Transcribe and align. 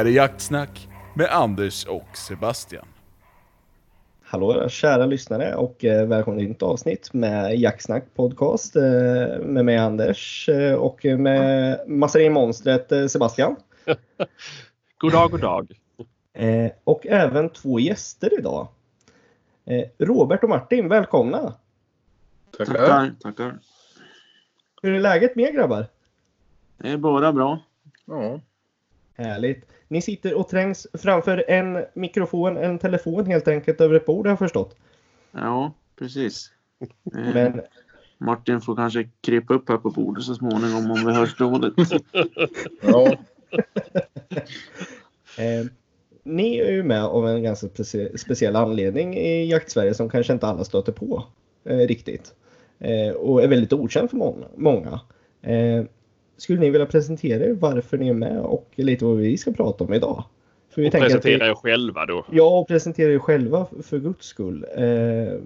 här 0.00 0.06
är 0.06 0.10
Jaktsnack 0.10 0.88
med 1.14 1.26
Anders 1.30 1.86
och 1.86 2.16
Sebastian. 2.16 2.86
Hallå 4.22 4.68
kära 4.68 5.06
lyssnare 5.06 5.54
och 5.54 5.84
eh, 5.84 6.06
välkomna 6.06 6.38
till 6.38 6.46
ett 6.46 6.50
nytt 6.50 6.62
avsnitt 6.62 7.12
med 7.12 7.58
Jaktsnack 7.58 8.04
podcast 8.14 8.76
eh, 8.76 8.82
med 9.40 9.64
mig 9.64 9.76
Anders 9.76 10.48
eh, 10.48 10.74
och 10.74 11.04
med 11.04 11.80
Massarinmonstret 11.88 12.92
eh, 12.92 13.06
Sebastian. 13.06 13.56
God 14.98 15.12
dag, 15.12 15.30
god 15.30 15.40
dag. 15.40 15.72
Och 16.84 17.06
även 17.06 17.50
två 17.50 17.80
gäster 17.80 18.38
idag. 18.38 18.68
Robert 19.98 20.42
och 20.42 20.48
Martin, 20.48 20.88
välkomna! 20.88 21.54
Tackar. 22.58 23.14
Tackar. 23.20 23.58
Hur 24.82 24.94
är 24.94 25.00
läget 25.00 25.36
med 25.36 25.48
er 25.48 25.52
grabbar? 25.52 25.86
Det 26.78 26.90
är 26.90 26.96
bara 26.96 27.32
bra. 27.32 27.58
Ja. 28.04 28.40
Härligt. 29.14 29.69
Ni 29.90 30.02
sitter 30.02 30.34
och 30.34 30.48
trängs 30.48 30.86
framför 30.94 31.44
en 31.48 31.84
mikrofon, 31.94 32.56
en 32.56 32.78
telefon 32.78 33.26
helt 33.26 33.48
enkelt 33.48 33.80
över 33.80 33.94
ett 33.94 34.06
bord 34.06 34.26
har 34.26 34.30
jag 34.30 34.38
förstått. 34.38 34.76
Ja, 35.32 35.72
precis. 35.98 36.50
Eh, 36.80 37.34
Men 37.34 37.60
Martin 38.18 38.60
får 38.60 38.76
kanske 38.76 39.08
krypa 39.20 39.54
upp 39.54 39.68
här 39.68 39.76
på 39.76 39.90
bordet 39.90 40.24
så 40.24 40.34
småningom 40.34 40.90
om 40.90 41.06
vi 41.06 41.12
hörs 41.12 41.36
dåligt. 41.36 41.74
ja. 42.82 43.16
Eh, 45.38 45.66
ni 46.22 46.58
är 46.58 46.70
ju 46.72 46.82
med 46.82 47.04
av 47.04 47.28
en 47.28 47.42
ganska 47.42 47.66
specie- 47.66 48.16
speciell 48.16 48.56
anledning 48.56 49.16
i 49.16 49.50
Jaktsverige 49.50 49.94
som 49.94 50.10
kanske 50.10 50.32
inte 50.32 50.46
alla 50.46 50.64
stöter 50.64 50.92
på 50.92 51.24
eh, 51.64 51.76
riktigt. 51.76 52.34
Eh, 52.78 53.14
och 53.14 53.42
är 53.42 53.48
väldigt 53.48 53.72
okänd 53.72 54.10
för 54.10 54.16
många. 54.16 54.46
många. 54.56 55.00
Skulle 56.40 56.60
ni 56.60 56.70
vilja 56.70 56.86
presentera 56.86 57.44
er 57.44 57.52
varför 57.52 57.98
ni 57.98 58.08
är 58.08 58.14
med 58.14 58.40
och 58.40 58.70
lite 58.74 59.04
vad 59.04 59.16
vi 59.16 59.38
ska 59.38 59.52
prata 59.52 59.84
om 59.84 59.92
idag? 59.92 60.24
För 60.70 60.82
vi 60.82 60.88
Och 60.88 60.92
presentera 60.92 61.44
vi, 61.44 61.50
er 61.50 61.54
själva 61.54 62.06
då. 62.06 62.26
Ja, 62.30 62.60
och 62.60 62.68
presentera 62.68 63.12
er 63.12 63.18
själva 63.18 63.66
för 63.82 63.98
guds 63.98 64.26
skull. 64.26 64.64
Eh, 64.74 65.40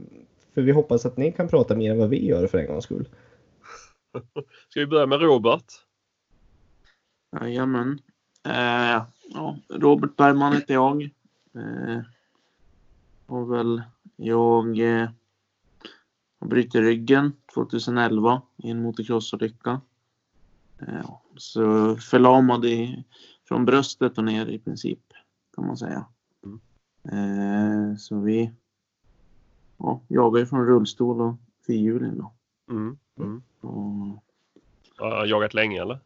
för 0.54 0.62
vi 0.62 0.72
hoppas 0.72 1.06
att 1.06 1.16
ni 1.16 1.32
kan 1.32 1.48
prata 1.48 1.76
mer 1.76 1.90
än 1.90 1.98
vad 1.98 2.08
vi 2.08 2.26
gör 2.26 2.46
för 2.46 2.58
en 2.58 2.66
gångs 2.66 2.84
skull. 2.84 3.08
Ska 4.68 4.80
vi 4.80 4.86
börja 4.86 5.06
med 5.06 5.20
Robert? 5.20 5.64
Jajamän. 7.40 7.98
Eh, 8.46 9.02
ja, 9.34 9.58
Robert 9.68 10.16
Bergman 10.16 10.52
heter 10.52 10.74
jag. 10.74 11.02
Eh, 11.54 12.00
och 13.26 13.52
väl 13.52 13.82
jag 14.16 14.78
eh, 14.78 15.08
har 16.40 16.46
brutit 16.48 16.74
ryggen 16.74 17.32
2011 17.54 18.42
i 18.56 18.70
en 18.70 18.82
motocrossolycka. 18.82 19.80
Eh, 20.88 21.10
så 21.36 21.96
förlamad 21.96 22.64
i, 22.64 23.04
från 23.48 23.64
bröstet 23.64 24.18
och 24.18 24.24
ner 24.24 24.46
i 24.46 24.58
princip 24.58 25.00
kan 25.54 25.66
man 25.66 25.76
säga. 25.76 26.06
Eh, 27.12 27.96
så 27.98 28.20
vi 28.20 28.52
ja, 29.78 30.00
jagar 30.08 30.40
ju 30.40 30.46
från 30.46 30.66
rullstol 30.66 31.20
och 31.20 31.34
fyrhjuling 31.66 32.18
då. 32.18 32.32
Mm. 32.70 32.98
Mm. 33.18 33.42
Och 33.60 34.24
Har 34.98 35.26
jagat 35.26 35.54
länge 35.54 35.82
eller? 35.82 36.00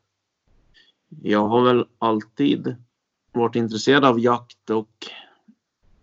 Jag 1.09 1.49
har 1.49 1.65
väl 1.65 1.87
alltid 1.99 2.77
varit 3.33 3.57
intresserad 3.57 4.05
av 4.05 4.21
jakt 4.21 4.71
och, 4.71 5.07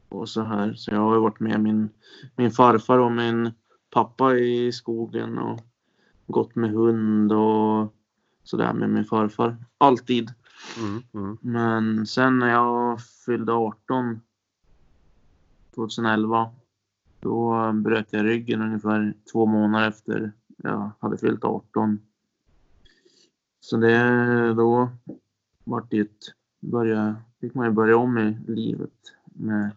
och 0.09 0.30
så 0.30 0.41
här. 0.41 0.74
Så 0.74 0.91
jag 0.91 1.00
har 1.00 1.19
varit 1.19 1.40
med 1.40 1.59
min, 1.59 1.90
min 2.35 2.52
farfar 2.52 3.00
och 3.00 3.12
min 3.12 3.52
pappa 3.90 4.35
i 4.35 4.72
skogen 4.72 5.38
och 5.38 5.59
gått 6.28 6.56
med 6.56 6.72
hund 6.72 7.31
och 7.31 7.94
sådär 8.45 8.73
med 8.73 8.89
min 8.89 9.06
farfar. 9.06 9.57
Alltid. 9.78 10.33
Mm. 10.79 11.03
Mm. 11.13 11.38
Men 11.41 12.07
sen 12.07 12.39
när 12.39 12.50
jag 12.50 13.01
fyllde 13.25 13.53
18 13.53 14.22
2011 15.75 16.50
då 17.19 17.72
bröt 17.73 18.13
jag 18.13 18.25
ryggen 18.25 18.61
ungefär 18.61 19.13
två 19.31 19.45
månader 19.45 19.88
efter 19.88 20.31
jag 20.57 20.91
hade 21.00 21.17
fyllt 21.17 21.44
18. 21.44 22.00
Så 23.59 23.78
det, 23.78 24.53
då 24.53 24.89
vart 25.63 25.91
det 25.91 26.00
ett, 26.00 26.34
börja, 26.59 27.16
fick 27.41 27.53
man 27.53 27.66
ju 27.66 27.72
börja 27.72 27.97
om 27.97 28.17
i 28.17 28.38
livet 28.47 28.91
med 29.23 29.72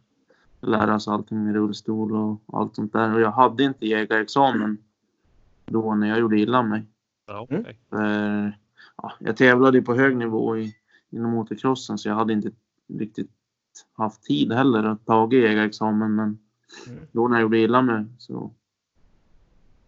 lära 0.60 1.00
sig 1.00 1.12
allting 1.12 1.44
med 1.44 1.54
rullstol 1.54 2.12
och 2.12 2.40
allt 2.46 2.74
sånt 2.74 2.92
där. 2.92 3.14
Och 3.14 3.20
jag 3.20 3.32
hade 3.32 3.64
inte 3.64 3.86
jägarexamen 3.86 4.78
då 5.66 5.94
när 5.94 6.08
jag 6.08 6.18
gjorde 6.18 6.40
illa 6.40 6.62
mig. 6.62 6.86
Ja, 7.28 7.46
Mm. 7.50 7.60
okej. 7.60 7.78
För, 7.90 8.52
ja, 8.96 9.12
jag 9.18 9.36
tävlade 9.36 9.82
på 9.82 9.94
hög 9.94 10.16
nivå 10.16 10.56
i, 10.58 10.74
inom 11.10 11.30
motocrossen 11.30 11.98
så 11.98 12.08
jag 12.08 12.14
hade 12.14 12.32
inte 12.32 12.50
riktigt 12.98 13.30
haft 13.92 14.22
tid 14.22 14.52
heller 14.52 14.84
att 14.84 15.06
ta 15.06 15.28
jägarexamen. 15.32 16.14
Men 16.14 16.38
Mm. 16.88 16.98
då 17.12 17.28
när 17.28 17.36
jag 17.36 17.42
gjorde 17.42 17.58
illa 17.58 17.82
mig 17.82 18.04
så 18.18 18.50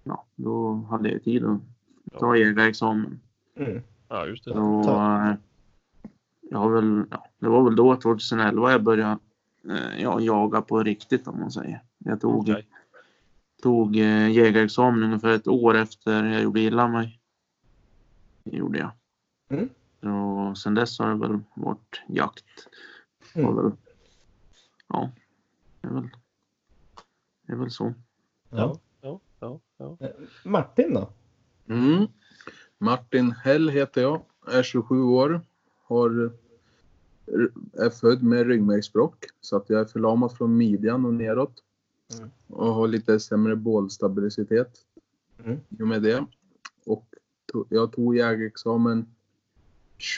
ja, 0.04 0.24
då 0.36 0.74
hade 0.90 1.10
jag 1.12 1.24
tid 1.24 1.44
att 1.44 1.60
ta 2.18 2.36
jägarexamen. 2.36 3.20
Mm. 3.56 3.82
Ja, 4.08 4.26
just 4.26 4.44
det. 4.44 4.52
Så, 4.52 4.82
Ta- 4.84 5.28
eh, 5.28 5.34
jag 6.50 6.58
har 6.58 6.70
väl, 6.70 7.04
ja, 7.10 7.26
det 7.38 7.48
var 7.48 7.64
väl 7.64 7.76
då 7.76 7.96
2011 7.96 8.70
jag 8.72 8.82
började 8.82 9.18
eh, 9.70 10.02
ja, 10.02 10.20
jaga 10.20 10.62
på 10.62 10.82
riktigt 10.82 11.28
om 11.28 11.40
man 11.40 11.50
säger. 11.50 11.82
Jag 11.98 12.20
tog, 12.20 12.40
Okej. 12.40 12.66
tog 13.62 13.96
eh, 13.96 14.28
jägarexamen 14.30 15.02
ungefär 15.02 15.28
ett 15.30 15.48
år 15.48 15.74
efter 15.76 16.24
jag 16.24 16.42
gjorde 16.42 16.60
illa 16.60 16.88
mig. 16.88 17.19
Det 18.44 18.56
gjorde 18.56 18.78
jag. 18.78 18.90
Mm. 19.48 19.68
Och 20.48 20.58
sen 20.58 20.74
dess 20.74 20.98
har 20.98 21.08
det 21.08 21.28
väl 21.28 21.40
varit 21.54 22.02
jakt. 22.08 22.44
Mm. 23.34 23.56
Väl, 23.56 23.72
ja, 24.88 25.10
det 25.80 25.88
är 25.88 25.92
väl, 25.92 26.08
det 27.46 27.52
är 27.52 27.56
väl 27.56 27.70
så. 27.70 27.94
Ja. 28.50 28.78
Ja, 29.00 29.20
ja, 29.40 29.60
ja. 29.76 29.96
Eh, 30.00 30.10
Martin 30.44 30.94
då? 30.94 31.10
Mm. 31.68 32.06
Martin 32.78 33.32
Hell 33.32 33.68
heter 33.68 34.02
jag, 34.02 34.22
är 34.46 34.62
27 34.62 35.02
år, 35.02 35.40
har, 35.86 36.32
är 37.72 37.90
född 37.90 38.22
med 38.22 38.46
ryggmärgsbråck 38.46 39.24
så 39.40 39.56
att 39.56 39.70
jag 39.70 39.80
är 39.80 39.84
förlamad 39.84 40.36
från 40.36 40.56
midjan 40.56 41.04
och 41.06 41.14
neråt. 41.14 41.62
Mm. 42.18 42.30
Och 42.46 42.74
har 42.74 42.88
lite 42.88 43.20
sämre 43.20 43.56
bålstabilitet 43.56 44.86
Mm. 45.44 45.58
i 45.78 45.82
och 45.82 45.88
med 45.88 46.02
det. 46.02 46.26
Jag 47.68 47.92
tog 47.92 48.16
jägarexamen 48.16 49.06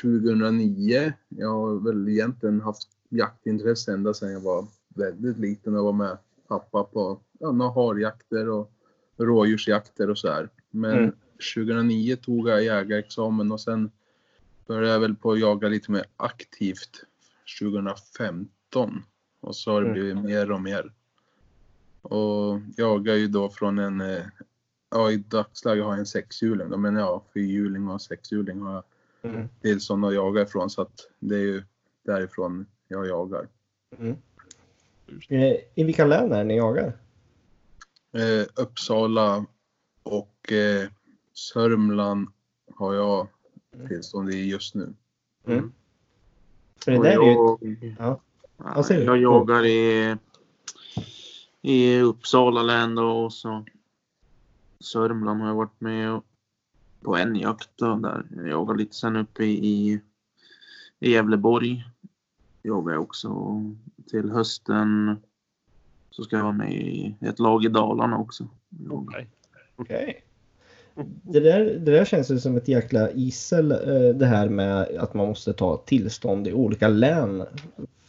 2009. 0.02 1.12
Jag 1.28 1.48
har 1.48 1.74
väl 1.84 2.08
egentligen 2.08 2.60
haft 2.60 2.88
jaktintresse 3.08 3.92
ända 3.92 4.14
sedan 4.14 4.32
jag 4.32 4.40
var 4.40 4.66
väldigt 4.88 5.38
liten 5.38 5.76
och 5.76 5.84
var 5.84 5.92
med 5.92 6.18
pappa 6.48 6.84
på 6.84 7.20
ja, 7.40 7.72
harjakter 7.74 8.48
och 8.48 8.72
rådjursjakter 9.16 10.10
och 10.10 10.18
så 10.18 10.28
här. 10.28 10.48
Men 10.70 10.98
Mm. 10.98 11.12
2009 11.54 12.16
tog 12.16 12.48
jag 12.48 12.64
jägarexamen 12.64 13.52
och 13.52 13.60
sen 13.60 13.90
började 14.66 14.88
jag 14.92 15.00
väl 15.00 15.14
på 15.14 15.32
att 15.32 15.40
jaga 15.40 15.68
lite 15.68 15.90
mer 15.90 16.04
aktivt 16.16 17.04
2015. 17.60 19.02
Och 19.40 19.56
så 19.56 19.70
har 19.72 19.82
det 19.82 19.88
Mm. 19.88 19.94
blivit 20.00 20.24
mer 20.24 20.50
och 20.52 20.60
mer. 20.60 20.92
Och 22.02 22.60
jagar 22.76 23.14
ju 23.14 23.26
då 23.28 23.50
från 23.50 23.78
en, 23.78 24.00
eh, 24.00 24.22
ja 24.92 25.10
i 25.10 25.16
dagsläget 25.16 25.84
har 25.84 25.92
jag 25.92 25.98
en 25.98 26.06
sexhjuling 26.06 26.70
då, 26.70 26.76
men 26.76 26.96
ja 26.96 27.24
fyrhjuling 27.34 27.88
och 27.88 28.02
sexhjuling 28.02 28.60
har 28.60 28.74
jag 28.74 28.82
Mm. 29.24 29.48
tillstånd 29.60 30.04
att 30.04 30.14
jaga 30.14 30.42
ifrån 30.42 30.70
så 30.70 30.82
att 30.82 31.08
det 31.18 31.34
är 31.34 31.40
ju 31.40 31.62
därifrån 32.02 32.66
jag 32.88 33.06
jagar. 33.06 33.48
Mm. 33.98 34.16
Eh, 35.28 35.56
I 35.74 35.84
vilka 35.84 36.04
län 36.04 36.32
är 36.32 36.38
det 36.38 36.44
ni 36.44 36.56
jagar? 36.56 36.98
Eh, 38.12 38.46
Uppsala 38.54 39.46
och 40.02 40.52
eh, 40.52 40.88
Sörmland 41.32 42.28
har 42.74 42.94
jag 42.94 43.28
tillstånd 43.88 44.30
i 44.34 44.50
just 44.50 44.74
nu. 44.74 44.94
Mm. 45.46 45.72
Ju... 46.86 46.92
jag, 46.94 47.58
Ja. 47.98 48.20
Jag 48.88 49.18
jagar 49.18 49.66
i, 49.66 50.16
i 51.62 52.00
Uppsala 52.00 52.62
län 52.62 52.94
då 52.94 53.24
och 53.24 53.32
så 53.32 53.64
Sörmland 54.82 55.40
har 55.40 55.48
jag 55.48 55.54
varit 55.54 55.80
med 55.80 56.12
och- 56.12 56.24
på 57.02 57.16
en 57.16 57.36
jakt 57.36 57.70
då, 57.76 57.94
där. 57.94 58.26
Jag 58.36 58.48
jagar 58.48 58.74
lite 58.74 58.94
sen 58.96 59.16
uppe 59.16 59.44
i, 59.44 60.00
i 61.00 61.10
Gävleborg. 61.10 61.84
Jagar 62.62 62.92
jag 62.92 63.02
också. 63.02 63.60
Till 64.10 64.30
hösten 64.30 65.16
så 66.10 66.22
ska 66.22 66.36
jag 66.36 66.42
vara 66.42 66.52
med 66.52 66.72
i 66.72 67.14
ett 67.20 67.38
lag 67.38 67.64
i 67.64 67.68
Dalarna 67.68 68.18
också. 68.18 68.48
Okej. 68.90 69.28
Okej. 69.76 70.24
Det 71.22 71.40
där, 71.40 71.64
det 71.64 71.92
där 71.92 72.04
känns 72.04 72.30
ju 72.30 72.38
som 72.38 72.56
ett 72.56 72.68
jäkla 72.68 73.10
isel 73.10 73.72
eh, 73.72 74.14
det 74.14 74.26
här 74.26 74.48
med 74.48 74.82
att 74.82 75.14
man 75.14 75.26
måste 75.28 75.52
ta 75.52 75.76
tillstånd 75.76 76.48
i 76.48 76.52
olika 76.52 76.88
län 76.88 77.44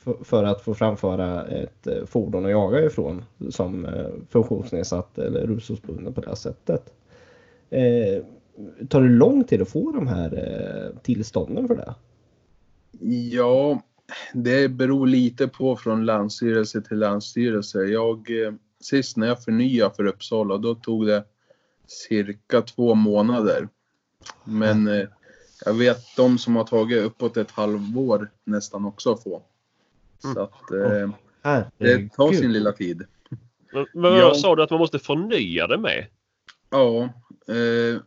för, 0.04 0.24
för 0.24 0.44
att 0.44 0.62
få 0.62 0.74
framföra 0.76 1.46
ett 1.46 1.88
eh, 1.88 2.06
fordon 2.06 2.46
och 2.46 2.52
jaga 2.52 2.86
ifrån 2.86 3.26
som 3.50 3.86
eh, 3.86 4.08
funktionsnedsatt 4.30 5.18
eller 5.18 5.48
rullstolsbunden 5.48 6.14
på 6.14 6.22
det 6.22 6.28
här 6.28 6.36
sättet. 6.36 6.94
Eh, 7.70 8.24
tar 8.90 9.02
det 9.02 9.10
lång 9.10 9.44
tid 9.44 9.62
att 9.62 9.70
få 9.70 9.92
de 9.92 10.08
här 10.08 10.34
eh, 10.34 11.00
tillstånden 11.02 11.68
för 11.68 11.76
det? 11.76 11.96
Ja, 13.32 13.82
Det 14.34 14.70
beror 14.70 15.08
lite 15.08 15.48
på 15.48 15.76
från 15.76 16.06
länsstyrelse 16.06 16.82
till 16.82 17.00
länsstyrelse. 17.00 17.84
Jag, 17.84 18.46
eh, 18.46 18.54
sist 18.80 19.18
när 19.18 19.28
jag 19.28 19.44
förnyade 19.44 19.96
för 19.96 20.06
Uppsala, 20.06 20.58
då 20.58 20.76
tog 20.76 21.08
det 21.08 21.24
cirka 21.88 22.62
två 22.62 22.96
månader. 22.96 23.68
Men 24.44 24.88
eh, 24.88 25.08
jag 25.66 25.74
vet 25.74 25.98
de 26.18 26.38
som 26.38 26.56
har 26.56 26.64
tagit 26.64 27.04
uppåt 27.04 27.38
ett 27.38 27.52
halvår 27.52 28.32
nästan 28.44 28.86
också 28.86 29.18
få. 29.18 29.42
Så 30.34 30.40
att 30.42 30.72
eh, 30.72 31.66
det 31.78 32.10
tar 32.14 32.32
sin 32.34 32.52
lilla 32.54 32.72
tid. 32.72 33.04
Men, 33.74 33.86
men 33.94 34.16
Ja. 34.18 34.34
sa 34.34 34.56
du 34.56 34.64
att 34.64 34.70
man 34.70 34.80
måste 34.80 35.00
förnya 35.00 35.68
det 35.68 35.78
med? 35.78 36.06
Ja, 36.70 37.04
eh, 37.48 38.02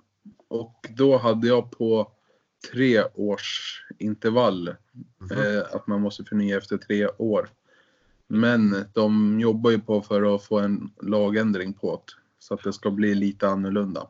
och 0.48 0.86
då 0.96 1.16
hade 1.16 1.46
jag 1.46 1.70
på 1.70 2.12
tre 2.72 3.02
års 3.14 3.82
intervall 3.98 4.68
eh, 4.68 5.74
att 5.74 5.86
man 5.86 6.00
måste 6.00 6.24
förnya 6.24 6.56
efter 6.56 6.76
tre 6.76 7.08
år. 7.18 7.48
Men 8.28 8.84
de 8.92 9.40
jobbar 9.40 9.70
ju 9.70 9.78
på 9.78 10.02
för 10.02 10.34
att 10.34 10.42
få 10.44 10.58
en 10.58 10.90
lagändring 11.02 11.72
på 11.72 12.02
det 12.06 12.12
så 12.38 12.54
att 12.54 12.62
det 12.62 12.72
ska 12.72 12.90
bli 12.90 13.14
lite 13.14 13.48
annorlunda. 13.48 14.08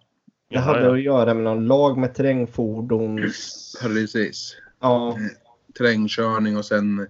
Det 0.50 0.58
hade 0.58 0.92
att 0.92 1.02
göra 1.02 1.34
med 1.34 1.44
någon 1.44 1.66
lag 1.66 1.98
med 1.98 2.14
terrängfordons... 2.14 3.76
Precis. 3.82 4.56
Ja, 4.80 5.18
Terrängkörning 5.74 6.56
och 6.56 6.64
sen 6.64 7.06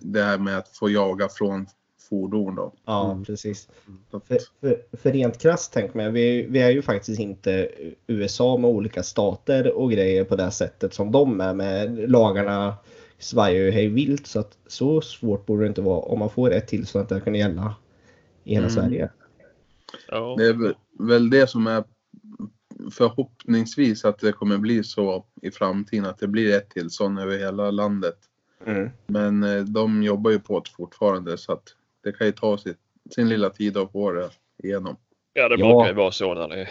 det 0.00 0.22
här 0.22 0.38
med 0.38 0.58
att 0.58 0.68
få 0.68 0.90
jaga 0.90 1.28
från 1.28 1.66
fordon 2.08 2.54
då. 2.54 2.72
ja 2.84 3.10
Mm. 3.12 3.24
precis. 3.24 3.68
Så 4.10 4.20
För, 4.20 4.38
för, 4.60 4.96
för 4.96 5.12
rent 5.12 5.38
krasst 5.38 5.72
tänk 5.72 5.94
mig, 5.94 6.10
vi, 6.10 6.46
vi 6.50 6.58
är 6.62 6.70
ju 6.70 6.82
faktiskt 6.82 7.20
inte 7.20 7.70
USA 8.06 8.56
med 8.56 8.70
olika 8.70 9.02
stater 9.02 9.72
och 9.72 9.90
grejer 9.90 10.24
på 10.24 10.36
det 10.36 10.50
sättet 10.50 10.94
som 10.94 11.12
de 11.12 11.40
är 11.40 11.54
med 11.54 12.10
lagarna 12.10 12.74
svajar 13.18 13.54
ju 13.64 13.70
hej 13.70 13.88
vilt 13.88 14.26
så 14.26 14.40
att 14.40 14.58
så 14.66 15.00
svårt 15.00 15.46
borde 15.46 15.62
det 15.62 15.68
inte 15.68 15.82
vara 15.82 16.00
om 16.00 16.18
man 16.18 16.30
får 16.30 16.52
ett 16.52 16.68
tillstånd 16.68 17.02
att 17.02 17.08
det 17.08 17.20
kan 17.20 17.34
gälla 17.34 17.74
i 18.44 18.54
hela 18.54 18.66
Mm. 18.68 18.82
Sverige. 18.82 19.10
Ja. 20.08 20.34
Det 20.38 20.46
är 20.46 20.52
väl- 20.52 20.74
väl 21.08 21.30
det 21.30 21.46
som 21.46 21.66
är 21.66 21.84
förhoppningsvis 22.92 24.04
att 24.04 24.18
det 24.18 24.32
kommer 24.32 24.58
bli 24.58 24.84
så 24.84 25.26
i 25.42 25.50
framtiden 25.50 26.06
att 26.06 26.18
det 26.18 26.28
blir 26.28 26.56
ett 26.56 26.70
tillstånd 26.70 27.18
över 27.18 27.38
hela 27.38 27.70
landet. 27.70 28.16
Mm. 28.66 28.90
Men 29.06 29.42
eh, 29.42 29.60
de 29.64 30.02
jobbar 30.02 30.30
ju 30.30 30.38
på 30.38 30.60
det 30.60 30.70
fortfarande 30.70 31.38
så 31.38 31.52
att 31.52 31.74
det 32.04 32.12
kan 32.12 32.26
ju 32.26 32.32
ta 32.32 32.58
sitt, 32.58 32.78
sin 33.10 33.28
lilla 33.28 33.50
tid 33.50 33.76
att 33.76 33.92
få 33.92 34.12
det 34.12 34.30
igenom. 34.62 34.96
Ja, 35.32 35.48
det 35.48 35.56
Ja. 35.58 35.66
brukar 35.74 35.88
ju 35.88 35.94
vara 35.94 36.12
så 36.12 36.34
när 36.34 36.48
det 36.48 36.60
är 36.62 36.68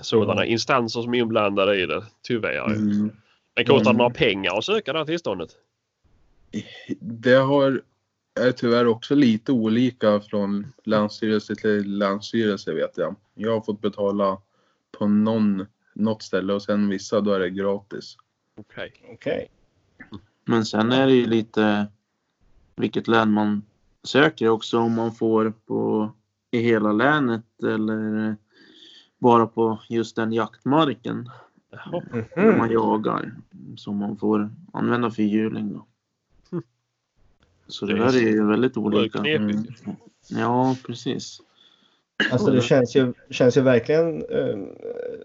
sådana 0.00 0.44
instanser 0.46 1.00
som 1.02 1.14
är 1.14 1.18
inblandade 1.18 1.82
i 1.82 1.86
det. 1.86 2.04
Tyvärr. 2.22 2.64
Mm. 2.74 3.10
Men 3.56 3.64
kostar 3.64 3.84
det 3.84 3.90
Mm. 3.90 3.96
några 3.98 4.10
pengar 4.10 4.58
att 4.58 4.64
söka 4.64 4.92
det 4.92 4.98
här 4.98 5.06
tillståndet? 5.06 5.50
Det 7.00 7.34
har, 7.34 7.82
är 8.40 8.52
tyvärr 8.52 8.86
också 8.86 9.14
lite 9.14 9.52
olika 9.52 10.20
från 10.20 10.72
länsstyrelse 10.84 11.54
till 11.56 11.98
länsstyrelse 11.98 12.72
vet 12.74 12.98
jag. 12.98 13.16
Jag 13.34 13.52
har 13.52 13.60
fått 13.60 13.80
betala 13.80 14.38
på 14.98 15.06
någon, 15.06 15.66
något 15.94 16.22
ställe 16.22 16.52
och 16.52 16.62
sen 16.62 16.88
vissa 16.88 17.20
då 17.20 17.32
är 17.32 17.38
det 17.40 17.50
gratis. 17.50 18.16
Okej. 18.56 18.92
Okej. 19.12 19.48
Men 20.44 20.64
sen 20.64 20.92
är 20.92 21.06
det 21.06 21.12
ju 21.12 21.26
lite 21.26 21.86
vilket 22.76 23.08
län 23.08 23.32
man 23.32 23.62
söker 24.02 24.48
också. 24.48 24.78
Om 24.78 24.92
man 24.92 25.14
får 25.14 25.50
på 25.66 26.10
i 26.50 26.58
hela 26.58 26.92
länet 26.92 27.62
eller 27.62 28.36
bara 29.18 29.46
på 29.46 29.80
just 29.88 30.16
den 30.16 30.32
jaktmarken 30.32 31.30
Jaha. 31.70 32.02
där 32.34 32.58
man 32.58 32.70
jagar. 32.70 33.34
Som 33.76 33.96
man 33.96 34.16
får 34.16 34.50
använda 34.72 35.10
fyrhjuling 35.10 35.72
då. 35.72 35.86
Mm. 36.52 36.64
Så 37.66 37.86
det 37.86 37.94
Det 37.94 38.00
är 38.00 38.12
där 38.12 38.16
är 38.16 38.30
ju 38.30 38.46
väldigt 38.46 38.76
olika. 38.76 39.18
Mm. 39.18 39.66
Ja, 40.28 40.76
precis. 40.86 41.40
Alltså 42.32 42.50
det 42.50 42.60
känns 42.60 42.96
ju, 42.96 43.12
känns 43.30 43.56
ju 43.56 43.60
verkligen 43.60 44.24
eh, 44.30 44.58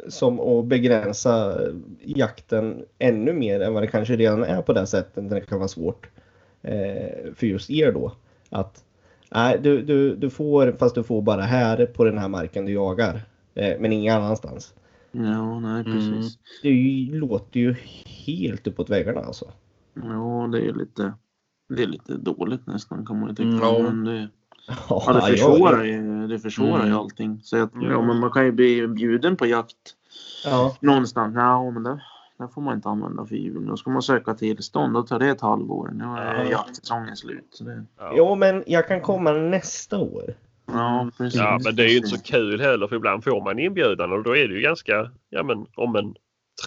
som 0.07 0.39
att 0.39 0.65
begränsa 0.65 1.61
jakten 1.99 2.83
ännu 2.99 3.33
mer 3.33 3.59
än 3.59 3.73
vad 3.73 3.83
det 3.83 3.87
kanske 3.87 4.15
redan 4.15 4.43
är 4.43 4.61
på 4.61 4.73
det 4.73 4.87
sättet 4.87 5.29
det 5.29 5.41
kan 5.41 5.57
vara 5.57 5.67
svårt 5.67 6.09
eh, 6.61 7.33
för 7.35 7.47
just 7.47 7.69
er 7.69 7.91
då. 7.91 8.11
Att 8.49 8.83
nej, 9.31 9.59
du, 9.61 9.81
du, 9.81 10.15
du 10.15 10.29
får, 10.29 10.75
fast 10.79 10.95
du 10.95 11.03
får 11.03 11.21
bara 11.21 11.41
här 11.41 11.85
på 11.85 12.03
den 12.03 12.17
här 12.17 12.27
marken 12.27 12.65
du 12.65 12.71
jagar. 12.71 13.21
Eh, 13.55 13.79
men 13.79 13.93
ingen 13.93 14.15
annanstans. 14.15 14.73
Ja, 15.11 15.59
nej 15.59 15.83
precis. 15.83 16.37
Det 16.61 16.69
är 16.69 16.73
ju, 16.73 17.19
låter 17.19 17.59
ju 17.59 17.75
helt 18.27 18.67
uppåt 18.67 18.89
väggarna 18.89 19.21
alltså. 19.21 19.45
Ja, 19.93 20.49
det 20.51 20.67
är 20.67 20.73
lite, 20.73 21.13
det 21.69 21.83
är 21.83 21.87
lite 21.87 22.13
dåligt 22.13 22.67
nästan 22.67 23.05
kan 23.05 23.19
man 23.19 23.29
ju 23.29 23.35
tycka. 23.35 23.49
Mm, 23.49 23.59
ja. 23.61 23.79
Men 23.79 24.03
det, 24.03 24.29
Ja, 24.67 25.03
ja, 25.07 25.13
det 25.13 25.21
försvårar 25.21 25.83
ju, 25.83 26.27
det 26.27 26.39
försvårar 26.39 26.79
ju 26.83 26.87
Mm. 26.87 26.97
allting. 26.99 27.39
Så 27.43 27.63
att, 27.63 27.71
ja, 27.73 28.01
men 28.01 28.19
man 28.19 28.31
kan 28.31 28.45
ju 28.45 28.51
bli 28.51 28.87
bjuden 28.87 29.35
på 29.37 29.45
jakt 29.45 29.75
Ja, 30.45 30.75
någonstans. 30.79 31.35
Ja, 31.35 31.71
men 31.71 31.83
det, 31.83 32.01
där 32.37 32.47
får 32.47 32.61
man 32.61 32.75
inte 32.75 32.89
använda 32.89 33.25
fyrhjuling. 33.25 33.65
Då 33.67 33.77
ska 33.77 33.89
man 33.89 34.01
söka 34.01 34.33
tillstånd. 34.33 34.93
Då 34.93 35.03
tar 35.03 35.19
det 35.19 35.27
ett 35.29 35.41
halvår. 35.41 35.89
Nu 35.93 36.03
är 36.03 36.43
Ja. 36.43 36.49
jaktsäsongen 36.51 37.15
slut. 37.15 37.47
Så 37.51 37.63
det, 37.63 37.85
Ja. 37.99 38.13
Jo, 38.17 38.35
men 38.35 38.63
jag 38.67 38.87
kan 38.87 39.01
komma 39.01 39.31
nästa 39.31 39.97
år. 39.97 40.23
ja, 40.65 41.09
precis. 41.17 41.39
Ja, 41.39 41.59
men 41.63 41.75
det 41.75 41.83
är 41.83 41.87
ju 41.89 41.97
inte 41.97 42.09
så 42.09 42.21
kul 42.23 42.61
heller 42.61 42.87
för 42.87 42.95
ibland 42.95 43.23
får 43.23 43.43
man 43.43 43.59
inbjudan 43.59 44.11
och 44.11 44.23
då 44.23 44.37
är 44.37 44.47
det 44.47 44.53
ju 44.53 44.61
ganska, 44.61 45.11
ja 45.29 45.43
men 45.43 45.65
om 45.75 45.95
en 45.95 46.15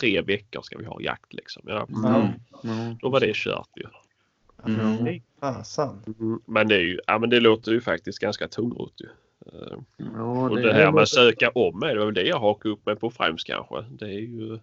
tre 0.01 0.21
veckor 0.23 0.63
ska 0.63 0.79
vi 0.79 0.85
ha 0.85 1.01
jakt 1.01 1.33
liksom. 1.33 1.63
Ja, 1.67 1.87
Mm. 1.89 2.29
Ja, 2.63 2.97
då 3.01 3.09
var 3.09 3.21
det 3.21 3.33
kört 3.37 3.69
ju. 3.77 3.85
Mm. 4.67 5.05
Fy 5.05 5.21
Fasan. 5.41 6.03
Mm, 6.21 6.41
Men 6.47 6.69
det 6.69 6.75
är 6.75 6.81
ju, 6.81 6.99
ja 7.07 7.19
men 7.19 7.31
det 7.31 7.41
låter 7.41 7.73
ju 7.73 7.81
faktiskt 7.81 8.19
ganska 8.19 8.49
tungrot 8.49 8.95
ju. 9.01 9.07
Eh, 9.47 9.79
ja, 10.17 10.49
Och 10.51 10.57
det, 10.57 10.63
det 10.63 10.73
här 10.73 10.93
med 10.93 11.03
att 11.03 11.09
söka 11.09 11.51
om 11.51 11.83
är 11.83 11.95
det 11.95 12.05
väl 12.05 12.15
det 12.15 12.23
jag 12.23 12.39
hakar 12.39 12.71
upp 12.71 12.87
mig 12.87 12.97
på 12.97 13.11
främst 13.11 13.47
kanske. 13.47 13.85
Det 13.99 14.05
är 14.05 14.09
ju, 14.21 14.59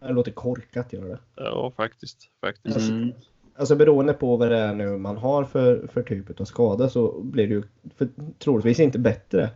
Det 0.00 0.12
låter 0.12 0.32
korkat 0.32 0.92
gör 0.92 1.08
det. 1.08 1.18
ja 1.36 1.72
faktiskt, 1.76 2.18
faktiskt. 2.40 2.90
Mm. 2.90 3.12
Alltså 3.56 3.76
beroende 3.76 4.12
på 4.12 4.36
vad 4.36 4.50
det 4.50 4.58
är 4.58 4.74
nu 4.74 4.96
man 4.98 5.16
har 5.16 5.44
för, 5.44 5.86
för 5.92 6.02
typ 6.02 6.40
av 6.40 6.44
skada 6.44 6.88
så 6.88 7.20
blir 7.22 7.48
det 7.48 7.54
ju 7.54 7.62
för, 7.96 8.08
troligtvis 8.38 8.80
inte 8.80 8.98
bättre. 8.98 9.50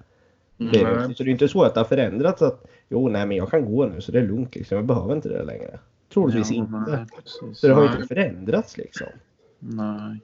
Det 0.57 0.81
är, 0.83 0.91
ju- 0.91 1.07
Nej. 1.07 1.14
så 1.14 1.23
det 1.25 1.31
är 1.31 1.33
inte 1.33 1.49
så 1.49 1.62
att 1.62 1.75
det 1.75 1.81
har 1.81 1.85
förändrats 1.85 2.43
att 2.43 2.67
jo 2.88 3.09
nej 3.09 3.26
men 3.26 3.37
jag 3.37 3.50
kan 3.50 3.64
gå 3.75 3.87
nu 3.87 4.00
så 4.00 4.12
det 4.12 4.19
är 4.19 4.26
lugnt 4.26 4.55
liksom. 4.55 4.76
Jag 4.76 4.87
behöver 4.87 5.14
inte 5.14 5.29
det 5.29 5.43
längre. 5.45 5.79
Troligtvis 6.12 6.50
ja, 6.50 6.57
inte. 6.57 6.73
nej. 6.88 7.07
Så 7.55 7.67
det 7.67 7.73
har 7.75 7.83
ju 7.83 7.88
Nej. 7.88 7.97
inte 7.97 8.14
förändrats 8.14 8.76
liksom. 8.76 9.07
Nej. 9.66 10.21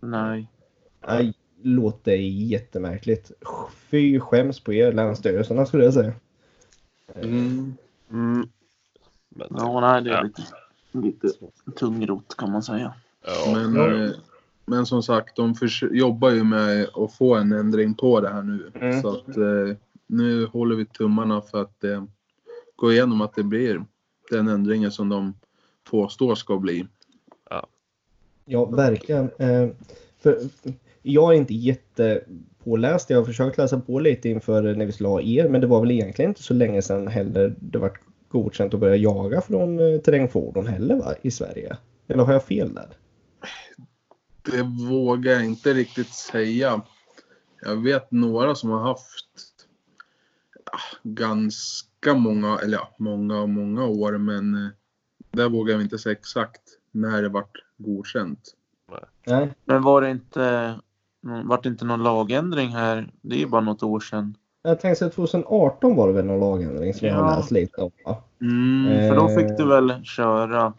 Nej. 0.00 0.46
Nej, 1.08 1.34
låter 1.62 2.12
jättemärkligt. 2.16 3.30
Fy 3.90 4.20
skäms 4.20 4.60
på 4.60 4.72
er 4.72 4.92
länsstyrelserna 4.92 5.66
skulle 5.66 5.84
jag 5.84 5.94
säga. 5.94 6.12
Mm. 7.14 7.74
Mm. 8.10 8.48
Men, 9.28 9.48
Ja, 9.50 9.80
nej, 9.80 10.02
det 10.02 10.10
är 10.10 10.14
Ja. 10.14 10.22
lite, 10.22 10.42
lite 10.92 11.28
tungrot 11.76 12.34
kan 12.36 12.52
man 12.52 12.62
säga. 12.62 12.94
ja, 13.24 13.52
Men, 13.54 13.74
ja. 13.74 14.04
eh, 14.04 14.10
men 14.66 14.86
som 14.86 15.02
sagt, 15.02 15.36
de 15.36 15.54
förs- 15.54 15.82
jobbar 15.90 16.30
ju 16.30 16.44
med 16.44 16.88
att 16.94 17.14
få 17.14 17.34
en 17.34 17.52
ändring 17.52 17.94
på 17.94 18.20
det 18.20 18.28
här 18.28 18.42
nu. 18.42 18.70
Mm. 18.74 19.02
Så 19.02 19.08
att 19.08 19.28
eh, 19.36 19.76
nu 20.06 20.46
håller 20.46 20.76
vi 20.76 20.86
tummarna 20.86 21.40
för 21.40 21.62
att 21.62 21.80
det 21.80 22.06
går 22.76 22.92
igenom 22.92 23.20
att 23.20 23.34
det 23.34 23.42
blir 23.42 23.84
den 24.30 24.48
ändringen 24.48 24.90
som 24.92 25.08
de 25.08 25.34
påstår 25.90 26.34
ska 26.34 26.58
bli. 26.58 26.86
Ja, 28.52 28.64
verkligen. 28.64 29.30
Eh, 29.38 29.68
för, 30.18 30.38
jag 31.02 31.32
är 31.34 31.36
inte 31.36 31.54
jättepåläst. 31.54 33.10
Jag 33.10 33.18
har 33.18 33.24
försökt 33.24 33.58
läsa 33.58 33.80
på 33.80 33.98
lite 33.98 34.28
inför 34.28 34.62
när 34.74 34.86
vi 34.86 34.92
skulle 34.92 35.08
ha 35.08 35.20
er, 35.20 35.48
men 35.48 35.60
det 35.60 35.66
var 35.66 35.80
väl 35.80 35.90
egentligen 35.90 36.30
inte 36.30 36.42
så 36.42 36.54
länge 36.54 36.82
sedan 36.82 37.08
heller 37.08 37.54
det 37.58 37.78
var 37.78 37.92
godkänt 38.28 38.74
att 38.74 38.80
börja 38.80 38.96
jaga 38.96 39.40
från 39.40 39.78
eh, 39.78 40.00
terrängfordon 40.00 40.66
heller 40.66 40.96
va, 40.96 41.14
i 41.22 41.30
Sverige. 41.30 41.76
Eller 42.08 42.24
har 42.24 42.32
jag 42.32 42.44
fel 42.44 42.74
där? 42.74 42.88
Det 44.42 44.62
vågar 44.90 45.32
jag 45.32 45.44
inte 45.44 45.74
riktigt 45.74 46.14
säga. 46.14 46.82
Jag 47.62 47.82
vet 47.82 48.10
några 48.10 48.54
som 48.54 48.70
har 48.70 48.80
haft 48.80 49.66
ah, 50.64 50.96
ganska 51.02 52.14
många, 52.14 52.58
eller 52.58 52.76
ja, 52.76 52.94
många 52.98 53.46
många 53.46 53.86
år, 53.86 54.18
men 54.18 54.54
eh, 54.54 54.70
där 55.30 55.48
vågar 55.48 55.74
jag 55.74 55.82
inte 55.82 55.98
säga 55.98 56.12
exakt 56.12 56.62
när 56.92 57.22
det 57.22 57.28
vart 57.28 57.69
godkänt. 57.80 58.40
Nej. 59.26 59.48
Men 59.64 59.82
var 59.82 60.02
det 60.02 60.10
inte, 60.10 60.74
vart 61.44 61.62
det 61.62 61.68
inte 61.68 61.84
någon 61.84 62.02
lagändring 62.02 62.68
här? 62.68 63.10
Det 63.20 63.34
är 63.34 63.38
ju 63.38 63.46
bara 63.46 63.60
något 63.60 63.82
år 63.82 64.00
sedan. 64.00 64.36
Jag 64.62 64.80
tänkte 64.80 65.06
att 65.06 65.12
2018 65.12 65.96
var 65.96 66.06
det 66.08 66.14
väl 66.14 66.24
någon 66.24 66.40
lagändring 66.40 66.94
som 66.94 67.08
jag 67.08 67.14
har 67.14 67.30
Ja. 67.30 67.36
läst 67.36 67.50
lite 67.50 67.80
om. 67.82 67.90
Va? 68.04 68.16
Mm, 68.40 69.08
för 69.08 69.16
då 69.16 69.28
fick 69.28 69.50
Eh. 69.50 69.56
du 69.56 69.66
väl 69.66 70.04
köra 70.04 70.72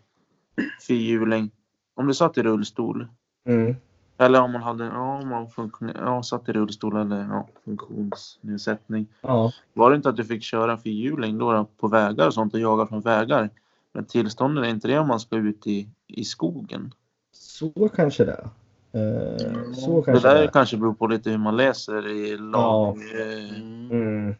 fyrhjuling 0.88 1.51
om 1.96 2.08
du 2.08 2.13
satt 2.13 2.38
i 2.38 2.43
rullstol. 2.43 3.08
Mm. 3.48 3.75
Eller 4.17 4.41
om 4.41 4.51
man 4.51 4.62
hade, 4.63 4.86
ja, 4.86 5.20
om 5.22 5.27
man 5.29 5.50
funktion, 5.50 5.91
ja, 5.96 6.24
satt 6.24 6.50
i 6.50 6.51
rullstol 6.51 6.98
eller 6.98 7.20
ja, 7.29 7.48
funktionsnedsättning. 7.65 9.08
Ja. 9.22 9.51
Var 9.74 9.89
det 9.89 9.96
inte 9.96 10.10
att 10.10 10.15
du 10.17 10.24
fick 10.24 10.43
köra 10.43 10.77
fyrhjuling 10.77 11.38
då, 11.38 11.51
då 11.51 11.65
på 11.79 11.88
vägar 11.88 12.27
och 12.27 12.34
sånt 12.34 12.53
och 12.53 12.60
jaga 12.60 12.86
från 12.88 13.01
vägar? 13.01 13.50
Men 13.94 14.06
tillstånden 14.06 14.64
är 14.64 14.70
inte 14.70 14.88
det 14.88 15.00
om 15.00 15.08
man 15.08 15.20
ska 15.20 15.36
ut 15.38 15.68
i, 15.68 15.90
i 16.08 16.24
skogen. 16.26 16.94
Så 17.34 17.90
kanske 17.96 18.26
det 18.26 18.32
är. 18.32 18.50
Eh, 18.94 19.74
så 19.74 20.00
Det 20.00 20.06
kanske 20.06 20.28
där 20.30 20.36
det 20.36 20.44
är. 20.44 20.48
kanske 20.48 20.78
beror 20.78 20.94
på 20.94 21.08
lite 21.08 21.30
hur 21.30 21.38
man 21.38 21.58
läser 21.58 22.08
i 22.08 22.38
lag. 22.38 22.98
eh, 22.98 23.62
Mm. 23.92 24.36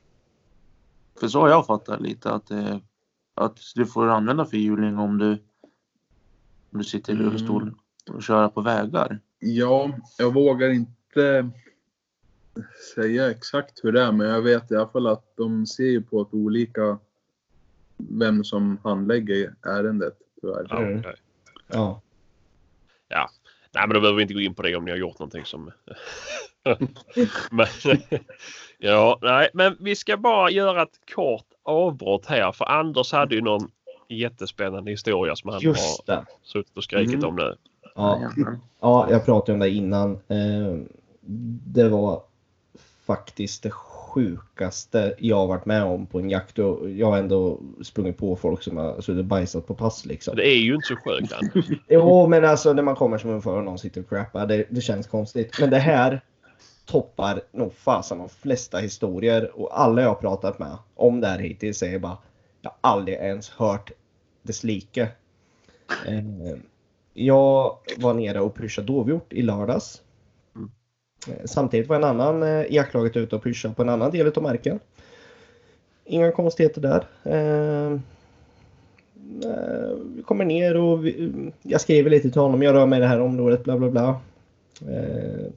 För 1.20 1.28
så 1.28 1.40
har 1.40 1.50
jag 1.50 1.66
fattat 1.66 2.02
lite 2.02 2.32
att, 2.32 2.52
eh, 2.52 2.78
att 3.36 3.58
du 3.76 3.86
får 3.86 4.08
använda 4.08 4.46
fyrhjuling 4.46 4.98
om 5.00 5.18
du, 5.18 5.32
om 6.72 6.78
du 6.80 6.84
sitter 6.84 7.14
i 7.14 7.16
Mm. 7.16 7.30
rullstol 7.30 7.74
och 8.10 8.24
köra 8.24 8.50
på 8.50 8.62
vägar. 8.62 9.20
Ja, 9.40 9.92
jag 10.18 10.34
vågar 10.34 10.70
inte 10.70 11.50
säga 12.96 13.32
exakt 13.32 13.80
hur 13.84 13.92
det 13.92 14.02
är, 14.02 14.12
men 14.12 14.28
jag 14.28 14.42
vet 14.42 14.72
i 14.72 14.76
alla 14.76 14.88
fall 14.88 15.08
att 15.08 15.34
de 15.38 15.66
ser 15.66 15.84
ju 15.84 16.02
på 16.02 16.22
ett 16.22 16.34
olika 16.34 16.98
vem 18.10 18.44
som 18.44 18.78
handlägger 18.84 19.54
ärendet 19.66 20.14
tyvärr. 20.42 20.66
Ja, 20.70 20.78
Mm. 20.80 21.00
okej. 21.00 21.16
Ja. 21.68 22.02
Nej, 23.74 23.88
men 23.88 23.94
då 23.94 24.00
behöver 24.02 24.18
vi 24.18 24.22
inte 24.22 24.34
gå 24.34 24.40
in 24.40 24.54
på 24.54 24.62
det 24.62 24.76
om 24.76 24.86
ni 24.86 24.92
har 24.92 24.98
gjort 24.98 25.20
någonting 25.20 25.46
som... 25.46 25.72
men, 27.52 27.68
ja, 28.78 29.20
nej, 29.22 29.50
men 29.54 29.78
vi 29.80 29.96
ska 29.96 30.18
bara 30.18 30.50
göra 30.50 30.82
ett 30.84 31.00
kort 31.16 31.46
avbrott 31.64 32.26
här 32.26 32.52
för 32.52 32.66
Anders 32.66 33.12
hade 33.12 33.36
ju 33.36 33.42
någon 33.42 33.72
jättespännande 34.10 34.92
historia 34.92 35.36
som 35.36 35.50
han 35.50 35.62
Just 35.62 36.08
har 36.10 36.16
det. 36.16 36.26
suttit 36.44 36.78
och 36.78 36.84
skrikit 36.84 37.14
Mm. 37.14 37.30
om 37.30 37.36
nu. 37.36 37.56
Ja. 37.96 38.32
Ja, 38.80 39.08
jag 39.12 39.26
pratade 39.26 39.54
om 39.54 39.60
det 39.60 39.70
innan. 39.70 40.12
Eh, 40.12 40.78
det 41.66 41.90
var 41.90 42.24
faktiskt 43.06 43.64
det 43.64 43.70
sjukaste 44.12 45.16
jag 45.18 45.48
varit 45.48 45.66
med 45.66 45.84
om 45.84 46.06
på 46.06 46.20
en 46.20 46.30
jakt. 46.30 46.60
Och 46.60 46.90
jag 46.90 47.08
har 47.08 47.18
ändå 47.18 47.60
sprungit 47.84 48.18
på 48.18 48.36
folk 48.36 48.64
som 48.64 48.78
har 48.78 49.02
suttit 49.02 49.26
bajsat 49.26 49.68
på 49.68 49.76
pass 49.76 50.06
liksom. 50.06 50.36
Det 50.36 50.48
är 50.48 50.58
ju 50.58 50.76
inte 50.76 50.88
så 50.88 50.96
sjukt. 50.96 51.34
Jo, 51.88 52.28
men 52.28 52.46
alltså 52.46 52.74
när 52.74 52.84
man 52.84 52.96
kommer 52.96 53.18
som 53.18 53.30
en 53.30 53.42
för 53.42 53.58
och 53.58 53.64
någon 53.64 53.80
sitter 53.80 54.02
och 54.02 54.10
crappar, 54.10 54.48
det, 54.48 54.66
det 54.70 54.82
känns 54.82 55.08
konstigt. 55.08 55.60
Men 55.60 55.70
det 55.70 55.80
här 55.80 56.22
toppar 56.86 57.42
nog 57.52 57.74
fasen 57.74 58.18
de 58.18 58.30
flesta 58.30 58.78
historier 58.78 59.52
och 59.62 59.82
alla 59.82 60.02
jag 60.02 60.10
har 60.10 60.16
pratat 60.16 60.60
med 60.60 60.78
om 60.96 61.22
det 61.22 61.28
här 61.28 61.40
hittills 61.40 61.78
säger 61.78 62.00
bara 62.00 62.18
jag 62.62 62.72
har 62.82 62.92
aldrig 62.92 63.18
ens 63.18 63.50
hört 63.50 63.92
dess 64.44 64.64
like. 64.64 65.02
Eh, 66.08 66.24
jag 67.14 67.78
var 67.98 68.14
nere 68.14 68.40
och 68.40 68.56
pushade 68.56 68.88
dovhjort 68.88 69.34
i 69.34 69.42
lördags. 69.42 70.02
Eh, 71.28 71.46
samtidigt 71.46 71.90
var 71.90 71.96
en 71.96 72.04
annan 72.04 72.44
eh, 72.44 72.62
i 72.66 72.76
jaktlaget 72.76 73.18
ute 73.18 73.36
och 73.36 73.44
pushade 73.44 73.74
på 73.74 73.82
en 73.82 73.90
annan 73.90 74.12
del 74.12 74.28
av 74.36 74.44
marken. 74.44 74.80
Inga 76.06 76.32
konstigheter 76.32 76.82
där. 76.82 77.06
Ehm, 77.24 78.02
eh, 79.44 79.98
Vi 80.16 80.22
kommer 80.24 80.46
ner 80.46 80.78
och 80.78 81.06
vi, 81.06 81.24
eh, 81.24 81.54
jag 81.72 81.82
skriver 81.82 82.10
lite 82.10 82.32
till 82.32 82.42
honom. 82.42 82.62
Jag 82.62 82.76
rör 82.76 82.86
mig 82.86 82.98
i 82.98 83.02
det 83.02 83.08
här 83.08 83.22
området 83.22 83.64
bla 83.64 83.78
bla 83.78 83.90
bla. 83.90 84.20
Eh, 84.90 85.48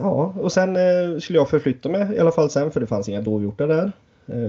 Ja, 0.00 0.34
och 0.40 0.52
sen 0.52 0.76
eh, 0.76 1.18
skulle 1.18 1.38
jag 1.38 1.48
förflytta 1.50 1.88
mig 1.88 2.14
i 2.14 2.18
alla 2.18 2.32
fall 2.32 2.50
sen 2.50 2.70
för 2.70 2.80
det 2.80 2.86
fanns 2.86 3.08
inga 3.08 3.20
dovhjortar 3.20 3.68
där. 3.68 3.92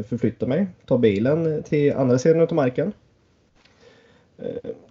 Förflytta 0.03 0.47
mig, 0.47 0.67
ta 0.85 0.97
bilen 0.97 1.63
till 1.63 1.93
andra 1.93 2.17
sidan 2.17 2.41
av 2.41 2.53
marken. 2.53 2.93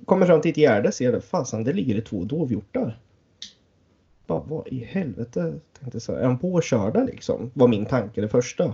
Kommer 0.04 0.26
fram 0.26 0.40
till 0.40 0.50
ett 0.50 0.56
gärde, 0.56 0.92
ser 0.92 1.12
det, 1.12 1.20
fasen 1.20 1.64
det 1.64 1.72
ligger 1.72 1.94
det 1.94 2.00
två 2.00 2.24
dovhjortar. 2.24 2.98
Bara, 4.32 4.42
vad 4.46 4.68
i 4.68 4.84
helvete? 4.84 5.54
Tänkte 5.80 6.00
så, 6.00 6.12
här, 6.12 6.20
är 6.20 6.24
de 6.24 6.38
påkörda 6.38 7.04
liksom? 7.04 7.50
Var 7.54 7.68
min 7.68 7.86
tanke 7.86 8.20
det 8.20 8.28
första. 8.28 8.64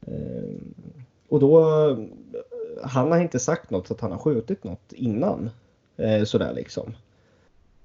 Eh, 0.00 0.54
Och 1.28 1.40
då 1.40 1.64
han 2.82 3.12
har 3.12 3.20
inte 3.20 3.38
sagt 3.38 3.70
något 3.70 3.86
så 3.86 3.94
att 3.94 4.00
han 4.00 4.12
har 4.12 4.18
skjutit 4.18 4.64
något 4.64 4.92
innan. 4.92 5.50
Eh, 5.96 6.24
sådär 6.24 6.52
liksom. 6.54 6.94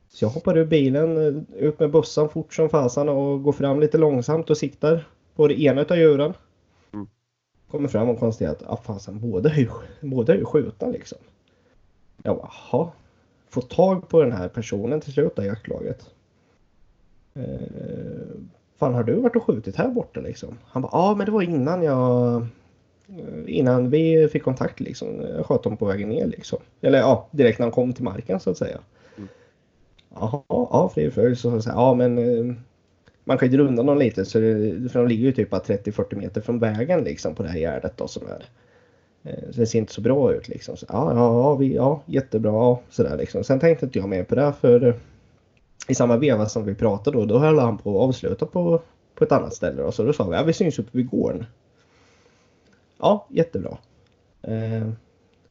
Så 0.10 0.26
jag 0.26 0.30
hoppar 0.30 0.58
ur 0.58 0.66
bilen, 0.66 1.18
eh, 1.18 1.64
ut 1.64 1.80
med 1.80 1.92
bössan 1.92 2.30
fort 2.30 2.54
som 2.54 2.70
fasen 2.70 3.10
och 3.10 3.44
går 3.44 3.52
fram 3.52 3.80
lite 3.80 3.98
långsamt 3.98 4.50
och 4.50 4.58
siktar 4.58 5.08
på 5.36 5.48
det 5.48 5.62
ena 5.62 5.82
utav 5.82 5.98
djuren. 5.98 6.34
Mm. 6.94 7.08
Kommer 7.72 7.88
fram 7.88 8.10
och 8.10 8.20
konstaterar 8.20 8.52
att 8.52 8.64
ah, 8.68 8.78
fasen, 8.78 9.20
båda 9.20 9.50
är 9.50 9.58
ju, 9.58 9.70
båda 10.02 10.34
är 10.34 10.38
ju 10.38 10.46
skjutna 10.46 10.88
liksom. 10.88 11.18
Jag 12.24 12.38
bara, 12.38 12.52
jaha. 12.72 12.92
Får 13.50 13.62
tag 13.62 14.10
på 14.10 14.22
den 14.22 14.32
här 14.32 14.48
personen 14.50 15.02
till 15.02 15.14
slut 15.14 15.40
av 15.40 15.46
jaktlaget. 15.46 16.10
Eh, 17.36 18.40
fan 18.80 18.94
har 18.94 19.04
du 19.04 19.14
varit 19.16 19.36
och 19.36 19.44
skjutit 19.44 19.76
här 19.76 19.88
borta 19.90 20.20
liksom? 20.20 20.58
Han 20.66 20.82
bara, 20.82 20.90
ja 20.94 21.16
men 21.16 21.26
det 21.26 21.32
var 21.32 21.42
innan 21.42 21.84
jag 21.84 22.48
innan 23.48 23.90
vi 23.90 24.28
fick 24.32 24.44
kontakt 24.44 24.80
liksom. 24.80 25.22
Jag 25.38 25.46
sköt 25.46 25.64
dem 25.64 25.78
på 25.78 25.86
vägen 25.86 26.10
ner 26.10 26.28
liksom. 26.28 26.60
Eller 26.82 27.00
ja, 27.00 27.28
direkt 27.32 27.60
när 27.60 27.66
de 27.66 27.72
kom 27.72 27.94
till 27.94 28.04
marken 28.04 28.40
så 28.40 28.50
att 28.50 28.58
säga. 28.58 28.80
Mm. 29.18 29.30
Jaha, 30.16 30.44
ja 30.50 30.92
frid 30.94 31.08
och 31.08 31.14
fröjd. 31.14 31.38
Så, 31.38 31.62
så, 31.62 31.70
ja 31.70 31.94
men 31.94 32.18
eh, 32.18 32.56
man 33.24 33.38
kan 33.38 33.52
ju 33.52 33.58
dra 33.58 33.64
undan 33.64 33.86
dem 33.86 33.98
lite 33.98 34.26
så 34.26 34.40
det, 34.40 34.90
för 34.92 35.00
de 35.00 35.08
ligger 35.08 35.26
ju 35.26 35.32
typ 35.32 35.50
bara 35.50 35.62
30-40 35.62 36.16
meter 36.16 36.42
från 36.42 36.60
vägen 36.60 37.04
liksom 37.04 37.36
på 37.36 37.44
det 37.44 37.50
här 37.50 37.60
gärdet 37.60 37.98
då 37.98 38.08
som 38.08 38.24
är. 38.28 38.46
Eh, 39.24 39.52
Så 39.52 39.60
det 39.60 39.68
ser 39.68 39.80
inte 39.80 39.94
så 39.94 40.02
bra 40.02 40.34
ut 40.34 40.48
liksom. 40.48 40.78
Så, 40.78 40.86
ja, 40.90 41.14
ja, 41.16 41.42
ja, 41.42 41.56
vi, 41.56 41.76
ja, 41.76 42.02
jättebra. 42.06 42.52
Ja, 42.52 42.82
sådär 42.90 43.18
liksom. 43.18 43.44
Sen 43.44 43.60
tänkte 43.60 43.86
inte 43.86 44.00
jag 44.00 44.10
mer 44.10 44.24
på 44.24 44.36
det 44.36 44.54
för 44.62 44.88
eh, 44.88 44.96
i 45.88 45.96
samma 45.96 46.18
veva 46.18 46.46
som 46.46 46.66
vi 46.66 46.76
pratade 46.76 47.18
då, 47.18 47.26
då 47.26 47.38
höll 47.38 47.60
han 47.60 47.78
på 47.78 47.90
att 47.90 48.10
avsluta 48.10 48.46
på, 48.46 48.82
på 49.16 49.24
ett 49.24 49.32
annat 49.32 49.54
ställe. 49.54 49.82
Då. 49.82 49.92
Så 49.92 50.04
då 50.04 50.14
sa 50.14 50.24
vi, 50.30 50.36
ja 50.36 50.44
vi 50.44 50.54
syns 50.54 50.80
uppe 50.80 50.98
vid 50.98 51.10
gården. 51.10 51.46
Ja, 53.00 53.26
jättebra. 53.30 53.78
Eh, 54.42 54.90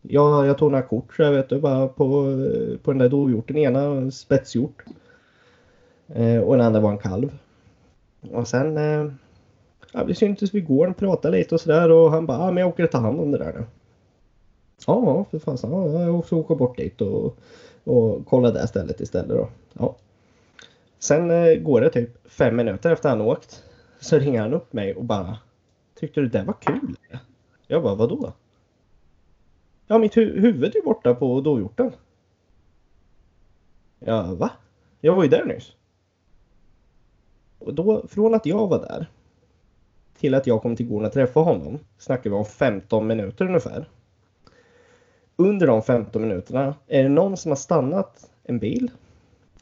jag, 0.03 0.47
jag 0.47 0.59
tog 0.59 0.71
några 0.71 0.87
kort 0.87 1.15
så 1.17 1.23
jag 1.23 1.33
vet 1.33 1.49
du 1.49 1.61
bara 1.61 1.89
på, 1.89 2.37
på 2.83 2.91
den 2.93 2.99
där 2.99 3.09
dovhjorten. 3.09 3.57
Ena 3.57 3.81
en 3.83 4.13
spetshjort. 4.13 4.85
Eh, 6.09 6.41
och 6.41 6.57
den 6.57 6.67
andra 6.67 6.81
var 6.81 6.91
en 6.91 6.99
kalv. 6.99 7.39
Och 8.33 8.49
sen 8.49 8.77
eh, 8.77 9.13
ja, 9.93 10.05
vi 10.05 10.15
syntes 10.15 10.55
vid 10.55 10.67
gården 10.67 10.95
pratade 10.95 11.39
lite 11.39 11.55
och 11.55 11.61
sådär 11.61 11.91
och 11.91 12.11
han 12.11 12.27
bara, 12.27 12.39
ah, 12.39 12.51
men 12.53 12.61
jag 12.61 12.69
åker 12.69 12.85
och 12.85 12.91
tar 12.91 13.01
hand 13.01 13.21
om 13.21 13.31
det 13.31 13.39
där 13.39 13.53
nu. 13.53 13.65
Ja, 14.87 15.25
för 15.31 15.39
fan. 15.39 15.59
så, 15.59 15.67
Ja, 15.67 16.03
jag 16.03 16.19
också 16.19 16.37
åker 16.37 16.55
bort 16.55 16.77
dit 16.77 17.01
och, 17.01 17.37
och 17.85 18.27
kolla 18.27 18.51
det 18.51 18.67
stället 18.67 19.01
istället 19.01 19.29
då. 19.29 19.49
Ja. 19.73 19.97
Sen 20.99 21.31
eh, 21.31 21.55
går 21.55 21.81
det 21.81 21.91
typ 21.91 22.31
fem 22.31 22.57
minuter 22.57 22.91
efter 22.93 23.09
han 23.09 23.21
åkt. 23.21 23.65
Så 24.01 24.19
ringer 24.19 24.41
han 24.41 24.55
upp 24.55 24.73
mig 24.73 24.95
och 24.95 25.05
bara 25.05 25.39
Tyckte 25.95 26.21
du 26.21 26.29
det 26.29 26.43
var 26.43 26.55
kul? 26.61 26.97
Jag 27.67 27.83
bara, 27.83 27.95
vadå? 27.95 28.33
Ja, 29.87 29.99
mitt 29.99 30.17
hu- 30.17 30.41
huvud 30.41 30.77
är 30.77 30.85
borta 30.85 31.15
på 31.15 31.41
dovhjorten. 31.41 31.93
Ja, 33.99 34.35
va? 34.35 34.51
Jag 35.01 35.15
var 35.15 35.23
ju 35.23 35.29
där 35.29 35.45
nyss. 35.45 35.73
Och 37.59 37.75
då, 37.75 38.07
från 38.09 38.35
att 38.35 38.47
jag 38.47 38.69
var 38.69 38.79
där 38.79 39.11
till 40.19 40.35
att 40.35 40.47
jag 40.47 40.63
kom 40.63 40.77
till 40.77 40.87
gården 40.89 41.07
och 41.07 41.13
träffade 41.13 41.47
honom 41.47 41.79
snackar 41.99 42.31
vi 42.31 42.37
om 42.37 42.45
15 42.45 43.07
minuter 43.07 43.47
ungefär. 43.47 43.89
Under 45.37 45.67
de 45.67 45.83
15 45.83 46.23
minuterna 46.23 46.75
är 46.87 47.03
det 47.03 47.09
någon 47.09 47.37
som 47.37 47.51
har 47.51 47.57
stannat 47.57 48.31
en 48.45 48.59
bil, 48.59 48.91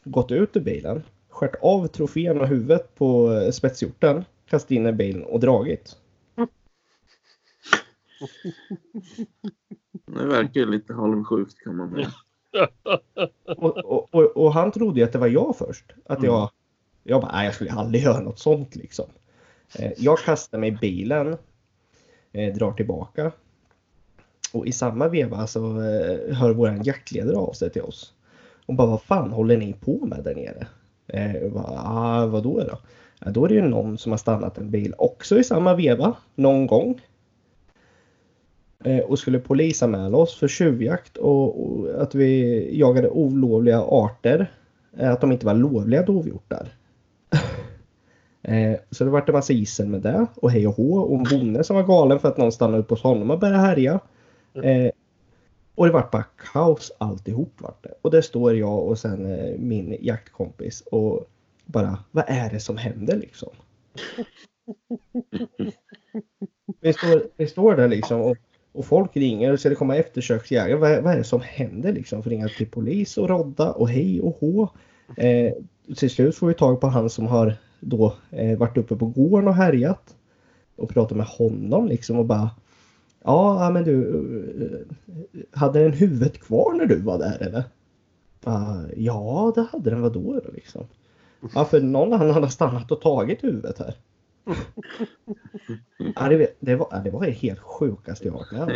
gått 0.03 0.31
ut 0.31 0.55
ur 0.55 0.61
bilen, 0.61 1.03
skärt 1.37 1.55
av 1.61 1.87
trofén 1.87 2.41
och 2.41 2.47
huvudet 2.47 2.95
på 2.95 3.31
eh, 3.33 3.51
spetshjorten, 3.51 4.25
kastat 4.45 4.71
in 4.71 4.87
i 4.87 4.91
bilen 4.91 5.23
och 5.23 5.39
dragit. 5.39 5.95
Det 10.05 10.25
verkar 10.25 10.65
lite 10.65 10.93
halvsjukt 10.93 11.59
kan 11.63 11.75
man 11.75 11.91
säga. 11.91 12.11
Och, 13.57 13.77
och, 13.77 14.15
och, 14.15 14.37
och 14.37 14.53
han 14.53 14.71
trodde 14.71 14.99
ju 14.99 15.05
att 15.05 15.11
det 15.11 15.19
var 15.19 15.27
jag 15.27 15.55
först. 15.57 15.85
Att 16.05 16.23
jag, 16.23 16.49
jag 17.03 17.21
bara, 17.21 17.31
nej 17.31 17.45
jag 17.45 17.55
skulle 17.55 17.71
aldrig 17.71 18.03
göra 18.03 18.19
något 18.19 18.39
sånt 18.39 18.75
liksom. 18.75 19.05
Eh, 19.79 19.91
Jag 19.97 20.19
kastar 20.19 20.57
mig 20.57 20.69
i 20.69 20.77
bilen, 20.81 21.37
eh, 22.31 22.53
drar 22.53 22.71
tillbaka. 22.71 23.31
Och 24.53 24.67
i 24.67 24.71
samma 24.71 25.07
veva 25.07 25.47
så 25.47 25.59
hör 26.31 26.53
våran 26.53 26.83
jaktledare 26.83 27.37
av 27.37 27.53
sig 27.53 27.69
till 27.69 27.81
oss. 27.81 28.13
Och 28.65 28.73
bara, 28.73 28.87
vad 28.87 29.01
fan 29.01 29.31
håller 29.31 29.57
ni 29.57 29.73
på 29.73 30.05
med 30.05 30.23
där 30.23 30.35
nere? 30.35 30.67
Eh, 31.07 31.35
ah, 31.55 32.25
vadå 32.25 32.59
då? 32.59 32.77
Ja, 33.25 33.31
då 33.31 33.45
är 33.45 33.49
det 33.49 33.55
ju 33.55 33.61
någon 33.61 33.97
som 33.97 34.11
har 34.11 34.17
stannat 34.17 34.57
en 34.57 34.71
bil 34.71 34.93
också 34.97 35.39
i 35.39 35.43
samma 35.43 35.75
veva, 35.75 36.15
någon 36.35 36.67
gång. 36.67 37.01
Eh, 38.83 38.99
och 38.99 39.19
skulle 39.19 39.39
polisanmäla 39.39 40.17
oss 40.17 40.35
för 40.39 40.47
tjuvjakt 40.47 41.17
och, 41.17 41.61
och 41.79 42.01
att 42.01 42.15
vi 42.15 42.69
jagade 42.79 43.09
olovliga 43.09 43.81
arter. 43.81 44.51
eh, 44.97 45.11
Att 45.11 45.21
de 45.21 45.31
inte 45.31 45.45
var 45.45 45.53
lovliga 45.53 46.01
dovhjortar. 46.03 46.67
Eh, 48.41 48.79
Så 48.91 49.03
det 49.03 49.09
vart 49.09 49.29
en 49.29 49.35
massa 49.35 49.53
gissel 49.53 49.87
med 49.87 50.01
det 50.01 50.27
och 50.35 50.51
hej 50.51 50.67
och 50.67 50.75
hå 50.75 50.97
och 50.99 51.17
en 51.17 51.23
bonde 51.23 51.63
som 51.63 51.75
var 51.75 51.83
galen 51.83 52.19
för 52.19 52.27
att 52.27 52.37
någon 52.37 52.51
stannade 52.51 52.79
upp 52.79 52.89
hos 52.89 53.03
honom 53.03 53.31
och 53.31 53.39
började 53.39 53.59
härja. 53.59 53.99
Eh, 54.63 54.91
Och 55.77 55.85
det 55.85 55.91
vart 55.91 56.11
bara 56.11 56.25
kaos 56.53 56.91
alltihop 56.97 57.53
vart 57.57 57.83
det. 57.83 57.93
Och 58.01 58.11
där 58.11 58.21
står 58.21 58.55
jag 58.55 58.87
och 58.87 58.99
sen 58.99 59.25
eh, 59.25 59.57
min 59.57 59.97
jaktkompis 60.01 60.81
och 60.81 61.29
bara 61.65 62.03
vad 62.11 62.25
är 62.27 62.49
det 62.49 62.59
som 62.59 62.77
händer 62.77 63.17
liksom? 63.17 63.49
vi, 66.81 66.93
står, 66.93 67.23
vi 67.37 67.47
står 67.47 67.75
där 67.75 67.87
liksom 67.87 68.21
och, 68.21 68.37
Och 68.71 68.85
folk 68.85 69.17
ringer 69.17 69.53
och 69.53 69.59
ska 69.59 69.69
det 69.69 69.75
komma 69.75 69.95
eftersöksjägare. 69.95 70.75
Vad, 70.75 71.03
vad 71.03 71.13
är 71.13 71.17
det 71.17 71.23
som 71.23 71.41
händer 71.41 71.93
liksom? 71.93 72.23
Får 72.23 72.29
ringa 72.29 72.47
till 72.47 72.67
polis 72.67 73.17
och 73.17 73.29
rodda 73.29 73.71
och 73.71 73.89
hej 73.89 74.21
och 74.21 74.37
hå. 74.39 74.69
Eh, 75.17 75.53
till 75.97 76.09
slut 76.09 76.35
får 76.35 76.47
vi 76.47 76.53
tag 76.53 76.81
på 76.81 76.87
han 76.87 77.09
som 77.09 77.27
har 77.27 77.55
då 77.79 78.15
eh, 78.31 78.57
varit 78.57 78.77
uppe 78.77 78.95
på 78.95 79.05
gården 79.05 79.47
och 79.47 79.55
härjat. 79.55 80.15
Och 80.75 80.89
pratar 80.89 81.15
med 81.15 81.25
honom 81.25 81.87
liksom 81.87 82.17
och 82.17 82.25
bara 82.25 82.49
Ja, 83.23 83.69
men 83.73 83.83
du, 83.83 84.07
eh, 84.61 84.95
hade 85.59 85.83
den 85.83 85.93
huvudet 85.93 86.39
kvar 86.39 86.73
när 86.73 86.85
du 86.85 87.01
var 87.01 87.17
där 87.19 87.37
eller? 87.41 87.63
Bara, 88.43 88.83
ja, 88.95 89.51
det 89.55 89.61
hade 89.71 89.89
den. 89.89 90.01
Vadå 90.01 90.41
då 90.45 90.51
liksom? 90.53 90.87
Ja, 91.55 91.65
för 91.65 91.81
någon 91.81 92.13
annan 92.13 92.29
hade 92.31 92.49
stannat 92.49 92.91
och 92.91 93.01
tagit 93.01 93.43
huvudet 93.43 93.79
här. 93.79 93.95
Ja, 96.15 96.29
det, 96.29 96.57
det, 96.59 96.75
var, 96.75 97.01
det 97.03 97.09
var 97.11 97.25
det 97.25 97.31
helt 97.31 97.59
sjukaste 97.59 98.25
jag 98.27 98.33
varit 98.33 98.51
med 98.51 98.61
om. 98.63 98.69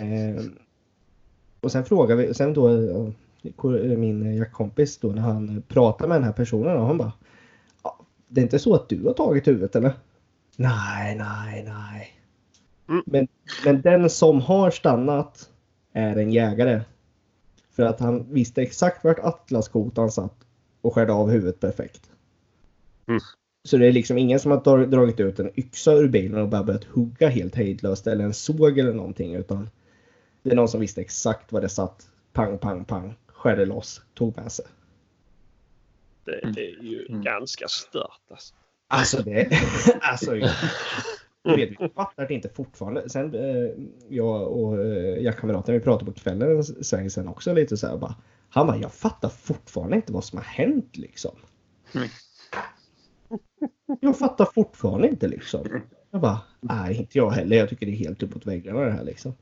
Eh, 0.00 0.42
och 1.60 1.72
sen 1.72 1.84
frågade 1.84 2.26
vi, 2.26 2.34
sen 2.34 2.54
då 2.54 2.68
eh, 2.70 3.98
min 3.98 4.34
jaktkompis 4.36 4.98
då 4.98 5.08
när 5.08 5.22
han 5.22 5.62
pratade 5.68 6.08
med 6.08 6.16
den 6.16 6.24
här 6.24 6.32
personen 6.32 6.76
och 6.76 6.86
han 6.86 6.98
bara 6.98 7.12
"Ja, 7.82 7.98
Det 8.28 8.40
är 8.40 8.42
inte 8.42 8.58
så 8.58 8.74
att 8.74 8.88
du 8.88 9.04
har 9.04 9.12
tagit 9.12 9.48
huvudet 9.48 9.76
eller? 9.76 9.92
Nej, 10.56 11.16
nej, 11.16 11.64
nej. 11.66 12.08
Mm. 12.88 13.02
Men, 13.06 13.28
men 13.64 13.80
den 13.82 14.10
som 14.10 14.40
har 14.40 14.70
stannat 14.70 15.50
är 15.92 16.16
en 16.16 16.32
jägare. 16.32 16.80
För 17.70 17.82
att 17.82 18.00
han 18.00 18.32
visste 18.32 18.62
exakt 18.62 19.04
vart 19.04 19.18
atlaskotan 19.18 20.10
satt 20.10 20.34
och 20.80 20.94
skärde 20.94 21.12
av 21.12 21.30
huvudet 21.30 21.60
perfekt. 21.60 22.10
Mm. 23.08 23.20
Så 23.64 23.76
det 23.76 23.86
är 23.86 23.92
liksom 23.92 24.18
ingen 24.18 24.40
som 24.40 24.50
har 24.50 24.60
dra- 24.60 24.86
dragit 24.86 25.20
ut 25.20 25.38
en 25.38 25.50
yxa 25.60 25.92
ur 25.92 26.08
bilen 26.08 26.40
och 26.40 26.48
bara 26.48 26.62
börjat 26.64 26.84
hugga 26.84 27.28
helt 27.28 27.54
hejdlöst 27.54 28.06
eller 28.06 28.24
en 28.24 28.34
såg 28.34 28.78
eller 28.78 28.92
någonting 28.92 29.34
utan 29.34 29.70
det 30.42 30.50
är 30.50 30.54
någon 30.56 30.68
som 30.68 30.80
visste 30.80 31.00
exakt 31.00 31.52
var 31.52 31.60
det 31.60 31.68
satt. 31.68 32.10
Pang, 32.32 32.58
pang, 32.58 32.84
pang. 32.84 33.14
Skärde 33.26 33.66
loss, 33.66 34.02
tog 34.14 34.36
med 34.36 34.52
sig. 34.52 34.64
Det, 36.24 36.52
det 36.54 36.60
är 36.70 36.82
ju 36.82 37.06
Mm. 37.08 37.22
ganska 37.22 37.68
stört 37.68 38.20
alltså. 38.30 38.54
Alltså 38.88 39.22
det... 39.22 39.48
alltså, 40.00 40.30
vet, 41.54 41.70
vi 41.70 41.88
fattar 41.88 42.28
det 42.28 42.34
inte 42.34 42.48
fortfarande. 42.48 43.08
Sen 43.08 43.34
eh, 43.34 43.70
jag 44.08 44.52
och 44.52 44.84
eh, 44.84 45.22
jaktkamraten, 45.22 45.74
vi 45.74 45.80
pratade 45.80 46.12
på 46.12 46.18
kvällen 46.20 46.56
en 46.56 46.64
sväng 46.64 47.10
sen 47.10 47.28
också 47.28 47.52
lite 47.52 47.76
så 47.76 47.86
här 47.86 47.96
bara. 47.96 48.14
Han 48.48 48.66
bara, 48.66 48.76
jag 48.76 48.92
fattar 48.92 49.28
fortfarande 49.28 49.96
inte 49.96 50.12
vad 50.12 50.24
som 50.24 50.38
har 50.38 50.44
hänt 50.44 50.96
liksom. 50.96 51.36
Nej. 51.92 52.10
Jag 54.00 54.18
fattar 54.18 54.44
fortfarande 54.54 55.08
inte 55.08 55.28
liksom. 55.28 55.82
Jag 56.10 56.20
bara, 56.20 56.40
nej 56.60 56.96
inte 56.96 57.18
jag 57.18 57.30
heller. 57.30 57.56
Jag 57.56 57.68
tycker 57.68 57.86
det 57.86 57.92
är 57.92 57.96
helt 57.96 58.22
uppåt 58.22 58.46
väggarna 58.46 58.80
det 58.80 58.92
här 58.92 59.04
liksom. 59.04 59.34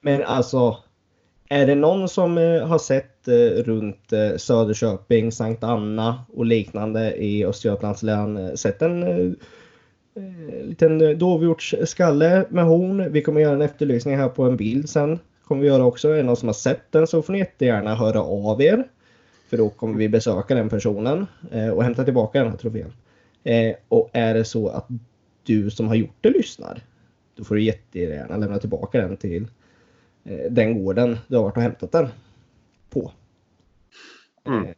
Men 0.00 0.22
alltså, 0.22 0.76
är 1.48 1.66
det 1.66 1.74
någon 1.74 2.08
som 2.08 2.38
eh, 2.38 2.66
har 2.66 2.78
sett 2.78 3.28
eh, 3.28 3.62
runt 3.62 4.12
eh, 4.12 4.36
Söderköping, 4.36 5.32
Sankt 5.32 5.64
Anna 5.64 6.24
och 6.32 6.46
liknande 6.46 7.16
i 7.16 7.44
Östergötlands 7.44 8.02
län, 8.02 8.56
sett 8.56 8.82
en 8.82 9.36
liten 10.62 11.18
dovhjortsskalle 11.18 12.46
med 12.48 12.64
horn. 12.64 13.12
Vi 13.12 13.22
kommer 13.22 13.40
göra 13.40 13.54
en 13.54 13.62
efterlysning 13.62 14.16
här 14.16 14.28
på 14.28 14.42
en 14.42 14.56
bild 14.56 14.88
sen. 14.88 15.18
Kommer 15.44 15.62
vi 15.62 15.68
göra 15.68 15.84
också. 15.84 16.08
Är 16.08 16.16
det 16.16 16.22
någon 16.22 16.36
som 16.36 16.48
har 16.48 16.54
sett 16.54 16.92
den 16.92 17.06
så 17.06 17.22
får 17.22 17.32
ni 17.32 17.38
jättegärna 17.38 17.94
höra 17.94 18.20
av 18.22 18.62
er. 18.62 18.84
För 19.50 19.56
då 19.56 19.68
kommer 19.68 19.98
vi 19.98 20.08
besöka 20.08 20.54
den 20.54 20.68
personen 20.68 21.26
och 21.74 21.84
hämta 21.84 22.04
tillbaka 22.04 22.38
den 22.38 22.50
här 22.50 22.56
trofén. 22.56 22.92
Och 23.88 24.10
är 24.12 24.34
det 24.34 24.44
så 24.44 24.68
att 24.68 24.88
du 25.42 25.70
som 25.70 25.88
har 25.88 25.94
gjort 25.94 26.16
det 26.20 26.30
lyssnar, 26.30 26.82
då 27.34 27.44
får 27.44 27.54
du 27.54 27.62
jättegärna 27.62 28.36
lämna 28.36 28.58
tillbaka 28.58 29.00
den 29.00 29.16
till 29.16 29.46
den 30.50 30.84
gården 30.84 31.18
du 31.28 31.36
har 31.36 31.42
varit 31.42 31.56
och 31.56 31.62
hämtat 31.62 31.92
den 31.92 32.08
på. 32.90 33.12
Mm. 34.44 34.64
Eh, 34.66 34.74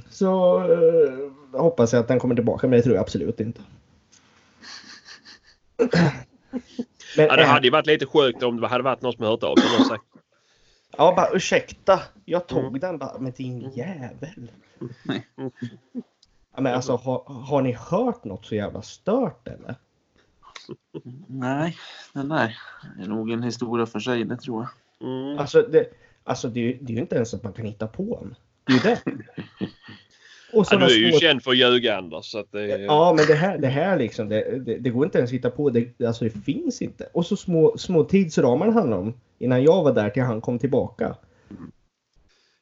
Så 0.10 0.58
eh, 0.72 1.60
hoppas 1.60 1.92
jag 1.92 2.00
att 2.00 2.08
den 2.08 2.18
kommer 2.18 2.34
tillbaka, 2.34 2.66
men 2.68 2.76
det 2.76 2.82
tror 2.82 2.94
jag 2.94 3.02
absolut 3.02 3.40
inte. 3.40 3.60
Men 5.76 5.88
Ja, 7.16 7.36
det 7.36 7.44
hade 7.44 7.66
ju 7.66 7.70
varit 7.70 7.86
lite 7.86 8.06
sjukt 8.06 8.42
om 8.42 8.60
det 8.60 8.68
hade 8.68 8.84
varit 8.84 9.02
någon 9.02 9.12
som 9.12 9.24
hört 9.24 9.42
av 9.42 9.56
sig 9.56 9.98
Ja, 10.96 11.14
bara 11.16 11.30
ursäkta. 11.32 12.00
Jag 12.24 12.46
tog 12.46 12.58
Mm. 12.64 12.80
den 12.80 12.98
bara, 12.98 13.18
men 13.18 13.32
din 13.32 13.70
jävel. 13.70 14.50
Nej. 15.02 15.26
Ja, 16.54 16.60
men 16.60 16.74
alltså, 16.74 16.96
har, 16.96 17.24
har 17.24 17.62
ni 17.62 17.72
hört 17.72 18.24
något 18.24 18.46
så 18.46 18.54
jävla 18.54 18.82
stört 18.82 19.48
eller? 19.48 19.74
Nej, 21.28 21.76
den 22.12 22.28
där 22.28 22.56
är 23.02 23.06
nog 23.08 23.30
en 23.30 23.42
historia 23.42 23.86
för 23.86 24.00
sig, 24.00 24.24
det 24.24 24.36
tror 24.36 24.66
jag. 25.00 25.08
mm, 25.08 25.38
Alltså, 25.38 25.62
det, 25.62 25.86
alltså 26.24 26.48
det, 26.48 26.60
är 26.60 26.64
ju- 26.64 26.78
det 26.80 26.92
är 26.92 26.94
ju 26.94 27.00
inte 27.00 27.16
ens 27.16 27.34
att 27.34 27.42
man 27.42 27.52
kan 27.52 27.64
hitta 27.66 27.86
på 27.86 28.18
en. 28.22 28.34
Det 28.66 28.72
är 28.72 28.76
ju 29.06 29.16
det. 29.16 29.66
Och 30.54 30.66
ja, 30.70 30.76
du 30.78 30.84
är 30.84 30.98
ju 30.98 31.10
små- 31.10 31.20
känd 31.20 31.42
för 31.42 31.50
att 31.50 31.56
ljuga 31.56 31.96
Anders. 31.98 32.24
Så 32.24 32.38
att 32.38 32.52
det, 32.52 32.66
Ja, 32.66 33.14
men 33.16 33.26
det 33.26 33.34
här, 33.34 33.58
det 33.58 33.68
här 33.68 33.98
liksom, 33.98 34.28
det, 34.28 34.58
det, 34.58 34.78
det 34.78 34.90
går 34.90 35.04
inte 35.04 35.18
ens 35.18 35.30
att 35.30 35.34
hitta 35.34 35.50
på. 35.50 35.70
Det, 35.70 36.00
alltså 36.06 36.24
det 36.24 36.30
finns 36.30 36.82
inte. 36.82 37.08
Och 37.14 37.26
så 37.26 37.36
små, 37.36 37.78
små 37.78 38.04
tidsramar 38.04 38.66
det 38.66 38.72
handlar 38.72 38.98
om. 38.98 39.14
Innan 39.38 39.62
jag 39.62 39.82
var 39.84 39.92
där 39.92 40.10
till 40.10 40.22
han 40.22 40.40
kom 40.40 40.58
tillbaka. 40.58 41.16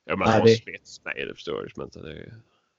ja, 0.04 0.16
man 0.16 0.28
har 0.28 0.44
det- 0.44 0.48
spets 0.50 1.04
med 1.04 1.14
det 1.28 1.34
förstår 1.34 1.62
du. 1.62 1.68
Men 1.76 1.84
inte 1.86 2.00
det, 2.00 2.32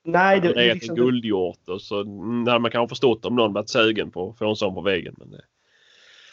Nej, 0.04 0.40
det, 0.40 0.48
det 0.48 0.54
det, 0.54 0.70
är 0.70 0.74
liksom, 0.74 0.90
en 0.96 0.96
guldhjort 1.04 1.68
och 1.68 1.82
så 1.82 2.00
mm, 2.00 2.46
hade 2.46 2.58
man 2.58 2.70
kanske 2.70 2.88
förstått 2.88 3.24
om 3.24 3.36
någon 3.36 3.52
varit 3.52 3.68
sugen 3.68 4.10
på 4.10 4.30
att 4.30 4.38
få 4.38 4.48
en 4.50 4.56
sån 4.56 4.74
på 4.74 4.80
väggen. 4.80 5.14
Men 5.18 5.30
det, 5.30 5.40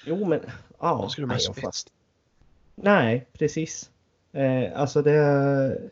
Jo, 0.06 0.26
men... 0.26 0.40
Ja, 0.80 1.00
då 1.04 1.10
skulle 1.10 1.28
man 1.28 1.36
nej, 1.36 1.46
ha 1.48 1.54
jag 1.56 1.74
spets. 1.74 1.86
Nej, 2.76 3.26
precis. 3.34 3.90
Eh, 4.32 4.80
alltså 4.80 5.02
det... 5.02 5.14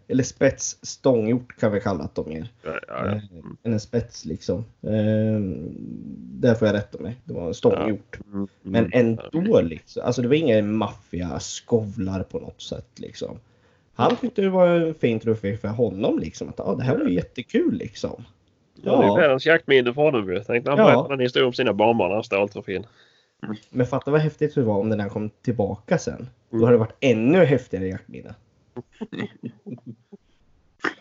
Eller 0.07 0.23
spets 0.23 0.77
stånghjort 0.81 1.59
kan 1.59 1.71
vi 1.71 1.81
kalla 1.81 2.09
det 2.13 2.25
mer. 2.25 2.47
Ja, 2.63 2.79
ja, 2.87 3.05
ja. 3.05 3.05
Eh, 3.05 3.21
än 3.63 3.73
en 3.73 3.79
spets 3.79 4.25
liksom. 4.25 4.57
Eh, 4.81 5.39
där 6.41 6.55
får 6.55 6.67
jag 6.67 6.75
rätta 6.75 6.99
mig. 6.99 7.15
Det 7.23 7.33
var 7.33 7.47
en 7.47 7.53
stånghjort. 7.53 8.19
Mm, 8.33 8.47
Men 8.61 8.85
mm. 8.93 9.19
ändå 9.33 9.61
liksom. 9.61 10.03
Alltså 10.05 10.21
det 10.21 10.27
var 10.27 10.35
ingen 10.35 10.73
maffia 10.73 11.39
skovlar 11.39 12.23
på 12.23 12.39
något 12.39 12.61
sätt 12.61 12.99
liksom. 12.99 13.39
Han 13.93 14.15
tyckte 14.15 14.41
det 14.41 14.49
var 14.49 14.67
en 14.67 14.93
fin 14.93 15.19
trofé 15.19 15.57
för 15.57 15.67
honom 15.67 16.19
liksom. 16.19 16.49
Att 16.49 16.59
ah, 16.59 16.75
det 16.75 16.83
här 16.83 16.97
var 16.97 17.05
ju 17.05 17.13
jättekul 17.13 17.73
liksom. 17.73 18.23
Ja, 18.81 18.91
det 18.97 19.03
är 19.03 19.07
Ja, 19.07 19.15
världens 19.15 19.45
jaktminne 19.45 19.93
för 19.93 20.01
honom. 20.01 20.31
Jag 20.33 20.47
tänkte 20.47 20.71
han 20.71 20.79
Ja. 20.79 20.85
berättade 20.85 21.13
en 21.13 21.19
historia 21.19 21.47
om 21.47 21.53
sina 21.53 21.73
barnbarn 21.73 22.09
när 22.09 22.15
han 22.15 22.23
stal 22.23 22.49
men 23.69 23.87
fatta 23.87 24.11
vad 24.11 24.21
häftigt 24.21 24.55
det 24.55 24.63
var 24.63 24.77
om 24.77 24.89
den 24.89 24.99
här 24.99 25.09
kom 25.09 25.29
tillbaka 25.29 25.97
sen. 25.97 26.29
Då 26.49 26.55
Mm. 26.57 26.65
hade 26.65 26.75
det 26.75 26.79
varit 26.79 26.97
ännu 26.99 27.45
häftigare 27.45 27.87
jaktminne. 27.87 28.35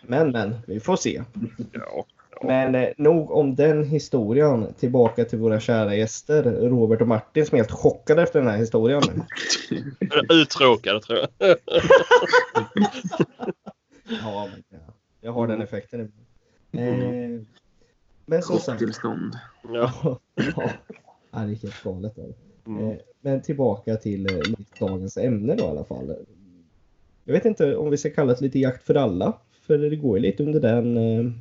Men 0.02 0.30
men, 0.30 0.56
vi 0.66 0.80
får 0.80 0.96
se. 0.96 1.22
Ja. 1.72 2.06
Men 2.42 2.74
eh, 2.74 2.88
nog 2.96 3.30
om 3.30 3.54
den 3.54 3.84
historien. 3.84 4.74
Tillbaka 4.78 5.24
till 5.24 5.38
våra 5.38 5.60
kära 5.60 5.94
gäster 5.94 6.42
Robert 6.42 7.00
och 7.00 7.08
Martin 7.08 7.46
som 7.46 7.56
är 7.56 7.58
helt 7.58 7.70
chockade 7.70 8.22
efter 8.22 8.38
den 8.40 8.48
här 8.48 8.56
historien. 8.56 9.02
Uttråkad 10.30 11.02
tror 11.02 11.18
jag. 11.18 11.28
Ja, 14.22 14.48
men 14.52 14.62
ja. 14.68 14.78
jag 15.20 15.32
har 15.32 15.46
den 15.46 15.62
effekten. 15.62 16.12
Eh, 16.72 17.40
men 18.26 18.42
som 18.42 18.58
sagt. 18.58 18.82
Ja, 19.72 20.20
ja, 20.34 20.70
det 21.44 21.52
är 21.52 21.56
helt 21.56 21.82
galet. 21.84 22.18
Mm. 22.66 22.90
Eh, 22.90 22.96
men 23.20 23.42
tillbaka 23.42 23.96
till 23.96 24.26
eh, 24.26 24.42
dagens 24.78 25.16
ämne 25.16 25.54
då 25.54 25.64
i 25.64 25.66
alla 25.66 25.84
fall. 25.84 26.14
Jag 27.24 27.32
vet 27.32 27.44
inte 27.44 27.76
om 27.76 27.90
vi 27.90 27.96
ska 27.96 28.10
kalla 28.10 28.34
det 28.34 28.40
lite 28.40 28.58
jakt 28.58 28.84
för 28.84 28.94
alla. 28.94 29.38
För 29.62 29.78
det 29.78 29.96
går 29.96 30.18
ju 30.18 30.22
lite 30.22 30.42
under 30.42 30.60
den, 30.60 30.96
eh, 30.96 31.32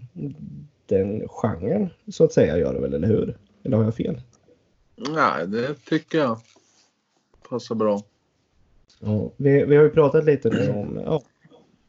den 0.86 1.28
genren 1.28 1.90
så 2.12 2.24
att 2.24 2.34
säga 2.34 2.58
gör 2.58 2.74
det 2.74 2.80
väl, 2.80 2.94
eller 2.94 3.08
hur? 3.08 3.38
Eller 3.64 3.78
har 3.78 3.84
jag 3.84 3.96
fel? 3.96 4.22
Nej, 4.96 5.48
det 5.48 5.74
tycker 5.90 6.18
jag 6.18 6.38
passar 7.50 7.76
bra. 7.76 8.02
Ja, 9.00 9.32
vi, 9.38 9.66
vi 9.66 9.76
har 9.76 9.84
ju 9.84 9.90
pratat 9.90 10.26
lite 10.26 10.50
nu 10.50 10.72
om 10.72 11.02
ja, 11.06 11.22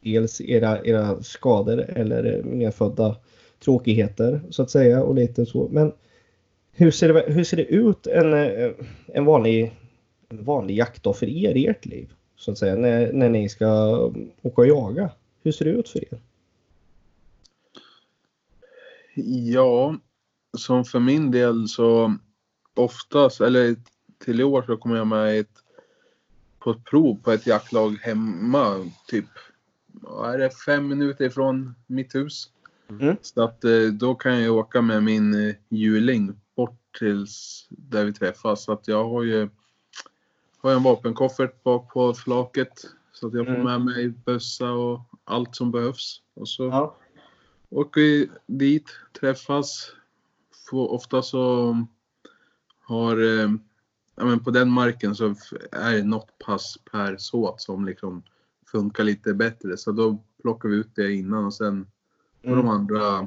dels 0.03 0.41
era, 0.41 0.85
era 0.85 1.23
skador 1.23 1.79
eller 1.79 2.43
medfödda 2.43 3.15
tråkigheter 3.59 4.41
så 4.49 4.63
att 4.63 4.71
säga 4.71 5.03
och 5.03 5.15
lite 5.15 5.45
så. 5.45 5.67
Men 5.71 5.93
hur 6.77 6.91
ser 6.91 7.13
det, 7.13 7.25
hur 7.27 7.43
ser 7.43 7.57
det 7.57 7.63
ut 7.63 8.07
en, 8.07 8.33
eh, 8.33 8.71
en, 9.07 9.25
vanlig, 9.25 9.75
en 10.29 10.43
vanlig 10.43 10.77
jaktdag 10.77 11.17
för 11.17 11.25
er 11.25 11.57
i 11.57 11.67
ert 11.67 11.85
liv? 11.85 12.13
Så 12.35 12.51
att 12.51 12.57
säga 12.57 12.75
när, 12.75 13.13
när 13.13 13.29
ni 13.29 13.49
ska 13.49 13.97
åka 14.41 14.61
och 14.61 14.67
jaga. 14.67 15.09
Hur 15.43 15.51
ser 15.51 15.65
det 15.65 15.71
ut 15.71 15.89
för 15.89 15.99
er? 15.99 16.19
Ja, 19.51 19.95
som 20.57 20.85
för 20.85 20.99
min 20.99 21.31
del 21.31 21.67
så 21.67 22.15
oftast, 22.73 23.41
eller 23.41 23.75
till 24.25 24.39
i 24.39 24.43
år 24.43 24.63
så 24.67 24.77
kommer 24.77 24.95
jag 24.95 25.07
med 25.07 25.39
ett, 25.39 25.63
på 26.59 26.71
ett 26.71 26.83
prov 26.83 27.19
på 27.23 27.31
ett 27.31 27.47
jaktlag 27.47 27.97
hemma. 28.01 28.91
Typ, 29.07 29.29
är 30.25 30.37
det, 30.37 30.49
fem 30.65 30.87
minuter 30.87 31.25
ifrån 31.25 31.75
mitt 31.87 32.15
hus. 32.15 32.49
Mm. 32.89 33.15
Så 33.21 33.43
att 33.43 33.63
eh, 33.63 33.81
då 33.81 34.15
kan 34.15 34.41
jag 34.41 34.55
åka 34.55 34.81
med 34.81 35.03
min 35.03 35.47
eh, 35.49 35.55
hjuling 35.69 36.33
tills 36.99 37.65
där 37.69 38.05
vi 38.05 38.13
träffas. 38.13 38.63
Så 38.63 38.71
att 38.71 38.87
jag 38.87 39.09
har 39.09 39.23
ju 39.23 39.49
har 40.57 40.69
jag 40.71 40.77
en 40.77 40.83
vapenkoffert 40.83 41.63
bak 41.63 41.93
på 41.93 42.13
flaket. 42.13 42.85
Så 43.13 43.27
att 43.27 43.33
jag 43.33 43.45
får 43.45 43.53
Mm. 43.53 43.65
med 43.65 43.81
mig 43.95 44.09
bössa 44.09 44.71
och 44.71 44.99
allt 45.23 45.55
som 45.55 45.71
behövs. 45.71 46.21
Och 46.33 46.49
så 46.49 46.63
Ja. 46.63 46.95
åker 47.69 48.01
vi 48.01 48.29
dit, 48.47 48.89
träffas. 49.19 49.91
Får, 50.69 50.91
ofta 50.91 51.21
så 51.21 51.75
har, 52.83 53.17
eh, 53.17 53.51
ja 54.15 54.25
men 54.25 54.39
på 54.39 54.51
den 54.51 54.71
marken 54.71 55.15
så 55.15 55.35
är 55.71 55.91
det 55.95 56.03
något 56.03 56.39
pass 56.39 56.77
per 56.91 57.17
såt 57.17 57.61
som 57.61 57.85
liksom 57.85 58.23
funkar 58.71 59.03
lite 59.03 59.33
bättre. 59.33 59.77
Så 59.77 59.91
då 59.91 60.17
plockar 60.41 60.69
vi 60.69 60.75
ut 60.75 60.95
det 60.95 61.11
innan 61.13 61.45
och 61.45 61.53
sen 61.53 61.87
får 62.43 62.49
de 62.49 62.59
Mm. 62.59 62.67
andra 62.69 63.19
eh, 63.19 63.25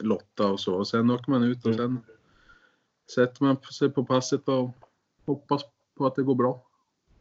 lotta 0.00 0.46
och 0.50 0.60
så. 0.60 0.74
Och 0.74 0.88
sen 0.88 1.10
åker 1.10 1.30
man 1.30 1.42
ut 1.42 1.64
och 1.66 1.72
Mm. 1.72 1.78
sen 1.78 2.00
sätter 3.14 3.44
man 3.44 3.56
sig 3.78 3.90
på 3.90 4.04
passet 4.04 4.48
och 4.48 4.70
hoppas 5.26 5.62
på 5.94 6.06
att 6.06 6.14
det 6.14 6.22
går 6.22 6.34
bra. 6.34 6.66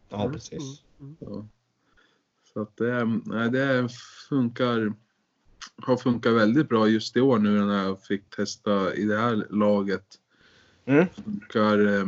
ja, 0.10 0.30
precis. 0.34 0.84
Ja. 1.20 1.46
Så 2.54 2.62
att 2.62 2.78
det, 2.78 3.06
nej, 3.26 3.50
det 3.50 3.89
funkar, 4.30 4.94
har 5.78 5.98
funkat 5.98 6.34
väldigt 6.34 6.70
bra 6.70 6.88
just 6.88 7.17
i 7.17 7.22
år 7.22 7.39
nu 7.39 7.65
när 7.65 7.84
jag 7.84 8.04
fick 8.04 8.30
testa 8.36 8.94
i 8.96 9.06
det 9.06 9.17
här 9.17 9.48
laget. 9.50 10.06
Mm. 10.86 11.06
Funkar, 11.26 11.86
eh, 12.00 12.06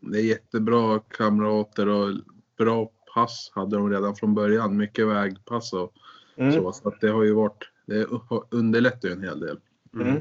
det 0.00 0.18
är 0.18 0.24
jättebra 0.24 1.00
kamrater 1.08 1.88
och 1.88 2.10
bra 2.58 2.90
pass 3.14 3.50
hade 3.54 3.76
de 3.76 3.90
redan 3.90 4.16
från 4.16 4.34
början. 4.34 4.76
Mycket 4.76 5.06
vägpass 5.08 5.72
och 5.72 5.92
Mm. 6.36 6.52
så. 6.52 6.72
Så 6.72 6.88
att 6.88 7.00
det 7.00 7.08
har 7.08 7.22
ju 7.22 7.32
varit, 7.32 7.64
det 7.86 8.08
har- 8.28 8.44
underlättar 8.50 9.08
ju 9.08 9.14
en 9.14 9.22
hel 9.22 9.40
del. 9.40 9.60
Mm. 9.94 10.20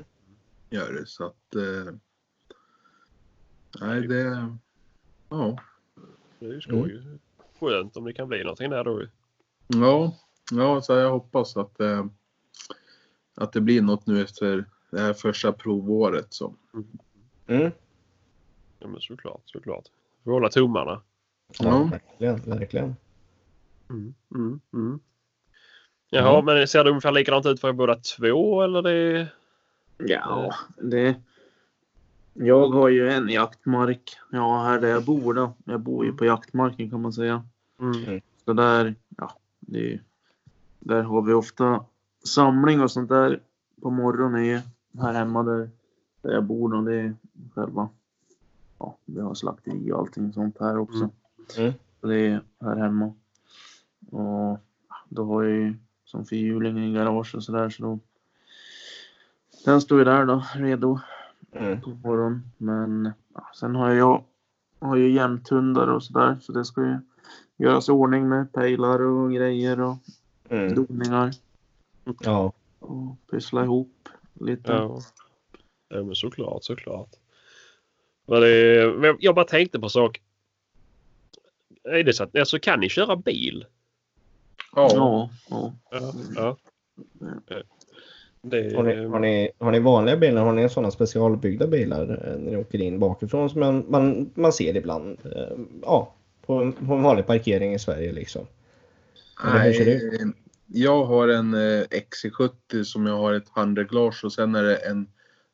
Gör 0.69 0.93
det. 0.93 1.05
Så 1.07 1.25
att, 1.25 1.55
eh, 1.55 1.93
nej 3.79 4.07
det, 4.07 4.47
ja. 5.29 5.57
Det 6.39 6.45
är 6.45 6.53
ju 6.53 6.61
skoj. 6.61 7.01
Skönt 7.59 7.97
om 7.97 8.03
det 8.03 8.13
kan 8.13 8.27
bli 8.27 8.43
någonting 8.43 8.69
där 8.69 8.83
då. 8.83 9.01
Ja, 9.67 10.15
ja 10.51 10.81
så 10.81 10.93
jag 10.93 11.11
hoppas 11.11 11.57
att, 11.57 11.79
eh, 11.79 12.05
att 13.35 13.53
det 13.53 13.61
blir 13.61 13.81
något 13.81 14.07
nu 14.07 14.21
efter 14.21 14.65
det 14.91 14.99
här 15.01 15.13
första 15.13 15.51
provåret. 15.51 16.33
Så. 16.33 16.55
Mm. 17.47 17.71
Ja 18.79 18.87
men 18.87 19.01
såklart, 19.01 19.41
såklart. 19.45 19.85
Får 20.23 20.31
hålla 20.31 20.49
tummarna. 20.49 21.01
Ja, 21.59 21.65
Ja. 21.65 21.83
verkligen, 21.91 22.59
verkligen. 22.59 22.95
Mm. 23.89 24.13
Mm. 24.35 24.59
Mm. 24.73 24.99
Jaha, 26.09 26.41
men 26.41 26.67
ser 26.67 26.83
det 26.83 26.89
ungefär 26.89 27.11
likadant 27.11 27.45
ut 27.45 27.61
för 27.61 27.71
båda 27.73 27.95
två 27.95 28.61
eller 28.61 28.81
det? 28.81 29.27
Ja, 29.97 30.55
det... 30.77 31.15
Jag 32.33 32.67
har 32.67 32.89
ju 32.89 33.09
en 33.09 33.29
jaktmark. 33.29 34.17
Ja, 34.29 34.63
här 34.63 34.79
där 34.79 34.87
jag 34.87 35.05
bor 35.05 35.33
då. 35.33 35.53
Jag 35.65 35.79
bor 35.79 36.05
ju 36.05 36.13
på 36.13 36.25
jaktmarken 36.25 36.89
kan 36.89 37.01
man 37.01 37.13
säga. 37.13 37.43
Mm. 37.79 38.21
Så 38.45 38.53
där, 38.53 38.95
ja, 39.17 39.31
det, 39.59 39.99
där 40.79 41.01
har 41.01 41.21
vi 41.21 41.33
ofta 41.33 41.85
samling 42.23 42.81
och 42.81 42.91
sånt 42.91 43.09
där 43.09 43.39
på 43.81 43.89
morgonen 43.89 44.45
är 44.45 44.61
här 45.01 45.13
hemma 45.13 45.43
där, 45.43 45.69
där 46.21 46.33
jag 46.33 46.43
bor 46.43 46.69
då. 46.69 46.81
Det 46.81 46.95
är 46.95 47.15
själva, 47.55 47.89
ja, 48.79 48.97
vi 49.05 49.21
har 49.21 49.33
slakteri 49.33 49.91
och 49.91 49.99
allting 49.99 50.33
sånt 50.33 50.57
här 50.59 50.77
också. 50.77 50.97
Mm. 50.97 51.11
Mm. 51.57 51.73
Så 52.01 52.07
det 52.07 52.19
är 52.19 52.41
här 52.61 52.75
hemma. 52.75 53.13
Och 54.11 54.59
då 55.09 55.25
har 55.25 55.43
jag 55.43 55.57
ju 55.57 55.75
som 56.05 56.25
fyrhjuling 56.25 56.77
i 56.77 56.93
garage 56.93 57.35
och 57.35 57.43
sådär 57.43 57.69
så 57.69 57.83
då. 57.83 57.99
Den 59.65 59.81
står 59.81 59.99
ju 59.99 60.05
där 60.05 60.25
då 60.25 60.43
redo 60.55 60.99
Mm. 61.55 61.81
på 61.81 61.89
morgonen. 61.89 62.51
Men 62.57 63.11
ja, 63.33 63.49
sen 63.55 63.75
har 63.75 63.91
jag, 63.91 64.23
har 64.79 64.95
ju 64.95 65.11
jämthundar 65.11 65.87
och 65.87 66.03
sådär 66.03 66.37
så 66.41 66.51
det 66.51 66.65
ska 66.65 66.81
ju 66.81 66.97
göras 67.57 67.89
i 67.89 67.91
ordning 67.91 68.29
med 68.29 68.53
pejlar 68.53 69.01
och 69.01 69.31
grejer 69.33 69.79
och 69.81 69.97
Mm. 70.49 70.75
doningar 70.75 71.31
Ja. 72.23 72.53
och 72.79 73.15
pyssla 73.31 73.63
ihop 73.63 74.09
lite. 74.33 74.71
Ja. 74.71 75.01
ja, 75.89 76.03
men 76.03 76.15
såklart, 76.15 76.63
såklart. 76.63 77.09
Men 78.25 78.41
det, 78.41 78.93
men 78.97 79.17
jag 79.19 79.35
bara 79.35 79.45
tänkte 79.45 79.79
på 79.79 79.85
en 79.85 79.89
sak. 79.89 80.21
Är 81.83 82.03
det 82.03 82.13
så 82.13 82.23
att, 82.23 82.35
alltså 82.35 82.59
kan 82.59 82.79
ni 82.79 82.89
köra 82.89 83.15
bil? 83.15 83.65
Ja, 84.75 84.89
Ja, 84.93 85.29
ja. 85.49 85.73
Ja. 86.35 86.57
Det, 88.43 88.75
Har, 88.75 88.83
ni, 88.83 89.05
har, 89.05 89.19
ni, 89.19 89.49
har 89.59 89.71
ni 89.71 89.79
vanliga 89.79 90.17
bilar? 90.17 90.41
Har 90.43 90.53
ni 90.53 90.69
sådana 90.69 90.91
specialbyggda 90.91 91.67
bilar 91.67 92.01
eh, 92.03 92.39
när 92.39 92.51
ni 92.51 92.57
åker 92.57 92.81
in 92.81 92.99
bakifrån 92.99 93.49
som 93.49 93.59
man, 93.59 93.85
man, 93.89 94.31
man 94.33 94.53
ser 94.53 94.77
ibland? 94.77 95.17
eh, 95.25 95.57
Ja, 95.81 96.13
på, 96.45 96.53
en- 96.53 96.73
på 96.73 96.93
en 96.93 97.03
vanlig 97.03 97.25
parkering 97.27 97.73
i 97.73 97.79
Sverige 97.79 98.11
liksom. 98.11 98.45
Nej, 99.43 100.01
jag 100.67 101.03
har 101.05 101.27
en 101.27 101.53
eh, 101.53 101.83
XC70 101.85 102.83
som 102.83 103.05
jag 103.05 103.17
har 103.17 103.33
ett 103.33 103.49
handreglage 103.49 104.21
och 104.25 104.33
sen 104.33 104.55
är 104.55 104.63
det 104.63 104.75
en 104.75 105.07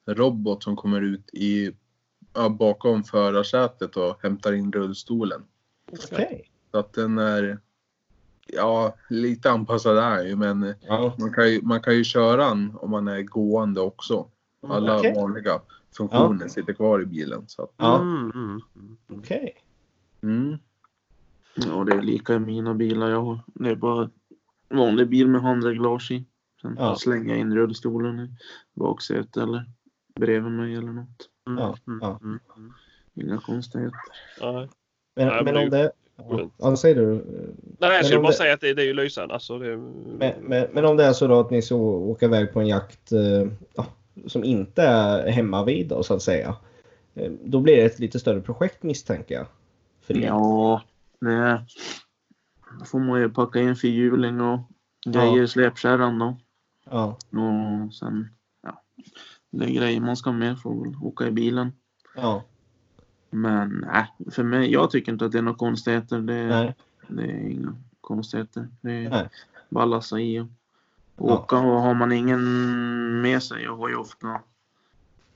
robot 0.05 0.63
som 0.63 0.75
kommer 0.75 1.01
ut 1.01 1.29
i 1.33 1.71
ja, 2.33 2.49
bakom 2.49 3.03
förarsätet 3.03 3.97
och 3.97 4.23
hämtar 4.23 4.53
in 4.53 4.71
rullstolen. 4.71 5.41
Okej. 6.11 6.49
Så 6.71 6.77
att 6.77 6.93
den 6.93 7.17
är 7.17 7.59
ja, 8.47 8.95
lite 9.09 9.51
anpassad 9.51 9.97
är 9.97 10.23
ju 10.23 10.35
men 10.35 10.73
Ja. 10.81 11.15
man 11.19 11.33
kan 11.33 11.49
ju, 11.51 11.61
man 11.61 11.81
kan 11.81 11.95
ju 11.95 12.03
köra 12.03 12.49
den 12.49 12.71
om 12.75 12.91
man 12.91 13.07
är 13.07 13.21
gående 13.21 13.81
också. 13.81 14.27
Alla 14.67 14.97
Okej. 14.99 15.13
vanliga 15.15 15.61
funktioner 15.97 16.47
sitter 16.47 16.73
kvar 16.73 17.01
i 17.01 17.05
bilen. 17.05 17.43
Så 17.47 17.63
att, 17.63 17.71
Ja. 17.77 18.01
Mm, 18.01 18.31
mm, 18.35 18.61
mm. 18.75 18.97
Okej. 19.07 19.53
mm. 20.21 20.57
ja, 21.55 21.83
det 21.83 21.93
är 21.93 22.01
lika 22.01 22.33
i 22.33 22.39
mina 22.39 22.73
bilar 22.73 23.09
jag 23.09 23.21
har. 23.21 23.39
Det 23.45 23.69
är 23.69 23.75
bara 23.75 24.09
en 24.69 24.77
vanlig 24.77 25.09
bil 25.09 25.27
med 25.27 25.41
handreglage 25.41 26.11
i. 26.11 26.25
Sen 26.61 26.75
Ja. 26.79 26.95
slänga 26.95 27.35
in 27.35 27.55
rullstolen 27.55 28.19
i 28.19 28.29
baksätet 28.73 29.37
eller 29.37 29.65
bredvid 30.15 30.51
mig 30.51 30.75
eller 30.75 30.91
något. 30.91 31.29
Mm, 31.47 31.59
Ja, 31.59 31.77
mm, 31.87 31.99
ja. 32.01 32.19
mm, 32.23 32.39
mm. 32.57 32.73
Inga 33.13 33.37
konstigheter. 33.37 33.99
Men, 35.15 35.45
men 35.45 35.57
om 35.57 35.69
det... 35.69 35.91
skönt. 36.17 36.53
Ja, 36.57 36.69
vad 36.69 36.79
säger 36.79 36.95
du? 36.95 37.25
Nej, 37.79 37.95
jag 37.95 38.05
skulle 38.05 38.19
bara 38.21 38.27
det- 38.31 38.37
säga 38.37 38.53
att 38.53 38.61
det, 38.61 38.73
det 38.73 38.81
är 38.81 38.85
ju 38.85 38.93
lysande. 38.93 39.33
Alltså, 39.33 39.59
det, 39.59 39.77
Men, 39.77 40.33
men, 40.41 40.67
men 40.73 40.85
om 40.85 40.97
det 40.97 41.03
är 41.05 41.13
så 41.13 41.27
då 41.27 41.39
att 41.39 41.51
ni 41.51 41.61
så 41.61 41.79
åker 41.81 42.25
iväg 42.25 42.53
på 42.53 42.59
en 42.59 42.67
jakt 42.67 43.11
eh, 43.11 43.51
ja, 43.75 43.85
som 44.27 44.43
inte 44.43 44.83
är 44.83 45.31
hemma 45.31 45.63
vid 45.65 45.87
då, 45.87 46.03
så 46.03 46.13
att 46.13 46.21
säga. 46.21 46.55
Eh, 47.15 47.31
Då 47.43 47.59
blir 47.59 47.75
det 47.77 47.83
ett 47.85 47.99
lite 47.99 48.19
större 48.19 48.41
projekt 48.41 48.83
misstänker 48.83 49.35
jag. 49.35 49.45
För 50.01 50.17
er. 50.17 50.25
Ja, 50.25 50.81
det 51.21 51.65
då 52.79 52.85
får 52.85 52.99
man 52.99 53.19
ju 53.21 53.29
packa 53.29 53.59
in 53.59 53.75
fyrhjuling 53.75 54.41
och 54.41 54.59
grejer 55.05 55.43
i 55.43 55.47
släpkärran 55.47 56.19
då. 56.19 56.37
Ja. 56.89 57.17
Och 57.31 57.93
sen, 57.93 58.27
ja, 58.63 58.81
det 59.51 59.65
är 59.65 59.69
grejer 59.69 59.99
man 60.01 60.17
ska 60.17 60.31
med 60.31 60.59
får 60.61 60.83
väl 60.83 60.93
åka 61.01 61.27
i 61.27 61.31
bilen. 61.31 61.71
Ja. 62.15 62.43
Men 63.29 63.85
nej, 63.93 64.13
för 64.31 64.43
mig, 64.43 64.71
jag 64.71 64.91
tycker 64.91 65.11
inte 65.11 65.25
att 65.25 65.31
det 65.31 65.37
är 65.37 65.41
några 65.41 65.57
konstigheter. 65.57 66.19
Det, 66.19 66.47
Nej. 66.47 66.75
det 67.07 67.23
är 67.23 67.49
inga 67.49 67.75
konstigheter. 68.01 68.67
Det 68.81 68.91
är 69.05 69.09
Nej. 69.09 69.29
bara 69.69 69.83
att 69.83 69.89
lassa 69.89 70.19
i 70.19 70.39
och 70.39 70.47
Ja. 71.17 71.23
åka. 71.23 71.57
Och 71.57 71.81
har 71.81 71.93
man 71.93 72.11
ingen 72.11 72.41
med 73.21 73.43
sig, 73.43 73.63
jag 73.63 73.77
har 73.77 73.89
ju 73.89 73.95
ofta 73.95 74.41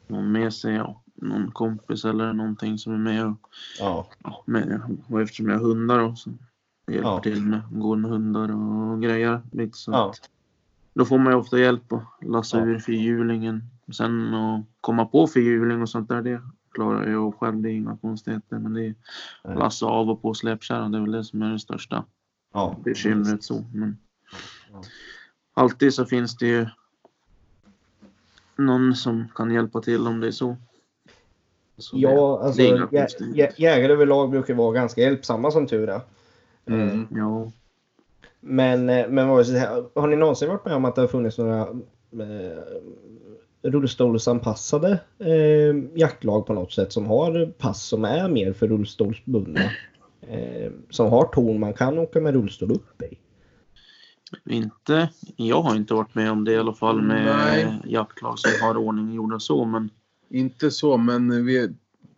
någon 0.08 0.32
med 0.32 0.54
sig, 0.54 0.76
ja, 0.76 1.02
någon 1.16 1.52
kompis 1.52 2.06
eller 2.06 2.34
någonting 2.34 2.78
som 2.78 2.94
är 2.94 2.98
med. 2.98 3.26
Och, 3.28 3.40
Ja. 3.80 4.08
ja, 4.24 4.44
med, 4.46 4.82
och 5.08 5.22
eftersom 5.22 5.50
jag 5.50 5.58
har 5.60 5.66
hundar 5.66 6.00
då, 6.00 6.16
så 6.16 6.30
hjälper 6.88 7.10
Ja. 7.10 7.20
till 7.20 7.42
med 7.44 7.62
går 7.72 7.96
med 7.96 8.12
hundar 8.12 8.52
och 8.52 9.02
grejer. 9.02 9.42
Lite 9.52 9.78
så 9.78 9.92
Ja. 9.92 10.10
att, 10.10 10.30
då 10.94 11.06
får 11.06 11.18
man 11.18 11.34
ju 11.34 11.40
ofta 11.40 11.60
hjälp 11.60 11.94
att 11.94 12.04
lassa 12.22 12.58
Ja. 12.60 12.66
ur 12.66 12.80
fyrhjulingen. 12.80 13.64
Sen 13.92 14.34
att 14.34 14.66
komma 14.82 15.06
på 15.06 15.28
fyrhjuling 15.28 15.82
och 15.82 15.90
sånt 15.90 16.10
där, 16.10 16.22
det 16.22 16.42
klarar 16.72 17.08
jag 17.08 17.36
själv. 17.40 17.62
Det 17.62 17.70
är 17.70 17.74
inga 17.74 17.98
konstigheter. 17.98 18.60
Men 18.60 18.74
det 18.74 18.86
är 18.86 18.96
Nej. 19.44 19.58
lassa 19.58 19.86
av 19.86 20.10
och 20.10 20.22
på 20.22 20.34
släpkärran. 20.34 20.92
Det 20.92 20.98
är 20.98 21.02
väl 21.02 21.12
det 21.12 21.24
som 21.24 21.42
är 21.42 21.52
det 21.52 21.60
största 21.60 22.06
Ja. 22.54 22.76
bekymret. 22.84 23.44
Så. 23.44 23.64
Men 23.74 23.98
Ja. 24.72 24.82
alltid 25.54 25.94
så 25.94 26.06
finns 26.06 26.38
det 26.38 26.48
ju 26.48 26.68
någon 28.56 28.96
som 28.96 29.28
kan 29.36 29.52
hjälpa 29.52 29.82
till 29.82 30.08
om 30.08 30.20
det 30.20 30.28
är 30.28 30.32
så. 30.32 30.58
så 31.78 31.98
Ja, 31.98 32.10
det, 32.10 32.46
alltså 32.46 32.62
det 32.62 32.88
jä, 32.98 33.08
jä, 33.36 33.52
jägare 33.58 33.94
överlag 33.94 34.30
brukar 34.30 34.54
vara 34.54 34.74
ganska 34.74 35.02
hjälpsamma 35.02 35.52
som 35.52 35.68
tur 35.68 35.90
är. 35.90 36.02
Mm. 36.66 37.08
Ja. 37.12 37.52
Men, 38.40 38.90
eh, 38.90 39.08
men 39.10 39.28
vad 39.28 39.48
säga, 39.48 39.84
har 39.96 40.08
ni 40.08 40.16
någonsin 40.16 40.50
varit 40.50 40.66
med 40.66 40.76
om 40.76 40.86
att 40.86 40.96
det 40.96 41.02
har 41.02 41.08
funnits 41.08 41.38
några 41.38 41.60
eh, 41.62 42.64
rullstolsanpassade 43.62 45.00
eh, 45.20 45.76
jaktlag 45.96 46.46
på 46.46 46.54
något 46.54 46.72
sätt 46.74 46.94
som 46.94 47.06
har 47.06 47.46
pass 47.52 47.84
som 47.84 48.06
är 48.06 48.30
mer 48.30 48.54
för 48.54 48.68
rullstolsbundna? 48.68 49.62
Eh, 50.28 50.72
som 50.90 51.10
har 51.10 51.26
torn 51.26 51.60
man 51.60 51.74
kan 51.74 51.98
åka 52.00 52.22
med 52.22 52.34
rullstol 52.34 52.72
upp 52.72 53.02
i. 53.02 53.18
Inte, 54.46 55.10
jag 55.36 55.62
har 55.62 55.76
inte 55.76 55.94
varit 55.94 56.16
med 56.16 56.32
om 56.32 56.46
det 56.46 56.52
i 56.52 56.58
alla 56.58 56.74
fall 56.74 57.02
med 57.02 57.26
Nej. 57.26 57.80
jaktlag 57.86 58.40
som 58.40 58.52
har 58.62 58.78
ordning 58.78 59.14
gjorda 59.14 59.40
så. 59.40 59.66
Men 59.66 59.90
Inte 60.30 60.72
så, 60.72 60.98
men 60.98 61.46
vi 61.46 61.70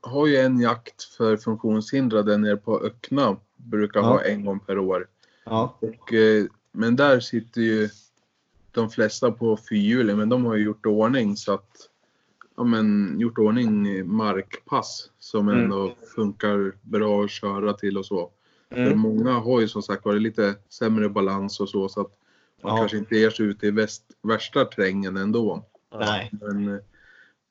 har 0.01 0.27
ju 0.27 0.37
en 0.37 0.59
jakt 0.59 1.03
för 1.03 1.37
funktionshindrade 1.37 2.37
nere 2.37 2.57
på 2.57 2.79
Öckna. 2.85 3.37
Brukar 3.57 3.99
Ja. 3.99 4.05
ha 4.05 4.21
en 4.21 4.45
gång 4.45 4.59
per 4.59 4.77
år. 4.79 5.07
Ja. 5.45 5.77
Och, 5.81 6.13
eh, 6.13 6.45
men 6.71 6.95
där 6.95 7.19
sitter 7.19 7.61
ju 7.61 7.89
de 8.73 8.89
flesta 8.89 9.31
på 9.31 9.57
fyrhjuling, 9.57 10.17
men 10.17 10.29
de 10.29 10.45
har 10.45 10.55
ju 10.55 10.63
gjort 10.63 10.85
ordning 10.85 11.37
så 11.37 11.53
att 11.53 11.89
ja, 12.57 12.63
men, 12.63 13.19
gjort 13.19 13.37
ordning 13.37 14.05
markpass 14.15 15.09
som 15.19 15.49
Mm. 15.49 15.63
ändå 15.63 15.95
funkar 16.15 16.71
bra 16.81 17.23
att 17.23 17.31
köra 17.31 17.73
till 17.73 17.97
och 17.97 18.05
så. 18.05 18.29
För 18.69 18.77
Mm. 18.85 18.99
många 18.99 19.31
har 19.31 19.61
ju 19.61 19.67
som 19.67 19.81
sagt 19.83 20.05
varit 20.05 20.21
lite 20.21 20.55
sämre 20.69 21.09
balans 21.09 21.59
och 21.59 21.69
så 21.69 21.89
så 21.89 22.01
att 22.01 22.11
man 22.63 22.71
Ja. 22.75 22.77
kanske 22.77 22.97
inte 22.97 23.15
ger 23.15 23.29
sig 23.29 23.45
ut 23.45 23.63
i 23.63 23.71
väst, 23.71 24.03
värsta 24.21 24.65
terrängen 24.65 25.17
ändå. 25.17 25.65
Nej. 25.99 26.31
Men 26.31 26.67
eh, 26.73 26.79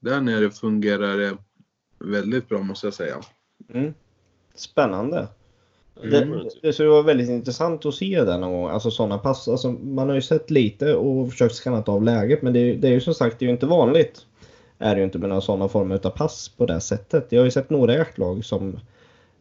där 0.01 0.21
nere 0.21 0.51
fungerar 0.51 1.17
det 1.17 1.37
väldigt 1.99 2.49
bra 2.49 2.63
måste 2.63 2.87
jag 2.87 2.95
säga. 2.95 3.17
Mm. 3.69 3.95
Spännande. 4.55 5.29
Mm. 5.97 6.11
Det, 6.11 6.51
det 6.63 6.73
skulle 6.73 6.89
vara 6.89 7.03
väldigt 7.03 7.29
intressant 7.29 7.87
att 7.87 7.95
se 7.95 8.25
det 8.25 8.37
någon 8.39 8.53
gång. 8.53 8.71
Alltså 8.71 8.91
sådana 8.91 9.19
pass. 9.19 9.49
Alltså, 9.49 9.71
man 9.73 10.09
har 10.09 10.15
ju 10.15 10.23
sett 10.23 10.51
lite 10.51 10.95
och 10.95 11.31
försökt 11.31 11.55
skanna 11.55 11.83
av 11.87 12.03
läget. 12.03 12.43
Men 12.43 12.53
det, 12.53 12.59
är- 12.61 12.77
det 12.77 12.89
är 12.89 12.93
ju 12.93 13.01
som 13.01 13.15
sagt 13.15 13.39
det 13.39 13.45
är 13.45 13.47
ju 13.47 13.53
inte 13.53 13.67
vanligt. 13.67 14.27
Är 14.79 14.95
det 14.95 14.99
ju 14.99 15.05
inte 15.05 15.19
med 15.19 15.29
några 15.29 15.41
sådana 15.41 15.69
former 15.69 16.01
av 16.07 16.11
pass 16.11 16.49
på 16.49 16.67
det 16.67 16.81
sättet. 16.81 17.27
Jag 17.29 17.41
har 17.41 17.45
ju 17.45 17.51
sett 17.51 17.71
några 17.71 17.95
jaktlag 17.95 18.45
som 18.45 18.79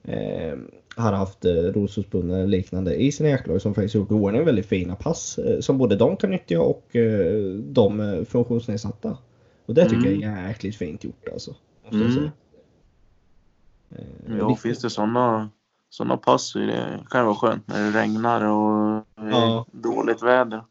eh, 0.04 0.58
har 0.96 1.12
haft 1.14 1.46
eh, 1.46 1.54
rosordsbundna 1.54 2.36
eller 2.38 2.48
liknande 2.48 2.96
i 2.96 3.12
sina 3.12 3.30
jaktlag 3.30 3.62
som 3.62 3.74
faktiskt 3.74 3.96
gjort 3.96 4.12
i 4.12 4.14
ordning 4.14 4.46
väldigt 4.46 4.66
fina 4.66 4.96
pass. 4.96 5.38
Eh, 5.38 5.60
som 5.60 5.78
både 5.78 5.96
de 5.96 6.18
kan 6.18 6.30
nyttja 6.30 6.62
och 6.62 6.96
eh, 6.96 7.42
de 7.54 8.00
eh, 8.00 8.24
funktionsnedsatta. 8.24 9.18
Och 9.66 9.74
det 9.74 9.90
tycker 9.90 10.10
jag 10.12 10.24
är 10.24 10.48
jäkligt 10.48 10.76
fint 10.76 11.04
gjort 11.04 11.28
alltså. 11.34 11.56
Måste 11.84 11.98
Mm. 12.20 12.30
Eh, 13.96 14.06
Ja, 14.40 14.46
riktigt- 14.48 14.62
finns 14.62 14.80
det 14.82 14.90
sådana 14.90 15.50
såna 15.91 16.17
pass 16.17 16.54
det 16.54 16.99
kan 17.10 17.19
det 17.19 17.25
vara 17.25 17.36
skönt 17.36 17.67
när 17.67 17.91
det 17.91 17.99
regnar 18.01 18.45
och 18.45 19.06
Ja. 19.32 19.65
dåligt 19.71 20.23
väder. 20.23 20.63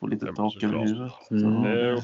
Få 0.00 0.06
lite 0.06 0.26
tak 0.26 0.62
över 0.62 0.78
huvudet. 0.78 1.12
Mm. 1.30 1.64
Eh, 1.96 2.02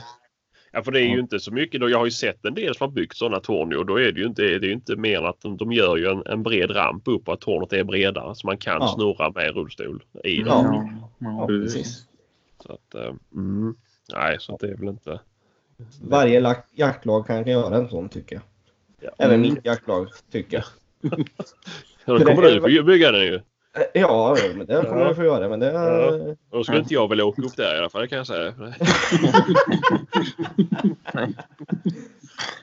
Ja, 0.73 0.83
för 0.83 0.93
det 0.93 1.01
är 1.01 1.09
ju 1.09 1.21
inte 1.21 1.41
så 1.41 1.53
mycket. 1.53 1.81
Då. 1.81 1.89
Jag 1.91 1.99
har 1.99 2.05
ju 2.05 2.11
sett 2.11 2.45
en 2.45 2.55
del 2.55 2.75
som 2.75 2.85
har 2.85 2.93
byggt 2.93 3.17
sådana 3.17 3.41
torn 3.41 3.77
och 3.77 3.87
då 3.87 4.01
är 4.01 4.13
det 4.13 4.21
ju 4.21 4.27
inte, 4.27 4.43
det 4.43 4.55
är 4.55 4.61
ju 4.69 4.73
inte 4.73 4.97
mer 4.97 5.23
att 5.23 5.41
de, 5.41 5.57
de 5.57 5.73
gör 5.73 5.97
ju 5.97 6.07
en, 6.07 6.23
en 6.27 6.43
bred 6.43 6.77
ramp 6.77 7.09
upp 7.09 7.29
och 7.29 7.35
att 7.35 7.41
tornet 7.41 7.73
är 7.73 7.85
bredare 7.85 8.35
så 8.35 8.47
man 8.47 8.59
kan 8.59 8.79
Ja. 8.81 8.89
snurra 8.95 9.31
med 9.35 9.55
rullstol 9.55 10.05
i 10.25 10.41
Ja. 10.41 10.63
den. 10.63 10.75
ja, 10.75 11.09
ja. 11.19 11.47
Precis. 11.47 12.07
Så 12.67 12.73
att, 12.73 12.95
eh, 12.95 13.15
mm, 13.35 13.75
nej, 14.13 14.37
så 14.41 14.55
att 14.55 14.61
det 14.61 14.69
är 14.71 14.77
väl 14.77 14.89
inte... 14.89 15.21
Varje 16.03 16.57
jaktlag 16.73 17.27
kan 17.27 17.47
göra 17.47 17.77
en 17.77 17.89
sån 17.89 18.09
tycker 18.09 18.37
jag. 18.37 18.43
Ja. 19.01 19.11
Även 19.19 19.41
Mm. 19.41 19.55
mitt 19.55 19.65
jaktlag 19.65 20.09
tycker 20.33 20.57
jag. 20.57 20.65
Då 22.05 22.19
kommer 22.19 22.43
du 22.43 22.61
få 22.79 22.83
bygga 22.85 23.13
den 23.13 23.21
ju. 23.23 23.35
Eh, 23.35 23.41
Ja, 23.95 24.37
men 24.57 24.67
det 24.67 24.83
kommer 24.87 25.01
Ja. 25.01 25.07
jag 25.07 25.17
få 25.17 25.25
göra. 25.25 25.49
Men 25.49 25.61
det, 25.61 25.73
Ja. 25.73 26.35
Då 26.51 26.65
skulle 26.65 26.79
inte 26.79 26.95
jag 26.95 27.09
vilja 27.09 27.25
åka 27.25 27.43
upp 27.43 27.57
där 27.57 27.75
i 27.75 27.79
alla 27.79 27.91
fall, 27.91 28.01
det 28.01 28.09
kan 28.09 28.19
jag 28.19 28.27
säga. 28.27 28.55
Nej. 28.59 28.75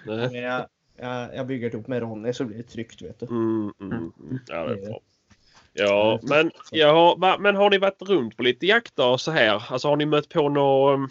Nej. 0.06 0.30
men 0.32 0.34
jag, 0.34 0.66
jag, 0.98 1.36
jag 1.36 1.48
bygger 1.48 1.74
ihop 1.74 1.88
med 1.88 2.02
Ronny 2.02 2.34
så 2.34 2.46
blir 2.46 2.58
det 2.58 2.64
tryggt 2.64 3.02
vet 3.02 3.20
du. 3.20 3.26
Mm, 3.26 3.74
mm, 3.82 3.92
mm. 3.92 4.12
Ja, 4.48 4.64
det 4.68 4.74
är 4.74 4.86
bra. 4.88 5.00
Ja, 5.74 6.20
men, 6.24 6.52
ja, 6.72 7.38
men 7.40 7.56
har 7.56 7.70
ni 7.70 7.78
varit 7.78 8.02
runt 8.02 8.38
på 8.38 8.44
lite 8.44 8.66
jakter 8.66 9.08
och 9.08 9.22
så 9.22 9.32
här? 9.32 9.64
Alltså 9.70 9.88
har 9.88 9.96
ni 9.96 10.06
mött 10.06 10.30
på 10.30 10.50
något... 10.50 11.10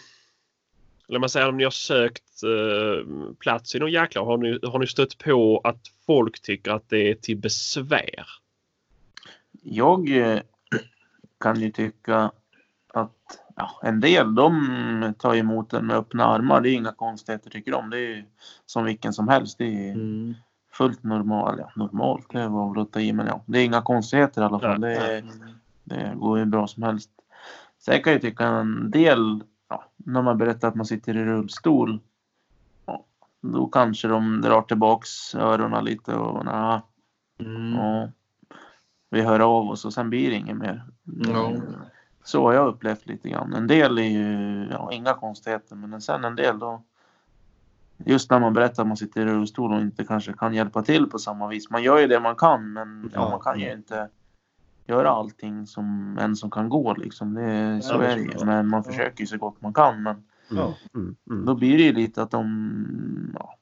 Eller 1.09 1.19
man 1.19 1.29
säger 1.29 1.49
om 1.49 1.57
ni 1.57 1.65
har 1.65 1.71
sökt 1.71 2.43
eh, 2.43 3.33
plats 3.39 3.75
i 3.75 3.79
någon 3.79 3.91
jaktlag. 3.93 4.25
Har 4.25 4.39
ni, 4.39 4.59
har 4.63 4.79
ni 4.79 4.87
stött 4.87 5.19
på 5.19 5.61
att 5.65 5.81
folk 6.07 6.43
tycker 6.43 6.71
att 6.71 6.89
det 6.89 7.11
är 7.11 7.15
till 7.15 7.37
besvär? 7.37 8.27
Jag 9.63 10.17
eh, 10.17 10.41
kan 11.41 11.61
ju 11.61 11.71
tycka 11.71 12.31
att 12.95 13.13
ja, 13.57 13.71
en 13.83 14.01
del 14.01 14.35
de 14.35 15.15
tar 15.19 15.35
emot 15.35 15.71
den 15.71 15.87
med 15.87 15.97
öppna 15.97 16.25
armar. 16.25 16.61
Det 16.61 16.71
är 16.71 16.75
inga 16.75 16.93
konstigheter 16.93 17.51
tycker 17.51 17.73
de. 17.73 17.91
Det 17.91 17.99
är 17.99 18.25
som 18.67 18.85
vilken 18.85 19.13
som 19.13 19.29
helst. 19.29 19.59
Det 19.59 19.89
är 19.89 19.93
Mm. 19.95 20.35
fullt 20.73 21.03
normalt. 21.03 21.59
Ja, 21.61 21.71
normalt, 21.77 22.27
det 22.33 22.49
var 22.49 22.75
väl 22.75 22.83
att 22.83 22.93
ta 22.93 23.01
i 23.01 23.13
men 23.13 23.27
ja. 23.27 23.43
Det 23.47 23.59
är 23.59 23.65
inga 23.65 23.83
konstigheter 23.83 24.43
i 24.43 24.45
alla 24.45 24.61
fall. 24.61 24.81
Det, 24.81 25.25
det 25.85 26.13
går 26.17 26.39
ju 26.39 26.45
bra 26.45 26.67
som 26.67 26.83
helst. 26.83 27.11
Sen 27.79 28.03
kan 28.03 28.13
jag 28.13 28.23
tycka 28.23 28.47
en 28.47 28.91
del, 28.91 29.43
ja, 29.75 29.85
när 29.97 30.23
man 30.23 30.39
berättar 30.39 30.69
att 30.69 30.75
man 30.75 30.87
sitter 30.87 31.17
i 31.17 31.25
rullstol. 31.25 32.01
Ja, 32.87 33.05
då 33.41 33.67
kanske 33.67 34.09
de 34.09 34.41
drar 34.41 34.63
tillbaks 34.63 35.35
öronen 35.35 35.85
lite 35.85 36.15
och 36.15 36.45
nah, 36.45 36.81
Mm. 37.39 37.75
Ja. 37.75 38.09
Vi 39.11 39.23
hör 39.23 39.41
av 39.41 39.71
oss 39.71 39.85
och 39.85 39.93
sen 39.93 40.11
blir 40.11 40.31
det 40.31 40.37
inget 40.37 40.57
mer. 40.57 40.85
Ja. 41.05 41.53
Så 42.25 42.43
har 42.47 42.53
jag 42.53 42.67
upplevt 42.67 43.07
lite 43.07 43.29
grann. 43.29 43.55
En 43.55 43.67
del 43.67 43.99
är 43.99 44.03
ju 44.03 44.69
ja, 44.71 44.93
inga 44.93 45.15
konstigheter 45.15 45.77
men 45.77 46.01
sen 46.01 46.25
en 46.25 46.37
del 46.37 46.59
då. 46.59 46.83
Just 47.97 48.31
när 48.31 48.41
man 48.41 48.53
berättar 48.53 48.83
att 48.83 48.89
man 48.89 48.97
sitter 48.97 49.21
i 49.21 49.25
rullstol 49.25 49.73
och 49.73 49.81
inte 49.81 50.05
kanske 50.05 50.33
kan 50.33 50.55
hjälpa 50.55 50.83
till 50.83 51.07
på 51.11 51.19
samma 51.19 51.49
vis. 51.49 51.71
Man 51.71 51.83
gör 51.83 51.99
ju 51.99 52.07
det 52.07 52.21
man 52.21 52.37
kan 52.37 52.73
men 52.73 53.11
Ja. 53.15 53.31
man 53.31 53.41
kan 53.41 53.61
ju 53.61 53.73
inte 53.73 54.09
göra 54.87 55.11
allting 55.11 55.67
som 55.67 56.19
en 56.21 56.37
som 56.37 56.51
kan 56.51 56.69
gå 56.69 56.95
liksom. 56.95 57.35
Det, 57.35 57.83
så 57.83 58.01
är 58.01 58.17
det. 58.17 58.45
Men 58.45 58.69
man 58.69 58.85
försöker 58.85 59.21
ju 59.21 59.27
så 59.27 59.37
gott 59.37 59.61
man 59.61 59.75
kan. 59.75 60.03
Men. 60.03 60.23
Mm, 60.51 61.17
mm. 61.31 61.45
då 61.45 61.55
blir 61.55 61.79
det 61.79 61.85
ju 61.85 61.93
lite 61.93 62.23
att 62.23 62.31
de 62.31 63.35
ja, 63.35 63.55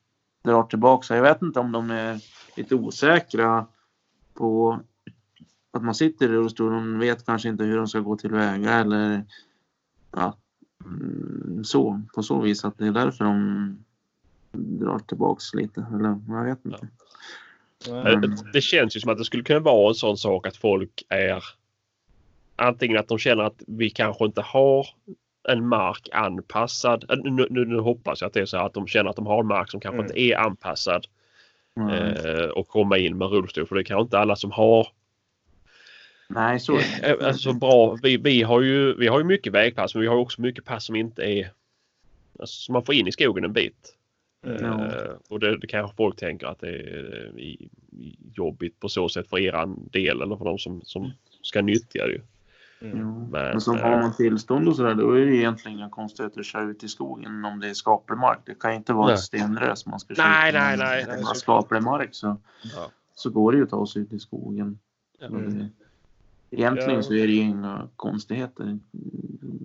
drar 0.44 0.62
tillbaka 0.62 1.02
sig. 1.02 1.16
Jag 1.16 1.24
vet 1.24 1.42
inte 1.42 1.60
om 1.60 1.72
de 1.72 1.90
är 1.90 2.20
lite 2.56 2.74
osäkra 2.74 3.66
på 4.34 4.80
att 5.70 5.82
man 5.82 5.94
sitter 5.94 6.26
i 6.26 6.28
rullstol. 6.28 6.72
De 6.72 6.98
vet 6.98 7.26
kanske 7.26 7.48
inte 7.48 7.64
hur 7.64 7.76
de 7.76 7.88
ska 7.88 8.00
gå 8.00 8.16
tillväga 8.16 8.72
eller 8.72 9.24
ja, 10.10 10.36
mm, 10.84 11.64
så 11.64 12.02
på 12.14 12.22
så 12.22 12.40
vis 12.40 12.64
att 12.64 12.78
det 12.78 12.86
är 12.86 12.92
därför 12.92 13.24
de 13.24 13.84
drar 14.52 14.98
tillbaks 14.98 15.54
lite. 15.54 15.86
Eller 15.94 16.20
jag 16.28 16.44
vet 16.44 16.64
inte. 16.64 16.88
Eh, 17.88 18.20
Det 18.52 18.60
känns 18.60 18.96
ju 18.96 19.00
som 19.00 19.10
att 19.12 19.18
det 19.18 19.24
skulle 19.24 19.42
kunna 19.42 19.60
vara 19.60 19.88
en 19.88 19.94
sån 19.94 20.16
sak 20.18 20.46
att 20.46 20.56
folk 20.56 21.02
är 21.08 21.44
antingen 22.56 22.98
att 22.98 23.08
de 23.08 23.18
känner 23.18 23.44
att 23.44 23.62
vi 23.66 23.90
kanske 23.90 24.24
inte 24.24 24.40
har 24.40 24.86
en 25.48 25.68
mark 25.68 26.08
anpassad. 26.12 27.04
Eh, 27.10 27.16
Nu, 27.16 27.46
nu, 27.50 27.64
nu 27.64 27.78
hoppas 27.78 28.20
jag 28.20 28.28
att 28.28 28.34
det 28.34 28.40
är 28.40 28.46
så 28.46 28.56
här 28.56 28.66
att 28.66 28.74
de 28.74 28.86
känner 28.86 29.10
att 29.10 29.16
de 29.16 29.26
har 29.26 29.40
en 29.40 29.46
mark 29.46 29.70
som 29.70 29.80
kanske 29.80 29.96
Mm. 29.98 30.06
inte 30.06 30.20
är 30.20 30.36
anpassad 30.36 31.06
Mm. 31.76 31.98
eh, 32.16 32.44
och 32.44 32.68
komma 32.68 32.98
in 32.98 33.18
med 33.18 33.28
rullstol 33.30 33.66
för 33.66 33.74
det 33.76 33.84
kanske 33.84 34.02
inte 34.02 34.18
alla 34.18 34.36
som 34.36 34.50
har 34.50 34.88
Nej, 36.28 36.60
så 36.60 36.78
det. 36.78 37.06
eh, 37.20 37.26
alltså 37.28 37.52
bra. 37.52 37.96
Vi, 38.02 38.16
vi, 38.16 38.42
har 38.42 38.60
ju, 38.60 38.94
vi 38.96 39.06
har 39.06 39.18
ju 39.18 39.24
mycket 39.24 39.52
vägpass 39.52 39.94
men 39.94 40.00
vi 40.00 40.06
har 40.08 40.16
också 40.16 40.40
mycket 40.40 40.64
pass 40.64 40.84
som 40.86 40.96
inte 40.96 41.22
är 41.22 41.50
alltså, 42.38 42.54
som 42.60 42.72
man 42.72 42.84
får 42.84 42.94
in 42.94 43.06
i 43.08 43.12
skogen 43.12 43.44
en 43.44 43.52
bit. 43.52 43.94
Ja. 44.42 44.86
Eh, 44.86 45.12
och 45.28 45.40
det, 45.40 45.58
det 45.58 45.66
kanske 45.66 45.96
folk 45.96 46.16
tänker 46.16 46.46
att 46.46 46.60
det 46.60 46.68
är 46.68 47.32
eh, 47.38 47.66
jobbigt 48.34 48.80
på 48.80 48.88
så 48.88 49.08
sätt 49.08 49.28
för 49.28 49.38
eran 49.38 49.88
del 49.92 50.22
eller 50.22 50.36
för 50.36 50.44
de 50.44 50.58
som, 50.58 50.80
som 50.84 51.10
ska 51.42 51.62
nyttja 51.62 52.06
det. 52.06 52.20
Mm. 52.86 53.08
Men, 53.08 53.30
Men 53.30 53.60
som 53.60 53.76
eh, 53.76 53.82
har 53.82 53.90
man 54.00 54.16
tillstånd 54.16 54.68
och 54.68 54.76
sådär, 54.76 54.94
då 54.94 55.12
är 55.12 55.26
det 55.26 55.36
egentligen 55.36 55.78
inga 55.78 55.90
konstigheter 55.90 56.40
att 56.40 56.46
köra 56.46 56.62
ut 56.62 56.84
i 56.84 56.88
skogen 56.88 57.44
om 57.44 57.60
det 57.60 57.68
är 57.68 57.74
skaplig 57.74 58.16
mark. 58.18 58.38
Det 58.44 58.54
kan 58.60 58.72
inte 58.72 58.92
vara 58.92 59.06
Nej. 59.06 59.14
ett 59.14 59.20
stenrö 59.20 59.76
som 59.76 59.90
man 59.90 60.00
ska 60.00 60.14
köra 60.14 60.26
Nej, 60.28 60.48
ut. 60.48 60.54
nej, 60.54 60.76
nej, 60.78 61.04
nej, 61.08 61.16
såklart. 61.16 61.36
skaplig 61.36 61.82
mark 61.82 62.08
så, 62.12 62.36
Ja. 62.76 62.90
så 63.14 63.30
går 63.30 63.52
det 63.52 63.58
ju 63.58 63.64
att 63.64 63.70
ta 63.70 63.86
sig 63.86 64.02
ut 64.02 64.12
i 64.12 64.18
skogen. 64.18 64.78
Ja. 65.18 65.26
Mm. 65.26 65.66
Egentligen 66.50 66.94
Ja. 66.94 67.02
så 67.02 67.14
är 67.14 67.26
det 67.26 67.32
ju 67.32 67.40
inga 67.40 67.88
konstigheter, 67.96 68.78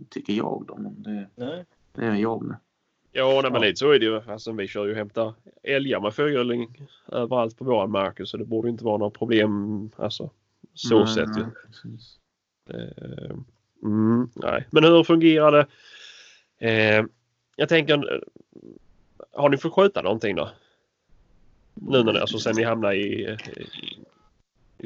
tycker 0.10 0.34
jag 0.34 0.64
då. 0.68 0.78
Men 0.78 1.04
det, 1.04 1.28
Nej. 1.36 1.66
det 1.96 2.06
är 2.06 2.16
jag 2.16 2.48
det. 2.48 2.58
Ja, 3.18 3.40
nej, 3.42 3.52
men 3.52 3.62
lite 3.62 3.76
så 3.80 3.92
är 3.92 4.00
det 4.00 4.06
ju. 4.06 4.22
Alltså, 4.28 4.52
vi 4.52 4.68
kör 4.68 4.86
ju 4.86 4.92
och 4.92 4.98
hämtar 4.98 5.34
älgar 5.64 6.00
med 6.00 6.14
fyrhjuling 6.14 6.88
överallt 7.08 7.58
på 7.58 7.66
våran 7.66 7.92
mark 7.92 8.20
så 8.26 8.38
det 8.38 8.46
borde 8.46 8.70
inte 8.70 8.84
vara 8.84 8.98
några 8.98 9.10
problem. 9.12 9.90
Alltså 9.96 10.30
så 10.74 11.04
Nej, 11.04 11.14
sett 11.14 11.30
ju. 11.38 11.46
nej. 11.84 12.90
Eh, 12.98 13.38
Mm, 13.84 14.30
nej. 14.36 14.68
Men 14.72 14.84
hur 14.84 15.04
fungerar 15.04 15.52
det? 15.52 15.68
Eh, 16.70 17.06
jag 17.56 17.70
tänker, 17.70 18.24
har 19.34 19.50
ni 19.50 19.58
fått 19.58 19.74
skjuta 19.74 20.02
någonting 20.02 20.36
då? 20.36 20.50
Nu 21.74 22.04
när 22.04 22.14
ni, 22.14 22.20
alltså 22.20 22.40
sen 22.40 22.56
ni 22.56 22.64
hamnar 22.64 22.94
i, 22.94 22.98
i, 22.98 23.38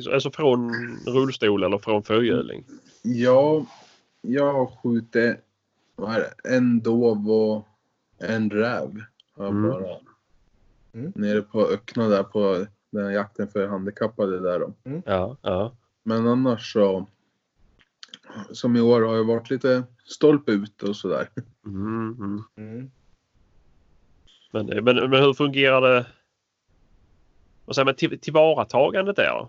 i 0.01 0.09
alltså 0.13 0.31
från 0.31 0.71
rullstol 1.07 1.63
eller 1.63 1.77
från 1.77 2.03
fyrhjuling? 2.03 2.65
Ja, 3.01 3.65
jag 4.21 4.53
har 4.53 4.65
skjutit 4.65 5.37
vad 5.95 6.15
är 6.15 6.19
det, 6.19 6.55
en 6.55 6.79
dov 6.81 7.31
och 7.31 7.67
en 8.21 8.49
räv. 8.49 9.03
Har 9.33 9.45
jag 9.45 9.53
Mm. 9.53 9.69
bara. 9.71 9.97
Mm. 10.93 11.13
Nere 11.15 11.41
på 11.41 11.67
Öckna 11.67 12.07
där 12.07 12.23
på 12.23 12.65
den 12.91 13.05
här 13.05 13.11
jakten 13.11 13.47
för 13.47 13.67
handikappade 13.67 14.39
där 14.39 14.59
då. 14.59 14.73
Ja, 15.05 15.37
ja. 15.41 15.75
Men 16.03 16.27
annars 16.27 16.73
så. 16.73 17.07
Som 18.51 18.75
i 18.75 18.81
år 18.81 19.01
har 19.01 19.15
jag 19.15 19.23
varit 19.23 19.49
lite 19.49 19.83
stolpe 20.05 20.51
ute 20.51 20.85
och 20.85 20.95
sådär. 20.95 21.29
Mm, 21.65 22.15
mm. 22.19 22.43
Mm. 22.57 22.91
Men, 24.51 24.65
men, 24.65 24.95
men 25.09 25.23
hur 25.23 25.33
fungerar 25.33 25.81
det? 25.81 26.05
Vad 27.65 27.75
säger 27.75 27.85
man, 27.85 27.95
till, 27.95 28.19
tillvaratagandet 28.19 29.15
där? 29.15 29.47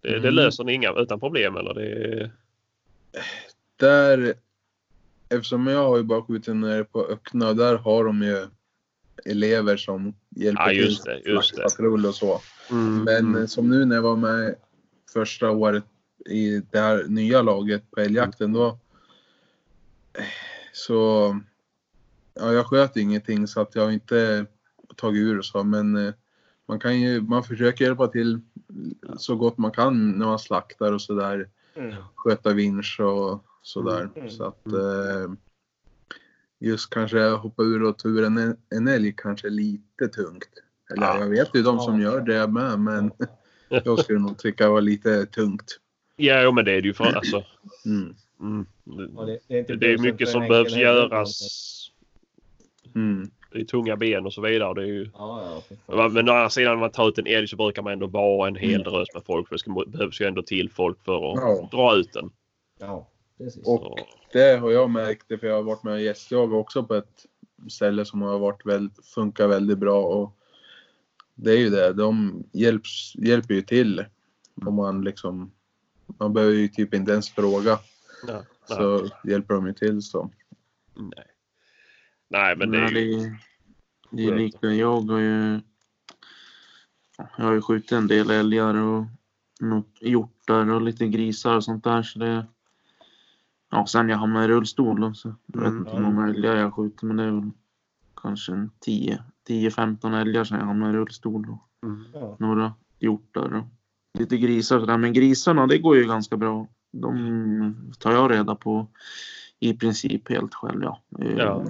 Det, 0.00 0.08
det 0.08 0.16
Mm. 0.16 0.34
löser 0.34 0.64
ni 0.64 0.72
inga 0.72 0.92
utan 0.92 1.20
problem 1.20 1.56
eller? 1.56 1.74
Det, 1.74 2.30
Där, 3.76 4.34
eftersom 5.36 5.66
jag 5.66 5.88
har 5.88 5.96
ju 5.96 6.02
bara 6.02 6.22
skjutit 6.22 6.56
när 6.56 6.68
det 6.68 6.74
är 6.74 6.84
på 6.84 7.04
öppna, 7.06 7.52
där 7.52 7.76
har 7.76 8.04
de 8.04 8.22
ju 8.22 8.46
elever 9.24 9.76
som 9.76 10.14
hjälper 10.30 10.62
Ja, 10.62 10.72
just 10.72 11.04
det, 11.04 11.20
till. 11.22 11.32
just 11.32 11.56
det. 11.56 11.62
Patrull 11.62 12.06
och 12.06 12.14
så. 12.14 12.40
mm, 12.70 13.04
Men 13.04 13.16
mm. 13.18 13.40
eh, 13.42 13.46
som 13.46 13.70
nu 13.70 13.84
när 13.84 13.94
jag 13.96 14.02
var 14.02 14.16
med 14.16 14.54
första 15.12 15.50
året 15.50 15.84
i 16.26 16.62
det 16.70 16.78
här 16.78 17.04
nya 17.08 17.42
laget 17.42 17.90
på 17.90 18.00
älgjakten 18.00 18.52
då. 18.52 18.78
Så. 20.72 21.40
Ja, 22.34 22.52
jag 22.52 22.66
sköt 22.66 22.96
ingenting 22.96 23.46
så 23.46 23.60
att 23.60 23.74
jag 23.74 23.82
har 23.82 23.90
inte 23.90 24.46
tagit 24.96 25.20
ur 25.20 25.38
och 25.38 25.44
så 25.44 25.62
men 25.62 25.96
eh, 26.06 26.14
man 26.66 26.80
kan 26.80 27.00
ju, 27.00 27.20
man 27.20 27.44
försöker 27.44 27.84
hjälpa 27.84 28.06
till 28.06 28.40
så 29.18 29.36
gott 29.36 29.58
man 29.58 29.70
kan 29.70 30.10
när 30.10 30.26
man 30.26 30.38
slaktar 30.38 30.92
och 30.92 31.02
sådär. 31.02 31.48
Mm. 31.76 31.94
Sköta 32.14 32.52
vinsch 32.52 33.00
och 33.00 33.44
sådär. 33.64 34.08
Mm. 34.16 34.30
Så 34.30 34.44
att 34.44 34.66
eh, 34.66 35.32
just 36.60 36.90
kanske 36.90 37.28
hoppa 37.28 37.62
ur 37.62 37.82
och 37.82 37.98
ta 37.98 38.08
ur 38.08 38.24
en, 38.24 38.56
en 38.74 38.88
älg 38.88 39.14
kanske 39.16 39.46
är 39.48 39.50
lite 39.50 40.08
tungt. 40.08 40.48
Eller 40.94 41.06
Ja. 41.06 41.18
jag 41.18 41.28
vet 41.28 41.50
ju 41.54 41.62
de 41.62 41.78
som 41.80 42.00
Ja. 42.00 42.10
gör 42.10 42.20
det 42.20 42.48
med 42.48 42.78
men 42.80 43.10
jag 43.84 43.98
skulle 43.98 44.18
nog 44.18 44.38
tycka 44.38 44.64
det 44.64 44.70
var 44.70 44.80
lite 44.80 45.26
tungt. 45.26 45.80
Ja, 46.16 46.42
jo, 46.42 46.52
men 46.52 46.64
det 46.64 46.72
är 46.72 46.80
det 46.82 46.88
ju 46.88 46.94
för 46.94 47.04
alltså. 47.16 47.44
Mm. 47.86 48.14
Mm. 48.40 48.66
Det, 48.84 49.38
det 49.48 49.58
är, 49.72 49.76
Det 49.76 49.92
är 49.92 49.98
mycket 49.98 50.28
som 50.28 50.48
behövs 50.48 50.76
göras. 50.76 51.40
Mm. 52.94 53.30
Det 53.52 53.60
är 53.60 53.64
tunga 53.64 53.96
ben 53.96 54.26
och 54.26 54.32
så 54.32 54.40
vidare. 54.40 54.74
Det 54.74 54.80
är 54.82 54.86
ju... 54.86 55.10
Ja, 55.14 55.62
ja. 55.86 56.08
Men 56.08 56.28
å 56.28 56.32
andra 56.32 56.50
sidan 56.50 56.72
när 56.72 56.80
man 56.80 56.90
tar 56.90 57.08
ut 57.08 57.18
en 57.18 57.26
älg 57.26 57.48
så 57.48 57.56
brukar 57.56 57.82
man 57.82 57.92
ändå 57.92 58.06
vara 58.06 58.48
en 58.48 58.56
hel 58.56 58.80
Mm. 58.80 58.92
drös 58.92 59.08
med 59.14 59.22
folk. 59.24 59.48
För 59.48 59.54
det 59.54 59.58
ska, 59.58 59.84
behövs 59.86 60.20
ju 60.20 60.26
ändå 60.26 60.42
till 60.42 60.70
folk 60.70 61.04
för 61.04 61.14
att 61.32 61.38
Ja. 61.40 61.68
dra 61.72 61.96
ut 61.96 62.12
den. 62.12 62.30
Ja, 62.80 63.08
precis. 63.38 63.66
Och 63.66 63.98
det 64.32 64.56
har 64.56 64.70
jag 64.70 64.90
märkt 64.90 65.40
för 65.40 65.46
jag 65.46 65.54
har 65.54 65.62
varit 65.62 65.82
med 65.82 65.92
och 65.92 66.00
gästjagat 66.00 66.56
också 66.56 66.82
på 66.84 66.94
ett 66.94 67.26
ställe 67.68 68.04
som 68.04 68.22
har 68.22 68.38
varit 68.38 68.66
väldigt, 68.66 69.06
funkar 69.06 69.48
väldigt 69.48 69.78
bra 69.78 70.02
och 70.02 70.38
det 71.34 71.50
är 71.52 71.58
ju 71.58 71.70
det, 71.70 71.92
de 71.92 72.44
hjälps, 72.52 73.14
hjälper 73.16 73.54
ju 73.54 73.62
till 73.62 74.04
om 74.66 74.74
man 74.74 75.04
liksom 75.04 75.52
man 76.06 76.32
behöver 76.32 76.54
ju 76.54 76.68
typ 76.68 76.94
inte 76.94 77.12
ens 77.12 77.30
fråga 77.30 77.78
nej, 78.26 78.34
nej, 78.68 78.78
så 78.78 79.08
hjälper 79.24 79.54
de 79.54 79.66
ju 79.66 79.72
till 79.72 80.02
så. 80.02 80.30
nej. 80.94 81.26
nej, 82.28 82.56
men 82.56 82.70
det 82.70 82.78
är 82.78 82.82
Nej, 82.90 83.02
ju... 83.02 83.18
det, 83.18 83.24
är- 83.26 83.38
det 84.10 84.22
är 84.24 84.38
lika. 84.38 84.66
Jag 84.66 85.00
har 85.00 85.18
ju, 85.18 85.60
jag 87.16 87.44
har 87.44 87.52
ju 87.52 87.62
skjutit 87.62 87.92
en 87.92 88.06
del 88.06 88.30
älgar 88.30 88.74
och 88.74 89.04
något 89.60 89.98
hjortar 90.00 90.70
och 90.70 90.82
lite 90.82 91.06
grisar 91.06 91.56
och 91.56 91.64
sånt 91.64 91.84
där. 91.84 92.02
Så 92.02 92.18
det, 92.18 92.46
ja, 93.74 93.86
sen 93.86 94.08
jag 94.08 94.18
hamnade 94.18 94.44
i 94.44 94.48
rullstol 94.48 95.14
så 95.14 95.34
jag 95.46 95.60
vet 95.60 95.68
Mm. 95.70 95.78
inte 95.78 95.90
hur 95.96 96.02
många 96.02 96.28
älgar 96.28 96.56
jag 96.56 96.64
har 96.64 96.70
skjutit 96.70 97.02
men 97.02 97.16
det 97.16 97.22
är 97.24 97.30
väl 97.30 97.50
kanske 98.22 98.52
en 98.52 98.70
10-15 99.48 100.14
älgar 100.20 100.44
sen 100.44 100.58
jag 100.58 100.66
hamnade 100.66 100.92
i 100.92 100.96
rullstol. 100.96 101.46
Och 101.50 101.86
Mm. 101.88 102.04
Några 102.38 102.72
hjortar 102.98 103.54
och 103.54 103.64
lite 104.18 104.36
grisar 104.36 104.80
sådär. 104.80 104.98
Men 104.98 105.12
grisarna 105.12 105.66
det 105.66 105.78
går 105.78 105.96
ju 105.96 106.04
ganska 106.04 106.36
bra. 106.36 106.66
De 106.92 107.76
tar 107.98 108.12
jag 108.12 108.30
reda 108.30 108.54
på 108.54 108.86
i 109.60 109.74
princip 109.74 110.28
helt 110.28 110.54
själv. 110.54 110.82
Ja. 110.82 111.00
Eh, 111.18 111.30
Ja. 111.36 111.64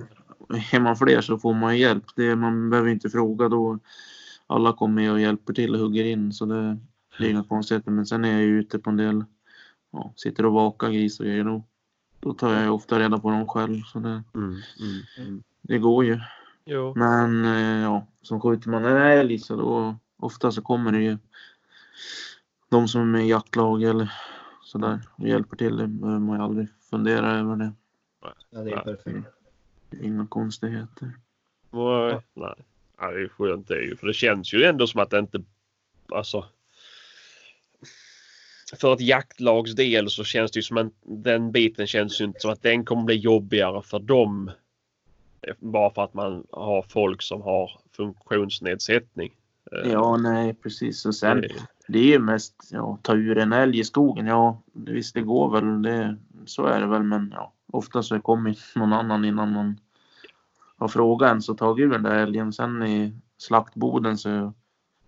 Är 0.73 0.81
man 0.81 0.97
fler 0.97 1.21
så 1.21 1.39
får 1.39 1.55
man 1.55 1.79
hjälp. 1.79 2.05
Det, 2.17 2.37
man 2.37 2.71
behöver 2.71 2.91
inte 2.91 3.11
fråga 3.11 3.49
då. 3.49 3.79
Alla 4.47 4.73
kommer 4.73 5.13
och 5.13 5.21
hjälper 5.21 5.53
till 5.53 5.75
och 5.75 5.81
hugger 5.81 6.05
in 6.05 6.33
så 6.33 6.47
det, 6.47 6.79
det 7.19 7.27
är 7.27 7.31
inga 7.31 7.45
konstigheter. 7.45 7.91
Men 7.91 8.07
sen 8.07 8.25
är 8.25 8.33
jag 8.33 8.43
ute 8.43 8.79
på 8.79 8.91
en 8.91 8.97
del, 8.97 9.25
ja, 9.93 10.13
sitter 10.17 10.47
och 10.47 10.53
vakar 10.53 10.91
grisar 10.91 11.25
och 11.25 11.29
grejer. 11.31 11.63
Då, 12.25 12.35
tar 12.35 12.53
jag 12.55 12.63
ju 12.63 12.69
ofta 12.69 12.99
reda 12.99 13.19
på 13.19 13.31
dem 13.31 13.49
själv. 13.49 13.83
Så 13.83 13.99
det, 13.99 14.23
Mm. 14.35 14.51
Mm. 14.81 15.03
Mm. 15.19 15.43
det 15.63 15.79
går 15.79 16.05
ju. 16.05 16.21
Jo. 16.65 16.93
Men 16.97 17.45
eh, 17.45 17.83
ja, 17.83 18.07
som 18.23 18.41
skjuter 18.41 18.69
man 18.71 18.85
en 18.85 18.97
älg 18.97 19.39
så 19.39 19.57
då 19.57 19.97
ofta 20.17 20.53
så 20.53 20.63
kommer 20.63 20.93
det 20.93 20.99
ju 21.03 21.19
de 22.69 22.89
som 22.89 23.01
är 23.01 23.05
med 23.05 23.25
i 23.27 23.31
jaktlag 23.31 23.83
eller 23.83 24.13
sådär 24.63 25.01
och 25.17 25.29
hjälper 25.29 25.57
till. 25.57 25.77
Det 25.77 25.87
behöver 25.87 26.21
man 26.21 26.39
ju 26.39 26.45
aldrig 26.45 26.69
fundera 26.91 27.33
över 27.33 27.57
det. 27.57 27.73
ja, 28.51 28.61
det 28.61 28.71
är 28.73 28.81
perfekt. 28.81 29.29
Inga 30.03 30.27
konstigheter. 30.27 31.13
Nej. 31.71 32.21
Nej. 32.35 32.55
Ja, 33.01 33.11
det 33.11 33.21
är 33.23 33.29
skönt 33.29 33.69
det 33.69 33.75
är 33.75 33.83
ju. 33.83 33.97
För 33.97 34.07
det 34.07 34.13
känns 34.13 34.55
ju 34.55 34.65
ändå 34.65 34.87
som 34.87 35.01
att 35.01 35.11
det 35.11 35.19
inte... 35.19 35.43
Alltså... 36.09 36.45
För 38.73 38.93
ett 38.95 39.01
jaktlags 39.01 39.75
del 39.75 40.11
så 40.11 40.25
känns 40.25 40.51
det 40.53 40.59
ju 40.59 40.63
som 40.63 40.77
att 40.77 40.93
den 41.03 41.53
biten 41.53 41.87
känns 41.87 42.21
ju 42.21 42.25
inte 42.25 42.41
som 42.41 42.51
att 42.53 42.63
den 42.63 42.85
kommer 42.85 43.03
bli 43.05 43.17
jobbigare 43.17 43.83
för 43.83 43.99
dem. 43.99 44.51
Bara 45.59 45.91
för 45.91 46.05
att 46.05 46.15
man 46.15 46.47
har 46.53 46.83
folk 46.89 47.23
som 47.23 47.43
har 47.43 47.71
funktionsnedsättning. 47.97 49.33
Eh, 49.73 49.91
Ja, 49.93 50.17
nej 50.17 50.55
precis. 50.55 51.07
Och 51.07 51.15
sen 51.15 51.45
det- 51.89 51.99
är 51.99 52.03
ju 52.03 52.19
mest 52.19 52.55
ja, 52.71 52.99
ta 53.03 53.15
ur 53.15 53.39
en 53.39 53.53
älg 53.53 53.79
i 53.79 53.85
skogen. 53.85 54.27
Ja, 54.27 54.63
visst 54.73 55.15
det 55.15 55.21
går 55.23 55.51
väl. 55.51 55.83
Det, 55.83 56.17
så 56.47 56.67
är 56.67 56.81
det 56.81 56.87
väl. 56.87 57.03
Men 57.03 57.33
ja, 57.37 57.53
ofta 57.67 58.03
så 58.03 58.21
kommer 58.21 58.57
någon 58.79 58.93
annan 58.93 59.25
innan 59.25 59.53
man 59.53 59.81
har 60.77 60.89
frågat 60.89 61.29
ens 61.29 61.49
och 61.49 61.59
tagit 61.59 61.85
ur 61.85 61.91
den 61.91 62.03
där 62.03 62.19
älgen. 62.19 62.53
Sen 62.53 62.83
i 62.83 63.13
slaktboden 63.39 64.19
så 64.19 64.53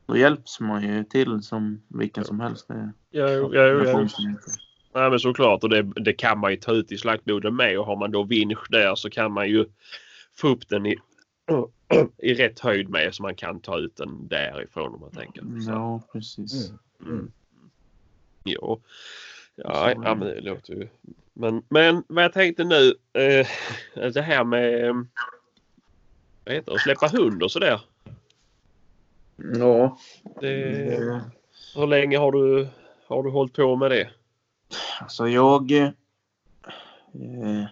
då 0.06 0.16
hjälps 0.16 0.60
man 0.60 0.82
ju 0.82 1.04
till 1.04 1.42
som 1.42 1.82
vilken 1.88 2.24
som 2.24 2.40
helst. 2.40 2.68
Det, 2.68 2.92
Ja, 3.10 3.30
ja, 3.30 3.54
ja, 3.54 3.84
funkar 3.84 4.22
inte. 4.22 4.50
Nej 4.94 5.10
men 5.10 5.20
såklart 5.20 5.62
och 5.62 5.70
det, 5.70 5.82
det 5.82 6.12
kan 6.12 6.38
man 6.38 6.50
ju 6.50 6.56
ta 6.56 6.72
ut 6.72 6.92
i 6.92 6.98
slaktboden 6.98 7.56
med 7.56 7.78
och 7.78 7.86
har 7.86 7.96
man 7.96 8.10
då 8.10 8.22
vinsch 8.22 8.70
där 8.70 8.94
så 8.94 9.10
kan 9.10 9.32
man 9.32 9.48
ju 9.48 9.66
få 10.36 10.48
upp 10.48 10.68
den 10.68 10.86
i, 10.86 10.96
i 12.18 12.34
rätt 12.34 12.60
höjd 12.60 12.88
med 12.88 13.14
så 13.14 13.22
man 13.22 13.34
kan 13.34 13.60
ta 13.60 13.78
ut 13.78 13.96
den 13.96 14.28
därifrån 14.28 14.94
om 14.94 15.00
man 15.00 15.10
tänker. 15.10 15.40
Så, 15.40 15.70
Ja, 15.70 16.02
precis. 16.12 16.70
Mm. 17.00 17.12
mm. 17.12 17.32
Jo. 18.44 18.82
Ja, 19.56 19.90
ja 19.90 20.14
men 20.14 20.20
det 20.20 20.40
låter 20.40 20.74
ju. 20.74 20.88
Men, 21.32 21.62
men 21.68 22.04
vad 22.08 22.24
jag 22.24 22.32
tänkte 22.32 22.64
nu. 22.64 22.94
Eh, 23.12 23.46
det 24.12 24.22
här 24.22 24.44
med 24.44 24.88
eh, 24.88 24.94
vad 26.44 26.54
heter 26.54 26.70
det, 26.72 26.74
att 26.74 26.80
släppa 26.80 27.08
hund 27.08 27.42
och 27.42 27.50
sådär. 27.50 27.80
Ja, 29.36 29.98
Det, 30.40 30.56
det, 31.00 31.20
hur 31.76 31.86
länge 31.86 32.18
har 32.18 32.32
du, 32.32 32.68
har 33.08 33.22
du 33.22 33.30
hållit 33.30 33.52
på 33.52 33.76
med 33.76 33.90
det? 33.90 34.10
alltså 35.00 35.28
jag... 35.28 35.72
Eh, 35.72 37.64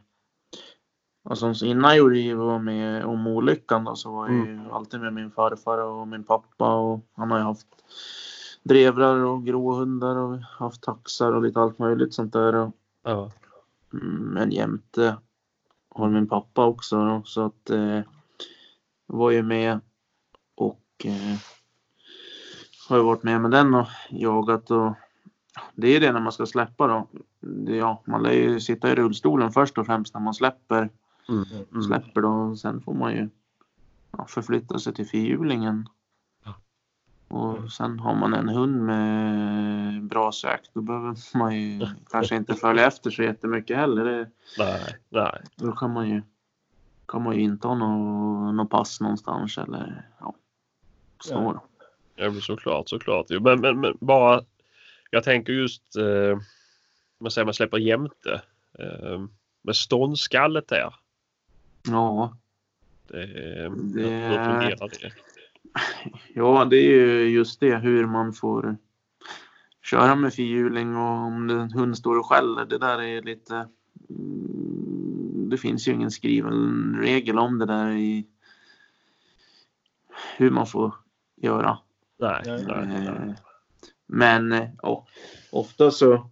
alltså 1.22 1.64
innan 1.64 1.96
jag 1.96 2.36
var 2.36 2.58
med 2.58 3.04
om 3.04 3.26
olyckan 3.26 3.84
då, 3.84 3.96
så 3.96 4.12
var 4.12 4.28
jag 4.28 4.46
ju 4.46 4.60
alltid 4.72 5.00
med 5.00 5.12
min 5.12 5.30
farfar 5.30 5.78
och 5.78 6.08
min 6.08 6.24
pappa 6.24 6.74
och 6.74 7.00
han 7.14 7.30
har 7.30 7.38
ju 7.38 7.44
haft 7.44 7.66
drevrar 8.62 9.16
och 9.24 9.44
gråhundar 9.44 10.16
och 10.16 10.38
haft 10.38 10.82
taxar 10.82 11.32
och 11.32 11.42
lite 11.42 11.60
allt 11.60 11.78
möjligt 11.78 12.14
sånt 12.14 12.32
där. 12.32 12.54
Och, 12.54 12.70
Ja. 13.02 13.30
mm, 13.92 14.14
men 14.16 14.50
jämte 14.50 15.16
har 15.88 16.08
min 16.08 16.28
pappa 16.28 16.66
också 16.66 17.22
så 17.24 17.44
att 17.46 17.70
eh, 17.70 18.00
var 19.06 19.30
ju 19.30 19.42
med 19.42 19.80
och 21.04 21.10
eh, 21.10 21.36
har 22.88 22.96
ju 22.96 23.02
varit 23.02 23.22
med 23.22 23.40
med 23.40 23.50
den 23.50 23.74
och 23.74 23.86
jagat 24.10 24.70
och 24.70 24.94
det 25.74 25.88
är 25.96 26.00
det 26.00 26.12
när 26.12 26.20
man 26.20 26.32
ska 26.32 26.46
släppa 26.46 26.86
då. 26.86 27.08
Ja, 27.72 28.02
man 28.06 28.22
lär 28.22 28.32
ju 28.32 28.60
sitta 28.60 28.92
i 28.92 28.94
rullstolen 28.94 29.52
först 29.52 29.78
och 29.78 29.86
främst 29.86 30.14
när 30.14 30.20
man 30.20 30.34
släpper, 30.34 30.90
Mm. 31.28 31.44
Mm. 31.70 31.82
släpper 31.82 32.20
då 32.20 32.56
sen 32.56 32.80
får 32.80 32.94
man 32.94 33.12
ju 33.12 33.28
ja, 34.18 34.26
förflytta 34.26 34.78
sig 34.78 34.94
till 34.94 35.08
fyrhjulingen. 35.08 35.88
Och 37.28 37.72
sen 37.72 37.98
har 37.98 38.14
man 38.14 38.34
en 38.34 38.48
hund 38.48 38.82
med 38.82 40.04
bra 40.04 40.32
sök 40.32 40.60
då 40.74 40.80
behöver 40.80 41.38
man 41.38 41.60
ju 41.60 41.86
kanske 42.10 42.36
inte 42.36 42.54
följa 42.54 42.86
efter 42.86 43.10
så 43.10 43.22
jättemycket 43.22 43.76
heller. 43.76 44.04
Det, 44.04 44.30
Nej, 44.58 44.96
nej. 45.08 45.42
då 45.56 45.72
kan 45.72 45.92
man 45.92 46.08
ju 46.08 46.22
kan 47.06 47.22
man 47.22 47.34
ju 47.34 47.40
inte 47.40 47.68
ha 47.68 47.74
något, 47.74 48.54
något 48.54 48.70
pass 48.70 49.00
någonstans 49.00 49.58
eller 49.58 50.08
ja. 50.20 50.34
Så 51.24 51.60
Ja. 52.16 52.30
men 52.30 52.40
såklart, 52.40 52.88
såklart. 52.88 53.26
Jo, 53.28 53.40
Men, 53.40 53.60
men, 53.60 53.80
men 53.80 53.96
bara, 54.00 54.44
jag 55.10 55.24
tänker 55.24 55.52
just, 55.52 55.96
eh, 55.96 56.38
man 57.20 57.30
säger 57.30 57.44
man 57.44 57.54
släpper 57.54 57.78
jämte. 57.78 58.42
Eh, 58.78 59.24
med 59.62 59.76
ståndskallet 59.76 60.68
där. 60.68 60.94
Ja, 61.86 62.36
Det, 63.08 63.26
Det- 63.26 64.02
Hur 64.02 64.44
fungerar 64.44 64.88
det? 64.88 65.12
Ja, 66.34 66.64
det 66.70 66.76
är 66.76 66.90
ju 66.90 67.28
just 67.28 67.60
det 67.60 67.76
hur 67.76 68.06
man 68.06 68.32
får 68.32 68.76
köra 69.82 70.14
med 70.14 70.34
fyrhjuling 70.34 70.96
och 70.96 71.02
om 71.26 71.50
en 71.50 71.70
hund 71.72 71.98
står 71.98 72.18
och 72.18 72.26
skäller. 72.26 72.64
Det 72.64 72.78
där 72.78 73.02
är 73.02 73.22
lite... 73.22 73.68
mm, 74.10 75.48
Det 75.50 75.58
finns 75.58 75.88
ju 75.88 75.92
ingen 75.92 76.10
skriven 76.10 76.96
regel 77.00 77.38
om 77.38 77.58
det 77.58 77.66
där 77.66 77.90
i, 77.90 78.26
hur 80.36 80.50
man 80.50 80.66
får 80.66 80.94
göra. 81.36 81.78
Nej, 82.18 82.42
Nej. 82.46 82.64
nej, 82.66 82.86
nej. 82.86 83.06
Eh, 83.06 83.34
Men 84.06 84.52
eh, 84.52 84.68
ja, 84.82 85.06
ofta 85.50 85.90
så, 85.90 86.30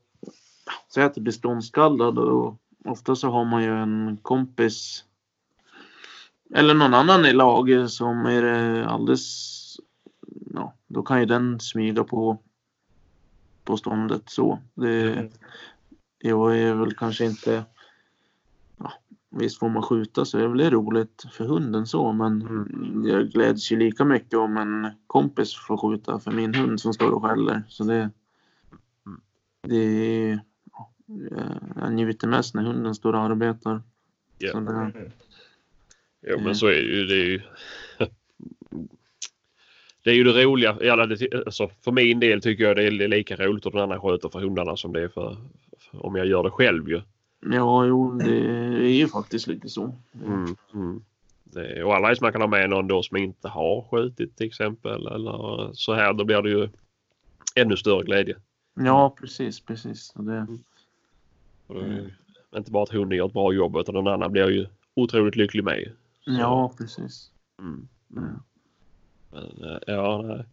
säg 0.95 1.05
att 1.05 1.15
det 1.15 1.21
blir 1.21 1.33
ståndskallad 1.33 2.19
och 2.19 2.57
ofta 2.85 3.17
så 3.17 3.31
har 3.31 3.45
man 3.45 3.63
ju 3.63 3.79
en 3.79 4.19
kompis 4.23 5.05
eller 6.55 6.75
någon 6.75 6.95
annan 6.95 7.27
i 7.27 7.33
laget 7.33 7.91
som 7.91 8.27
är 8.27 8.43
det 8.43 8.87
alldeles, 8.87 9.77
ja, 10.55 10.75
då 10.87 11.03
kan 11.03 11.21
ju 11.21 11.27
den 11.27 11.61
smyga 11.61 12.05
på 12.05 12.39
på 13.65 13.77
ståndet 13.77 14.23
så. 14.31 14.59
Det, 14.75 15.29
jag 16.19 16.59
är 16.59 16.75
väl 16.75 16.95
kanske 16.95 17.25
inte, 17.25 17.65
visst 19.33 19.59
får 19.59 19.69
man 19.69 19.83
skjuta 19.83 20.25
så 20.25 20.39
är 20.39 20.47
väl 20.49 20.59
det 20.59 20.71
roligt 20.71 21.25
för 21.33 21.45
hunden 21.45 21.87
så 21.87 22.13
men 22.13 22.41
jag 23.07 23.29
gläds 23.31 23.73
ju 23.73 23.77
lika 23.79 24.05
mycket 24.05 24.39
om 24.39 24.57
en 24.57 24.91
kompis 25.07 25.55
får 25.57 25.77
skjuta 25.77 26.19
för 26.19 26.31
min 26.31 26.55
hund 26.55 26.81
som 26.81 26.93
står 26.95 27.11
och 27.11 27.23
skäller. 27.25 27.63
Så 27.69 27.85
det, 27.85 28.11
det 29.69 29.77
är, 29.77 30.41
ja, 30.73 30.93
jag 31.77 31.93
njuter 31.93 32.29
mest 32.29 32.55
när 32.55 32.63
hunden 32.63 32.95
står 32.95 33.13
och 33.13 33.21
arbetar. 33.21 33.83
Ja. 34.39 34.61
Det, 34.61 34.93
Jo, 36.27 36.33
Mm. 36.33 36.45
men 36.45 36.57
så 36.57 36.67
är 36.67 36.73
det 36.73 36.81
ju. 36.81 37.07
Det 37.07 37.15
är 37.15 37.25
ju, 37.27 37.41
det, 40.05 40.11
är 40.11 40.15
ju 40.15 40.25
det 40.25 40.45
roliga. 40.45 40.73
det- 41.07 41.35
Alltså, 41.47 41.71
för 41.85 41.93
min 41.93 42.21
del 42.21 42.41
tycker 42.43 42.65
jag 42.65 42.77
det 42.77 42.83
är 42.85 43.09
lika 43.09 43.37
roligt 43.37 43.67
att 43.67 43.73
den 43.73 43.83
andra 43.83 44.01
sköter 44.01 44.29
för 44.29 44.41
hundarna 44.41 44.77
som 44.77 44.93
det 44.93 45.03
är 45.03 45.09
för, 45.09 45.37
för 45.79 46.07
om 46.07 46.17
jag 46.17 46.27
gör 46.27 46.43
det 46.43 46.51
själv 46.51 46.89
ju. 46.89 47.01
Ja, 47.51 47.87
jo, 47.87 48.13
det 48.13 48.37
är 48.87 48.93
ju 48.93 49.09
faktiskt 49.09 49.47
lite 49.47 49.69
så. 49.69 49.95
Mm, 50.25 50.57
mm. 50.75 51.03
Det, 51.45 51.85
och 51.85 51.95
alla 51.95 52.17
man 52.21 52.33
kan 52.33 52.41
ha 52.41 52.49
med 52.49 52.71
någon 52.71 52.87
då 52.87 53.03
som 53.03 53.17
inte 53.17 53.49
har 53.49 53.83
skjutit 53.91 54.37
till 54.37 54.47
exempel 54.47 55.07
eller 55.07 55.71
så 55.73 55.95
här. 55.95 56.13
Då 56.13 56.25
blir 56.25 56.43
det 56.43 56.51
ju 56.51 56.69
ännu 57.55 57.77
större 57.77 58.05
glädje. 58.05 58.37
Ja, 58.75 59.15
precis, 59.21 59.61
precis. 59.61 60.13
Och 60.17 60.25
det, 60.25 60.47
Och 61.67 61.75
det 61.75 62.11
är 62.53 62.59
Inte 62.59 62.71
bara 62.71 62.83
att 62.83 62.93
hunden 62.93 63.19
gör 63.19 63.27
ett 63.27 63.33
bra 63.33 63.53
jobb 63.53 63.77
utan 63.77 63.95
den 63.95 64.07
andra 64.07 64.29
blir 64.29 64.51
ju 64.51 64.67
otroligt 64.95 65.37
lycklig 65.37 65.65
med. 65.65 65.93
ja, 66.25 66.75
precis. 66.79 67.31
Mm. 67.59 67.89
Mm. 68.17 68.39
Men, 69.31 69.71
eh, 69.71 69.79
ja, 69.87 70.23
nej. 70.23 70.45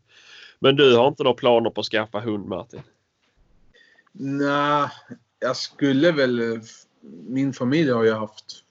Men 0.60 0.76
du 0.76 0.96
har 0.96 1.08
inte 1.08 1.24
några 1.24 1.36
planer 1.36 1.70
på 1.70 1.82
att 1.82 1.88
skaffa 1.88 2.20
hund 2.20 2.46
Martin? 2.46 2.82
Nej, 4.12 4.90
jag 5.40 5.56
skulle 5.58 6.12
väl... 6.12 6.62
Min 7.28 7.54
familj 7.54 7.92
har 7.92 8.04
ju 8.04 8.12
haft 8.12 8.64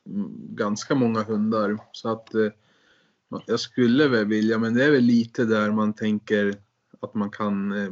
ganska 0.50 0.94
många 0.94 1.22
hundar 1.22 1.78
så 1.92 2.08
att 2.08 2.34
eh, 2.34 2.48
jag 3.46 3.60
skulle 3.60 4.08
väl 4.08 4.26
vilja, 4.26 4.58
men 4.58 4.74
det 4.74 4.84
är 4.84 4.90
väl 4.90 5.04
lite 5.04 5.44
där 5.44 5.70
man 5.70 5.92
tänker 5.92 6.54
att 7.00 7.14
man 7.14 7.30
kan 7.30 7.72
eh, 7.72 7.90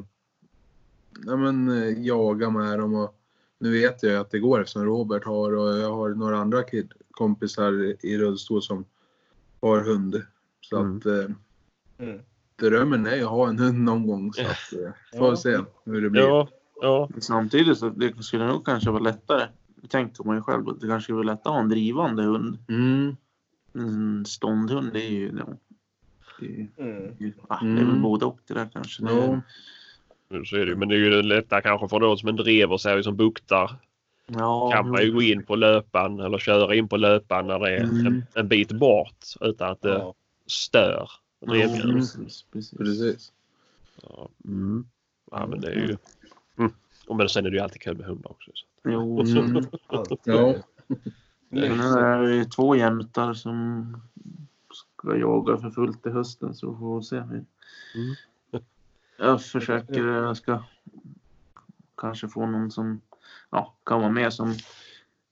ja, 1.27 1.37
men, 1.37 1.69
eh, 1.83 2.03
jaga 2.07 2.51
med 2.51 2.79
dem 2.79 2.95
och 2.95 3.17
nu 3.59 3.71
vet 3.73 4.03
jag 4.03 4.17
att 4.17 4.31
det 4.31 4.39
går 4.39 4.61
eftersom 4.61 4.85
Robert 4.85 5.25
har 5.25 5.57
och 5.57 5.79
jag 5.79 5.93
har 5.93 6.09
några 6.09 6.39
andra 6.39 6.63
kid, 6.63 6.93
kompisar 7.11 7.73
i 8.07 8.19
rullstol 8.19 8.63
som 8.63 8.85
har 9.61 9.81
hund. 9.81 10.23
Så 10.61 10.77
Mm. 10.79 10.97
att 10.99 11.07
eh, 11.07 11.35
Mm. 11.99 12.21
drömmen 12.57 13.07
är 13.07 13.21
att 13.23 13.29
ha 13.29 13.49
en 13.49 13.59
hund 13.59 13.79
någon 13.85 14.07
gång 14.07 14.33
så 14.33 14.43
att 14.43 14.73
eh, 14.73 14.91
får 15.19 15.29
Ja. 15.29 15.37
se 15.37 15.59
hur 15.85 16.03
det 16.03 16.11
blir. 16.11 16.23
Ja, 16.23 16.49
ja. 16.81 17.09
Men 17.13 17.21
Samtidigt 17.23 17.79
så 17.79 17.89
det 17.89 18.23
skulle 18.25 18.47
nog 18.47 18.65
kanske 18.65 18.91
vara 18.91 19.03
lättare. 19.03 19.47
Det 19.77 19.89
tänkte 19.89 20.23
man 20.27 20.37
ju 20.37 20.43
själv 20.43 20.69
att 20.69 20.81
det 20.81 20.87
kanske 20.87 21.03
skulle 21.03 21.17
vara 21.17 21.27
lättare 21.27 21.51
att 21.51 21.55
ha 21.55 21.61
en 21.63 21.69
drivande 21.69 22.23
hund. 22.23 22.59
Mm. 22.69 23.17
En 23.75 24.25
ståndhund 24.27 24.93
det 24.93 25.03
är 25.05 25.11
ju... 25.11 25.33
Ja, 25.39 25.47
det, 26.41 26.47
är, 26.47 26.51
ju- 26.51 26.69
Mm. 26.79 27.33
ah, 27.49 27.61
det 27.65 27.71
är 27.71 27.75
väl 27.75 27.83
Mm. 27.85 28.03
både 28.03 28.25
och 28.27 28.39
det 28.47 28.55
där 28.55 28.69
kanske. 28.73 29.05
Det, 29.05 29.13
Ja. 29.13 29.41
Nu 30.29 30.45
så 30.45 30.57
är 30.57 30.61
det 30.61 30.67
ju. 30.71 30.77
Men 30.77 30.89
det 30.89 30.95
är 30.95 30.99
ju 30.99 31.23
lättare 31.23 31.63
kanske 31.63 31.89
för 31.89 32.01
de 32.01 32.17
som 32.17 32.29
en 32.29 32.37
drever 32.37 32.77
sig 32.77 33.05
som 33.05 33.17
buktar. 33.17 33.71
ja, 34.27 34.71
kan 34.73 34.91
man 34.91 35.03
ju 35.03 35.13
gå 35.13 35.23
in 35.23 35.45
på 35.47 35.57
löpan 35.57 36.21
eller 36.21 36.39
köra 36.39 36.75
in 36.75 36.89
på 36.89 36.97
löpan 36.97 37.47
när 37.47 37.59
det 37.59 37.77
är 37.77 37.83
Mm. 37.85 38.07
en, 38.07 38.25
en 38.35 38.49
bit 38.49 38.73
bort 38.73 39.25
utan 39.41 39.71
att 39.73 39.83
det 39.83 39.89
Ja. 39.89 40.15
stör 40.47 41.09
Ja, 41.41 41.53
drevdjuret. 41.53 41.93
precis, 41.97 42.43
precis. 42.53 42.79
Precis. 42.79 43.33
Ja. 44.03 44.29
Mm. 44.45 44.87
ja, 45.31 45.47
men 45.47 45.61
det 45.61 45.69
är 45.71 45.75
ju... 45.75 45.97
Mm. 46.59 46.73
Och 47.09 47.17
men 47.17 47.29
sen 47.29 47.47
är 47.47 47.51
det 47.51 47.57
ju 47.57 47.63
alltid 47.63 47.81
kul 47.83 47.97
med 47.97 48.07
hundar 48.07 48.31
också. 48.31 48.51
Så. 48.55 48.67
Jo, 48.85 49.21
Mm. 49.23 49.65
Ja. 50.25 50.55
Det 51.51 51.67
är 51.67 52.23
ju 52.23 52.45
två 52.45 52.77
jämtar 52.77 53.35
som 53.35 53.87
ska 54.73 55.17
jaga 55.17 55.57
för 55.59 55.71
fullt 55.71 56.07
i 56.07 56.11
hösten 56.11 56.55
så 56.55 56.77
får 56.77 56.99
vi 56.99 57.05
se. 57.05 57.17
Mm. 57.17 58.15
Jag 59.19 59.43
försöker, 59.43 60.07
jag 60.07 60.37
ska 60.37 60.63
kanske 61.97 62.29
få 62.29 62.47
någon 62.47 62.71
som 62.71 63.01
ja, 63.51 63.75
kan 63.85 64.01
vara 64.01 64.11
med 64.11 64.33
som 64.33 64.55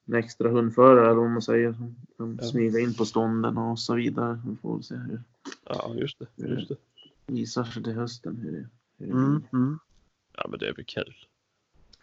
en 0.07 0.15
extra 0.15 0.51
hundförare 0.51 1.05
eller 1.07 1.15
vad 1.21 1.31
man 1.31 1.43
säger. 1.43 1.73
Som 1.73 1.97
kan 2.17 2.39
Ja. 2.41 2.49
smyga 2.51 2.79
in 2.81 2.95
på 2.95 3.05
stånden 3.05 3.59
och 3.59 3.79
så 3.79 3.95
vidare. 3.95 4.41
Vi 4.47 4.57
får 4.57 4.81
se 4.81 4.95
hur 4.95 5.23
Ja, 5.65 5.95
just 5.95 6.19
det. 6.19 6.27
Just 6.49 6.69
det. 6.69 6.77
det 7.27 7.33
visar 7.33 7.65
sig 7.65 7.83
till 7.83 7.95
hösten. 7.95 8.37
Hur 8.37 8.53
det, 8.53 8.67
hur 8.99 9.07
det 9.07 9.13
Mm. 9.13 9.43
Mm. 9.53 9.79
Ja, 10.37 10.47
men 10.49 10.59
det 10.59 10.69
är 10.69 10.73
väl 10.73 10.85
kul. 10.85 11.15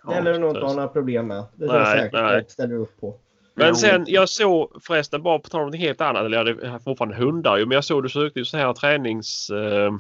Det 0.08 0.22
lär 0.22 0.34
du 0.34 0.40
nog 0.40 0.50
inte 0.50 0.66
ha 0.66 0.74
några 0.74 0.88
problem 0.88 1.28
med. 1.28 1.44
Det 1.56 1.66
är 1.66 1.70
Nej, 1.70 1.78
jag 1.78 1.88
säkert 1.88 2.14
nej. 2.14 2.46
ställer 2.48 2.76
upp 2.76 3.00
på. 3.02 3.16
Men 3.56 3.76
sen, 3.76 4.06
jag 4.08 4.30
såg 4.30 4.84
förresten 4.84 5.24
bara 5.24 5.40
på 5.40 5.50
tal 5.50 5.62
om 5.62 5.68
något 5.68 5.76
helt 5.80 6.02
annat. 6.02 6.24
Eller 6.26 6.38
jag 6.62 6.70
hade 6.70 6.84
fortfarande 6.84 7.16
hundar 7.16 7.58
ju. 7.58 7.66
Men 7.66 7.76
jag 7.76 7.84
såg 7.84 8.04
du 8.04 8.10
sökte 8.10 8.40
ju 8.40 8.46
så 8.46 8.58
här 8.58 8.74
tränings... 8.74 9.50
Eh, 9.50 9.92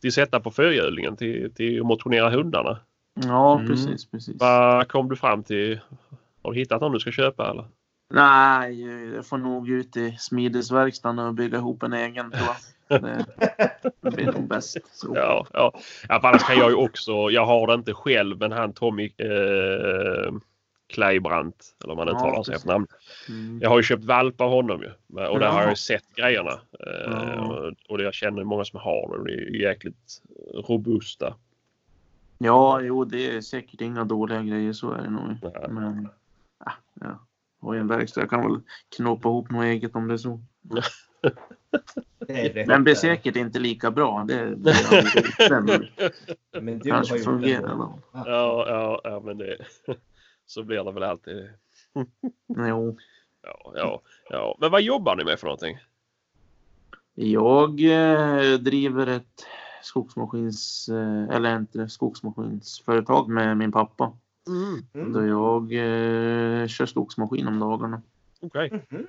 till 0.00 0.12
sätta 0.12 0.40
på 0.40 0.50
fyrhjulingen 0.50 1.16
till, 1.16 1.54
till 1.54 1.80
att 1.80 1.86
motionera 1.86 2.30
hundarna. 2.30 2.78
Ja, 3.26 3.54
Mm. 3.54 3.66
precis, 3.68 4.10
precis. 4.10 4.36
Vad 4.40 4.88
kom 4.88 5.08
du 5.08 5.16
fram 5.16 5.42
till? 5.42 5.80
Har 6.42 6.52
du 6.52 6.58
hittat 6.58 6.80
någon 6.80 6.92
du 6.92 7.00
ska 7.00 7.10
köpa 7.10 7.50
eller? 7.50 7.64
Nej, 8.14 8.80
jag 9.14 9.26
får 9.26 9.38
nog 9.38 9.68
ut 9.70 9.96
i 9.96 10.16
smidesverkstaden 10.18 11.18
och 11.18 11.34
bygga 11.34 11.58
ihop 11.58 11.82
en 11.82 11.92
egen 11.92 12.30
tror 12.30 12.42
jag. 12.46 12.56
Det, 12.88 13.24
det 14.00 14.10
blir 14.10 14.32
nog 14.32 14.48
bäst. 14.48 14.78
Så. 14.92 15.12
Ja, 15.16 15.46
ja. 15.52 15.72
ja 16.08 16.20
annars 16.22 16.42
kan 16.42 16.56
jag 16.58 16.70
ju 16.70 16.76
också, 16.76 17.12
jag 17.12 17.46
har 17.46 17.66
det 17.66 17.74
inte 17.74 17.94
själv, 17.94 18.38
men 18.38 18.52
han 18.52 18.72
Tommy 18.72 19.12
eh, 19.16 20.32
Kleibrandt, 20.88 21.76
eller 21.84 21.94
vad 21.94 22.06
man 22.06 22.14
Ja, 22.14 22.20
uttalar 22.20 22.42
sig 22.42 22.52
precis. 22.52 22.54
efter 22.54 22.68
namn. 22.68 22.86
Mm. 23.28 23.58
Jag 23.62 23.68
har 23.70 23.76
ju 23.76 23.82
köpt 23.82 24.04
valp 24.04 24.40
av 24.40 24.50
honom 24.50 24.82
ju. 24.82 24.90
Och 25.26 25.38
där 25.38 25.48
har 25.48 25.60
jag 25.60 25.70
ju 25.70 25.76
sett 25.76 26.14
grejerna. 26.16 26.52
Eh, 26.86 27.32
Ja. 27.36 27.72
Och 27.88 28.00
jag 28.02 28.14
känner 28.14 28.44
många 28.44 28.64
som 28.64 28.80
har 28.80 29.08
det 29.12 29.18
och 29.18 29.24
det 29.26 29.32
är 29.32 29.56
jäkligt 29.60 30.22
robusta. 30.68 31.34
Ja, 32.38 32.80
jo, 32.80 33.04
det 33.04 33.36
är 33.36 33.40
säkert 33.40 33.80
inga 33.80 34.04
dåliga 34.04 34.42
grejer, 34.42 34.72
så 34.72 34.92
är 34.92 35.02
det 35.02 35.10
nog. 35.10 35.36
Nej. 35.42 35.68
Men, 35.68 36.08
ja, 36.64 36.72
ja. 37.00 37.18
Har 37.60 37.74
ju 37.74 37.80
en 37.80 37.86
verkstad, 37.88 38.20
jag 38.20 38.30
kan 38.30 38.42
väl 38.52 38.60
knåpa 38.96 39.28
ihop 39.28 39.50
något 39.50 39.64
eget 39.64 39.94
om 39.96 40.08
det 40.08 40.14
är 40.14 40.18
så. 40.18 40.40
Det 42.26 42.66
Men 42.66 42.84
blir 42.84 42.94
säkert 42.94 43.36
inte 43.36 43.58
lika 43.58 43.90
bra. 43.90 44.24
Det 44.28 44.48
inte, 44.48 44.74
men 46.60 46.78
du 46.78 46.90
kanske 46.90 47.14
har 47.14 47.18
fungerar. 47.18 47.62
det. 47.62 47.68
då. 47.68 47.98
Ja. 48.12 48.24
Ja, 48.26 49.00
ja, 49.04 49.20
men 49.24 49.38
det, 49.38 49.56
så 50.46 50.62
blir 50.62 50.84
det 50.84 50.92
väl 50.92 51.02
alltid. 51.02 51.48
Jo. 52.68 52.98
Ja, 53.42 53.72
ja, 53.74 54.02
ja. 54.30 54.56
Men 54.60 54.70
vad 54.70 54.82
jobbar 54.82 55.16
ni 55.16 55.24
med 55.24 55.40
för 55.40 55.46
någonting? 55.46 55.78
Jag 57.14 57.80
eh, 57.80 58.58
driver 58.58 59.06
ett 59.06 59.46
skogsmaskins, 59.82 60.88
eh, 60.88 61.36
eller 61.36 61.56
inte 61.56 61.88
skogsmaskinsföretag 61.88 63.28
med 63.28 63.56
min 63.56 63.72
pappa. 63.72 64.12
Mm. 64.94 65.12
Då 65.12 65.26
jag 65.26 65.62
eh, 65.72 66.66
kör 66.66 66.86
skogsmaskin 66.86 67.48
om 67.48 67.58
dagarna. 67.58 68.02
Okej. 68.40 68.86
Mhm. 68.90 69.06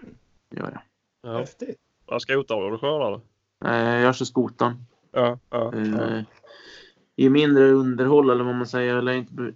Gör 0.51 0.71
jag. 0.71 0.81
Ja. 1.21 1.37
Häftigt. 1.37 1.77
Vad 2.09 2.21
skotar 2.21 2.71
du? 2.71 2.77
Skördar? 2.77 3.21
Eh, 3.65 4.01
jag 4.01 4.15
kör 4.15 4.25
skotaren. 4.25 4.85
Ja, 5.11 5.39
ja. 5.49 5.73
Eh, 5.75 6.21
I 7.15 7.29
mindre 7.29 7.71
underhåll 7.71 8.29
eller 8.29 8.43
vad 8.43 8.55
man 8.55 8.67
säger. 8.67 8.95
Eller 8.95 9.11
inte 9.11 9.53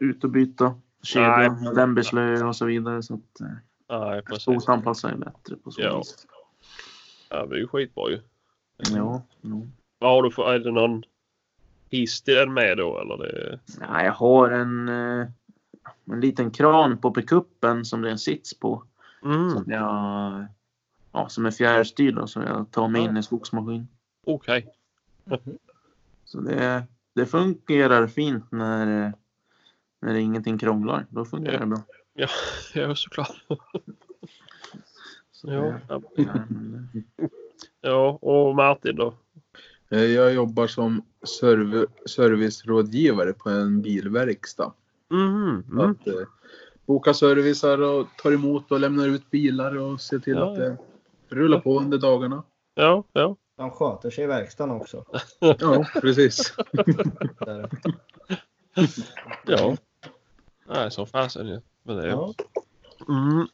ut 0.00 0.24
och 0.24 0.30
byta 0.30 0.74
kedja, 1.02 1.36
Nej. 1.60 1.74
lämberslöj 1.74 2.42
och 2.42 2.56
så 2.56 2.64
vidare. 2.64 3.02
Så 3.02 3.14
att 3.14 3.40
eh, 3.40 4.00
Nej, 4.00 4.22
precis. 4.22 4.42
skotaren 4.42 4.82
passar 4.82 5.10
ju 5.10 5.16
bättre 5.16 5.56
på 5.56 5.70
så 5.70 5.80
Ja. 5.82 5.98
vis. 5.98 6.26
Ja, 7.30 7.46
det 7.46 7.56
är 7.56 7.58
ju 7.58 7.68
skitbra 7.68 8.10
ju. 8.10 8.20
Ja, 8.76 9.22
ja. 9.40 9.60
Vad 9.98 10.10
har 10.10 10.22
du 10.22 10.30
för, 10.30 10.54
är 10.54 10.58
det 10.58 10.70
någon 10.72 11.02
hiss 11.90 12.22
till 12.22 12.34
den 12.34 12.52
med 12.54 12.76
då 12.78 13.00
eller? 13.00 13.16
Det... 13.16 13.58
Ja, 13.80 14.04
jag 14.04 14.12
har 14.12 14.50
en, 14.50 14.88
eh, 14.88 15.26
en 16.10 16.20
liten 16.20 16.50
kran 16.50 16.98
på 16.98 17.10
pickuppen 17.10 17.84
som 17.84 18.02
det 18.02 18.08
är 18.08 18.12
en 18.12 18.18
sits 18.18 18.58
på. 18.60 18.82
Mm. 19.24 19.50
Som, 19.50 19.64
jag, 19.72 20.46
ja, 21.16 21.28
som 21.28 21.46
är 21.46 21.50
fjärrstyrd 21.50 22.28
så 22.28 22.40
jag 22.42 22.70
tar 22.70 22.88
mig 22.88 23.02
in 23.02 23.16
i 23.16 23.22
skogsmaskin. 23.22 23.88
Okej. 24.24 24.72
Så 26.24 26.40
det, 26.40 26.84
det 27.14 27.26
fungerar 27.26 28.06
fint 28.06 28.44
när, 28.52 29.12
när 30.00 30.14
ingenting 30.14 30.58
krånglar. 30.58 31.06
Då 31.10 31.24
fungerar 31.24 31.60
det 31.60 31.66
bra. 31.66 31.82
Ja, 32.14 32.28
ja, 32.74 32.94
såklart. 32.96 33.44
Så 35.32 35.52
Ja, 35.52 35.74
ja. 35.88 36.02
men, 36.16 36.88
ja, 37.80 38.18
och 38.22 38.54
Martin 38.56 38.96
då? 38.96 39.14
Eh, 39.90 40.04
Jag 40.04 40.34
jobbar 40.34 40.66
som 40.66 41.02
serv- 41.40 41.86
servicerådgivare 42.06 43.32
på 43.32 43.50
en 43.50 43.82
bilverkstad. 43.82 44.72
Mm. 45.10 45.80
Att, 45.80 46.06
eh, 46.06 46.14
boka 46.86 47.14
servicer 47.14 47.80
och 47.82 48.06
tar 48.22 48.32
emot 48.32 48.72
och 48.72 48.80
lämnar 48.80 49.08
ut 49.08 49.30
bilar 49.30 49.76
och 49.76 50.00
ser 50.00 50.18
till 50.18 50.32
Ja, 50.34 50.50
att 50.52 50.56
det 50.58 50.76
rullar 51.28 51.60
på 51.60 51.78
under 51.80 51.98
dagarna. 51.98 52.42
Ja, 52.74 53.04
ja. 53.12 53.36
De 53.56 53.70
sköter 53.70 54.10
sig 54.10 54.24
i 54.24 54.26
verkstaden 54.26 54.74
också. 54.76 55.04
Ja, 55.40 55.86
precis. 56.00 56.54
Ja. 59.46 59.76
Nej, 60.68 60.90
som 60.90 61.06
fasen 61.06 61.46
ju. 61.48 61.60
Men 61.82 61.96
det... 61.96 62.06
Ja. 62.08 62.34
Mm. 63.08 63.46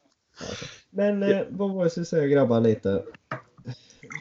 Men 0.91 1.23
eh, 1.23 1.41
vad 1.51 1.71
var 1.71 1.77
det 1.79 1.85
jag 1.85 1.91
skulle 1.91 2.07
säga 2.07 2.27
grabbar 2.27 2.61
lite? 2.61 3.03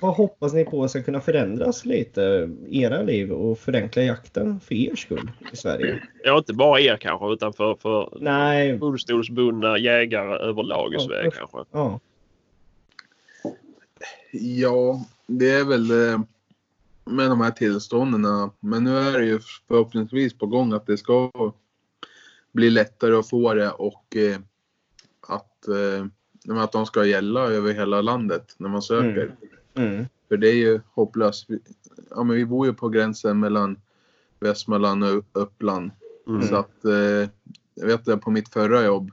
Vad 0.01 0.15
hoppas 0.15 0.53
ni 0.53 0.65
på 0.65 0.87
ska 0.87 1.03
kunna 1.03 1.21
förändras 1.21 1.85
lite 1.85 2.49
i 2.67 2.81
era 2.83 3.01
liv 3.01 3.31
och 3.31 3.59
förenkla 3.59 4.01
jakten 4.01 4.59
för 4.59 4.75
er 4.75 4.95
skull 4.95 5.31
i 5.53 5.55
Sverige? 5.55 6.03
Ja, 6.23 6.37
inte 6.37 6.53
bara 6.53 6.79
er 6.79 6.97
kanske 6.97 7.27
utan 7.33 7.53
för, 7.53 7.75
för 7.75 8.17
Nej, 8.21 8.77
rullstolsbundna 8.77 9.77
jägare 9.77 10.35
överlag 10.35 10.91
i 10.91 10.95
Ja, 10.95 10.99
Sverige 10.99 11.31
kanske. 11.31 11.57
ja. 11.71 11.99
Ja, 14.31 15.05
det 15.27 15.49
är 15.49 15.65
väl 15.65 15.91
med 17.05 17.29
de 17.29 17.41
här 17.41 17.51
tillstånden. 17.51 18.49
Men 18.59 18.83
nu 18.83 18.97
är 18.97 19.19
det 19.19 19.25
ju 19.25 19.39
förhoppningsvis 19.67 20.33
på 20.33 20.45
gång 20.45 20.73
att 20.73 20.85
det 20.85 20.97
ska 20.97 21.31
bli 22.51 22.69
lättare 22.69 23.15
att 23.15 23.29
få 23.29 23.53
det 23.53 23.71
och 23.71 24.15
eh, 24.15 24.39
att, 25.27 25.67
eh, 25.67 26.61
att 26.61 26.71
de 26.71 26.85
ska 26.85 27.05
gälla 27.05 27.41
över 27.41 27.73
hela 27.73 28.01
landet 28.01 28.55
när 28.57 28.69
man 28.69 28.81
söker. 28.81 29.35
Mm. 29.73 30.05
För 30.27 30.37
det 30.37 30.49
är 30.49 30.55
ju 30.55 30.81
hopplöst. 30.93 31.47
Ja, 32.09 32.23
men 32.23 32.35
vi 32.35 32.45
bor 32.45 32.67
ju 32.67 32.73
på 32.73 32.89
gränsen 32.89 33.39
mellan 33.39 33.77
Västmanland 34.39 35.03
och 35.03 35.23
Uppland. 35.33 35.91
Mm. 36.27 36.47
Så 36.47 36.55
att 36.55 36.85
eh, 36.85 37.29
jag 37.73 37.87
vet 37.87 38.05
det 38.05 38.17
på 38.17 38.31
mitt 38.31 38.49
förra 38.49 38.83
jobb. 38.83 39.11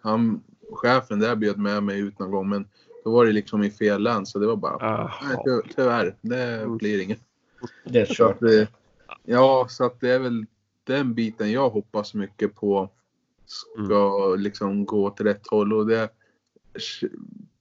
Han, 0.00 0.42
chefen 0.72 1.18
där 1.18 1.36
bjöd 1.36 1.58
med 1.58 1.82
mig 1.82 2.00
ut 2.00 2.18
någon 2.18 2.30
gång 2.30 2.48
men 2.48 2.68
då 3.06 3.12
var 3.12 3.26
det 3.26 3.32
liksom 3.32 3.62
i 3.62 3.70
fel 3.70 4.02
län 4.02 4.26
så 4.26 4.38
det 4.38 4.46
var 4.46 4.56
bara 4.56 4.76
nej, 4.78 4.90
Aha. 5.36 5.44
ty- 5.46 5.72
tyvärr, 5.76 6.16
det 6.20 6.42
Mm. 6.42 6.76
blir 6.76 7.02
inget. 7.02 7.20
Det 7.84 8.00
är 8.00 8.06
Så 8.06 8.14
kört. 8.14 8.36
att, 8.36 8.42
eh, 8.42 8.68
ja, 9.24 9.66
så 9.70 9.84
att 9.84 10.00
det 10.00 10.10
är 10.10 10.18
väl 10.18 10.46
den 10.84 11.14
biten 11.14 11.52
jag 11.52 11.70
hoppas 11.70 12.14
mycket 12.14 12.54
på 12.54 12.90
ska 13.46 14.34
liksom 14.38 14.84
gå 14.84 15.04
åt 15.04 15.20
rätt 15.20 15.46
håll 15.46 15.72
och 15.72 15.86
det 15.86 16.08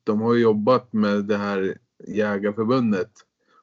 de 0.04 0.22
har 0.22 0.34
ju 0.34 0.42
jobbat 0.42 0.94
med 0.94 1.26
det 1.26 1.38
här 1.38 1.78
jägarförbundet 2.08 3.12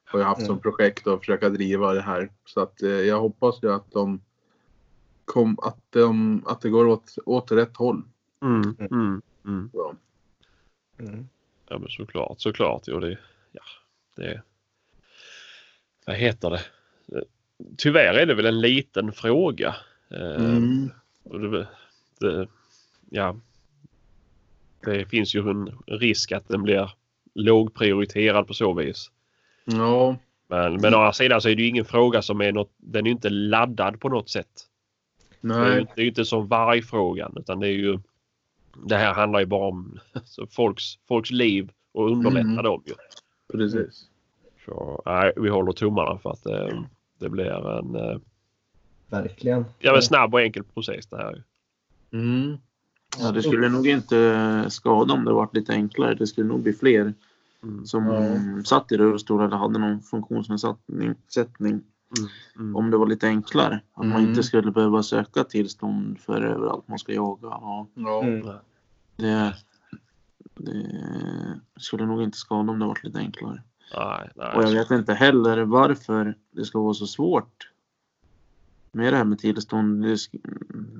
har 0.05 0.19
ju 0.19 0.25
haft 0.25 0.39
Mm. 0.41 0.47
som 0.47 0.59
projekt 0.59 1.07
att 1.07 1.19
försöka 1.19 1.49
driva 1.49 1.93
det 1.93 2.01
här 2.01 2.31
så 2.45 2.59
att 2.61 2.81
eh, 2.83 2.89
jag 2.89 3.19
hoppas 3.19 3.63
ju 3.63 3.71
att 3.73 3.91
de 3.91 4.21
kom, 5.25 5.57
att, 5.61 5.79
de, 5.89 6.41
att 6.45 6.61
det 6.61 6.69
går 6.69 6.85
åt, 6.87 7.15
åt 7.25 7.51
rätt 7.51 7.77
håll. 7.77 8.03
Mm. 8.41 8.75
Mm. 8.91 9.21
Mm. 9.45 9.69
Ja. 11.73 11.79
Men 11.79 11.89
såklart, 11.89 12.39
såklart. 12.41 12.83
Jo, 12.87 12.99
det, 12.99 13.17
ja, 13.51 13.61
det... 14.15 14.41
Vad 16.05 16.15
heter 16.15 16.49
det? 16.49 16.61
Tyvärr 17.77 18.13
är 18.13 18.25
det 18.25 18.33
väl 18.33 18.45
en 18.45 18.61
liten 18.61 19.11
fråga. 19.11 19.75
Eh, 20.11 20.55
Mm. 20.55 20.89
det, 21.23 21.67
det, 22.19 22.47
ja, 23.09 23.35
det 24.85 25.05
finns 25.05 25.35
ju 25.35 25.49
en 25.49 25.77
risk 25.87 26.31
att 26.31 26.47
den 26.47 26.63
blir 26.63 26.91
lågprioriterad 27.33 28.47
på 28.47 28.53
så 28.53 28.73
vis. 28.73 29.11
Ja, 29.65 30.15
Men, 30.47 30.75
men 30.75 30.93
å 30.93 30.97
andra 30.97 31.13
sidan 31.13 31.41
så 31.41 31.49
är 31.49 31.55
det 31.55 31.61
ju 31.61 31.67
ingen 31.69 31.85
fråga 31.85 32.21
som 32.21 32.41
är 32.41 32.51
något, 32.51 32.71
den 32.77 33.05
är 33.05 33.09
ju 33.09 33.11
inte 33.13 33.29
laddad 33.29 33.99
på 33.99 34.09
något 34.09 34.29
sätt. 34.29 34.67
Det 35.41 35.53
är 35.53 35.69
ju, 35.69 35.75
nej. 35.75 35.85
det 35.95 36.01
är 36.01 36.03
ju 36.03 36.09
inte 36.09 36.25
som 36.25 36.47
vargfrågan 36.47 37.33
utan 37.39 37.59
det 37.59 37.67
är 37.67 37.71
ju 37.71 37.99
Det 38.75 38.95
här 38.95 39.13
handlar 39.13 39.39
ju 39.39 39.45
bara 39.45 39.67
om 39.67 39.99
så 40.25 40.47
folks, 40.51 40.83
folks 41.07 41.31
liv 41.31 41.71
och 41.91 42.11
underlätta 42.11 42.49
Mm. 42.49 42.63
dem 42.63 42.83
ju. 42.85 42.93
Precis. 43.57 44.05
Så 44.65 45.01
nej, 45.05 45.33
vi 45.35 45.49
håller 45.49 45.71
tummarna 45.71 46.17
för 46.17 46.29
att 46.31 46.45
eh, 46.45 46.81
det 47.19 47.29
blir 47.29 47.45
en 47.79 47.95
eh, 47.95 48.17
Verkligen. 49.09 49.65
ja, 49.79 49.93
men 49.93 50.01
snabb 50.01 50.33
och 50.33 50.41
enkel 50.41 50.63
process 50.63 51.07
det 51.07 51.17
här. 51.17 51.43
Mm. 52.13 52.57
Ja, 53.19 53.31
det 53.31 53.43
skulle 53.43 53.69
nog 53.69 53.87
inte 53.87 54.65
skada 54.69 55.13
om 55.13 55.25
det 55.25 55.33
varit 55.33 55.55
lite 55.55 55.73
enklare. 55.73 56.15
Det 56.15 56.27
skulle 56.27 56.47
nog 56.47 56.59
bli 56.63 56.73
fler 56.73 57.13
Mm. 57.63 57.85
som 57.85 58.05
Ja. 58.07 58.63
satt 58.63 58.91
i 58.91 58.97
rullstol 58.97 59.43
eller 59.45 59.57
hade 59.57 59.79
någon 59.79 60.01
funktionsnedsättning 60.01 61.15
sättning, 61.33 61.81
Mm. 62.17 62.29
Mm. 62.59 62.75
om 62.75 62.91
det 62.91 62.97
var 62.97 63.07
lite 63.07 63.27
enklare. 63.27 63.81
Att 63.93 64.05
man 64.05 64.17
Mm. 64.17 64.29
inte 64.29 64.43
skulle 64.43 64.71
behöva 64.71 65.03
söka 65.03 65.43
tillstånd 65.43 66.19
för 66.19 66.41
överallt 66.41 66.87
man 66.87 66.99
ska 66.99 67.13
jaga. 67.13 67.47
Ja. 67.47 67.87
Mm. 67.97 68.47
det, 69.15 69.55
det 70.55 70.85
skulle 71.77 72.05
nog 72.05 72.21
inte 72.23 72.37
skada 72.37 72.71
om 72.71 72.79
det 72.79 72.85
varit 72.85 73.03
lite 73.03 73.19
enklare. 73.19 73.61
Nej, 73.97 74.29
nej. 74.35 74.55
Och 74.55 74.63
jag 74.63 74.71
vet 74.71 74.91
inte 74.91 75.13
heller 75.13 75.61
varför 75.63 76.37
det 76.51 76.65
ska 76.65 76.79
vara 76.79 76.93
så 76.93 77.07
svårt 77.07 77.69
med 78.91 79.13
det 79.13 79.17
här 79.17 79.23
med 79.25 79.39
tillstånd. 79.39 80.01
Det, 80.01 80.17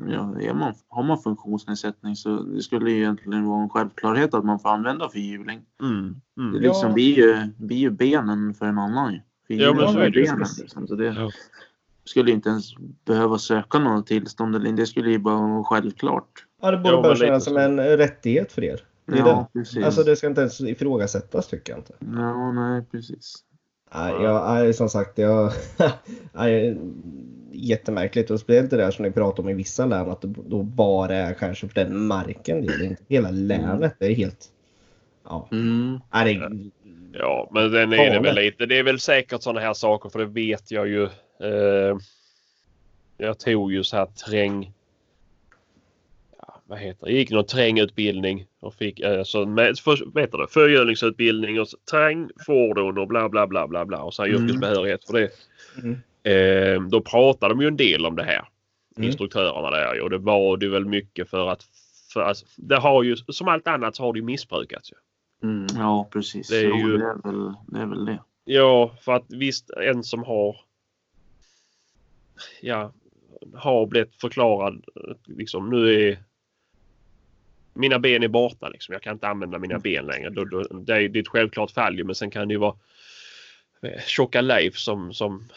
ja, 0.07 0.39
är 0.41 0.53
man, 0.53 0.73
har 0.89 1.03
man 1.03 1.17
funktionsnedsättning 1.17 2.15
så 2.15 2.43
det 2.43 2.61
skulle 2.61 2.91
ju 2.91 2.97
egentligen 2.97 3.45
vara 3.45 3.63
en 3.63 3.69
självklarhet 3.69 4.33
att 4.33 4.45
man 4.45 4.59
får 4.59 4.69
använda 4.69 5.09
fyrhjuling. 5.09 5.61
Mm. 5.81 6.21
Det 6.35 6.41
Mm. 6.41 6.61
liksom 6.61 6.87
Ja. 6.89 6.93
blir, 6.93 7.17
ju, 7.17 7.47
blir 7.57 7.77
ju 7.77 7.89
benen 7.89 8.53
för 8.53 8.65
en 8.65 8.79
annan. 8.79 9.19
Ja, 9.47 9.73
men 9.73 9.93
så 9.93 9.99
är 9.99 10.09
det 10.09 10.19
ju. 10.19 10.25
benen, 10.25 10.47
liksom. 10.61 10.87
så 10.87 10.95
det 10.95 11.05
Ja. 11.05 11.31
skulle 12.05 12.31
inte 12.31 12.49
ens 12.49 12.65
behöva 13.05 13.37
söka 13.37 13.79
något 13.79 14.07
tillstånd. 14.07 14.55
Eller, 14.55 14.71
det 14.71 14.85
skulle 14.85 15.09
ju 15.09 15.19
bara 15.19 15.35
vara 15.35 15.63
självklart. 15.63 16.45
Ja, 16.61 16.71
det 16.71 16.77
borde 16.77 17.01
bara 17.01 17.15
kännas 17.15 17.43
som 17.43 17.57
en 17.57 17.79
rättighet 17.79 18.51
för 18.51 18.63
er. 18.63 18.81
Det 19.05 19.17
Ja, 19.17 19.49
precis. 19.53 19.85
Alltså 19.85 20.03
det 20.03 20.15
ska 20.15 20.27
inte 20.27 20.41
ens 20.41 20.61
ifrågasättas 20.61 21.47
tycker 21.47 21.73
jag 21.73 21.79
inte. 21.79 21.93
Ja, 21.99 22.51
nej, 22.51 22.83
precis. 22.91 23.35
Nej, 23.95 24.13
jag, 24.23 24.75
som 24.75 24.89
sagt, 24.89 25.17
jag... 25.17 25.51
jättemärkligt 27.53 28.31
och 28.31 28.39
speciellt 28.39 28.69
det 28.69 28.77
där 28.77 28.91
som 28.91 29.05
ni 29.05 29.11
pratar 29.11 29.43
om 29.43 29.49
i 29.49 29.53
vissa 29.53 29.85
län 29.85 30.09
att 30.09 30.21
det 30.21 30.27
då 30.47 30.63
bara 30.63 31.15
är 31.15 31.33
kanske 31.33 31.67
för 31.67 31.75
den 31.75 32.07
marken 32.07 32.61
det 32.61 32.73
är 32.73 32.83
inte 32.83 33.03
hela 33.07 33.31
länet. 33.31 33.95
Det 33.99 34.05
är 34.05 34.15
helt... 34.15 34.49
Ja. 35.23 35.47
Mm. 35.51 35.99
Nej, 36.13 36.35
det, 36.35 36.49
Ja, 37.13 37.49
men 37.53 37.71
den 37.71 37.93
är 37.93 38.11
det 38.11 38.19
väl 38.19 38.35
lite. 38.35 38.65
Det 38.65 38.77
är 38.79 38.83
väl 38.83 38.99
säkert 38.99 39.41
sådana 39.41 39.59
här 39.59 39.73
saker 39.73 40.09
för 40.09 40.19
det 40.19 40.25
vet 40.25 40.71
jag 40.71 40.87
ju. 40.87 41.03
Eh, 41.43 41.97
jag 43.17 43.39
tog 43.39 43.73
ju 43.73 43.83
så 43.83 43.97
här 43.97 44.05
träng. 44.05 44.71
Ja, 46.37 46.61
vad 46.65 46.79
heter 46.79 47.05
det? 47.05 47.11
Jag 47.11 47.19
gick 47.19 47.31
någon 47.31 47.45
trängutbildning 47.45 48.45
och 48.59 48.73
fick 48.73 48.99
eh, 48.99 49.23
så 49.23 49.45
med, 49.45 49.79
för, 49.79 49.99
vad 50.05 50.23
heter 50.23 50.37
det? 50.37 50.47
Förhjulningsutbildning 50.47 51.59
och 51.61 51.67
så, 51.67 51.77
träng, 51.91 52.29
fordon 52.45 52.97
och 52.97 53.07
bla 53.07 53.29
bla 53.29 53.47
bla 53.47 53.67
bla 53.67 53.85
bla 53.85 54.03
och 54.03 54.13
så 54.13 54.23
här 54.23 54.29
Mm. 54.29 54.43
yrkesbehörighet 54.43 55.05
för 55.05 55.13
det. 55.13 55.29
Mm. 55.83 56.01
Eh, 56.23 56.81
då 56.89 57.01
pratade 57.01 57.53
de 57.53 57.61
ju 57.61 57.67
en 57.67 57.77
del 57.77 58.05
om 58.05 58.15
det 58.15 58.23
här. 58.23 58.47
Mm. 58.97 59.07
Instruktörerna 59.07 59.71
där 59.71 60.01
och 60.01 60.09
det 60.09 60.17
var 60.17 60.57
det 60.57 60.67
väl 60.69 60.85
mycket 60.85 61.29
för 61.29 61.47
att 61.49 61.65
för, 62.13 62.21
alltså, 62.21 62.45
det 62.57 62.75
har 62.75 63.03
ju 63.03 63.15
som 63.15 63.47
allt 63.47 63.67
annat 63.67 63.95
så 63.95 64.03
har 64.03 64.13
det 64.13 64.21
missbrukats. 64.21 64.91
Ju. 64.91 64.95
Mm. 65.43 65.67
Ja, 65.75 66.07
precis. 66.11 66.47
Det 66.47 66.57
är 66.57 66.63
Jo, 66.63 66.77
ju- 66.77 66.97
det, 66.97 67.05
är 67.05 67.31
väl, 67.31 67.53
det 67.67 67.79
är 67.79 67.85
väl 67.85 68.05
det. 68.05 68.19
Ja, 68.45 68.95
för 69.01 69.11
att 69.13 69.25
visst 69.29 69.69
en 69.69 70.03
som 70.03 70.23
har 70.23 70.57
ja, 72.61 72.91
har 73.53 73.85
blivit 73.85 74.15
förklarad 74.15 74.85
liksom 75.25 75.69
nu 75.69 75.93
är 76.09 76.23
mina 77.73 77.99
ben 77.99 78.23
är 78.23 78.27
borta 78.27 78.69
liksom. 78.69 78.93
Jag 78.93 79.01
kan 79.01 79.13
inte 79.13 79.27
använda 79.27 79.59
mina 79.59 79.79
ben 79.79 80.05
längre. 80.05 80.29
Då, 80.29 80.45
då, 80.45 80.61
det, 80.63 80.93
är, 80.93 81.09
det 81.09 81.19
är 81.19 81.21
ett 81.21 81.27
självklart 81.27 81.71
fall 81.71 82.03
men 82.03 82.15
sen 82.15 82.31
kan 82.31 82.47
det 82.47 82.53
ju 82.53 82.57
vara 82.59 82.75
tjocka 84.07 84.41
Leif 84.41 84.77
som, 84.77 85.13
som 85.13 85.49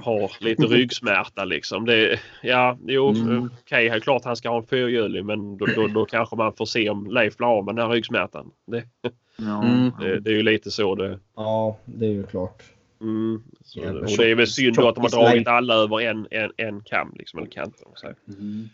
har 0.00 0.32
lite 0.40 0.62
ryggsmärta 0.62 1.44
liksom. 1.44 1.84
Det, 1.84 2.20
ja, 2.42 2.78
jo, 2.86 3.08
Mm. 3.10 3.50
okej, 3.62 3.86
okay, 3.86 4.00
klart 4.00 4.24
han 4.24 4.36
ska 4.36 4.48
ha 4.48 4.58
en 4.58 4.66
fyrhjuling 4.66 5.26
men 5.26 5.56
då, 5.56 5.66
då, 5.66 5.86
då 5.86 6.04
kanske 6.04 6.36
man 6.36 6.52
får 6.52 6.66
se 6.66 6.90
om 6.90 7.06
Leif 7.10 7.36
blir 7.36 7.46
av 7.46 7.64
med 7.64 7.76
den 7.76 7.86
här 7.86 7.92
ryggsmärtan. 7.92 8.50
Det, 8.66 8.84
Ja, 9.36 9.62
Mm. 9.64 9.92
det, 10.00 10.20
det 10.20 10.30
är 10.30 10.34
ju 10.34 10.42
lite 10.42 10.70
så 10.70 10.94
det 10.94 11.18
ja, 11.36 11.76
det 11.84 12.06
är 12.06 12.10
ju 12.10 12.26
klart. 12.26 12.62
Mm. 13.00 13.42
Så, 13.64 13.80
Jävla 13.80 14.00
och 14.00 14.16
det 14.18 14.30
är 14.30 14.34
väl 14.34 14.46
synd 14.46 14.76
då 14.76 14.88
att 14.88 14.94
de 14.94 15.00
har 15.00 15.10
dragit 15.10 15.48
alla 15.48 15.74
över 15.74 16.00
en, 16.00 16.26
en, 16.30 16.52
en 16.56 16.80
kam 16.80 17.14
liksom, 17.18 17.38
eller 17.38 17.50
kant. 17.50 17.82
Mm. 18.28 18.68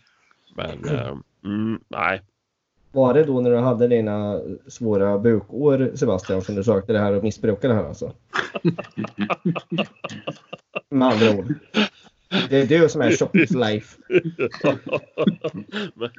Men 0.55 0.85
eh, 0.95 1.15
mm, 1.45 1.79
nej. 1.87 2.21
Var 2.97 3.13
det 3.13 3.23
då 3.23 3.41
när 3.41 3.51
du 3.51 3.57
hade 3.57 3.87
dina 3.87 4.41
svåra 4.67 5.17
bukår 5.17 5.91
Sebastian 5.95 6.41
som 6.41 6.55
du 6.55 6.63
sökte 6.63 6.93
det 6.93 6.99
här 6.99 7.13
och 7.13 7.23
missbrukade 7.23 7.73
det 7.73 7.79
här 7.79 7.87
alltså? 7.87 8.11
Med 10.89 11.07
andra 11.07 11.31
ord. 11.31 11.53
Det 12.49 12.57
är 12.57 12.65
du 12.65 12.89
som 12.89 13.01
är 13.01 13.11
tjockis 13.11 13.51
life. 13.51 13.97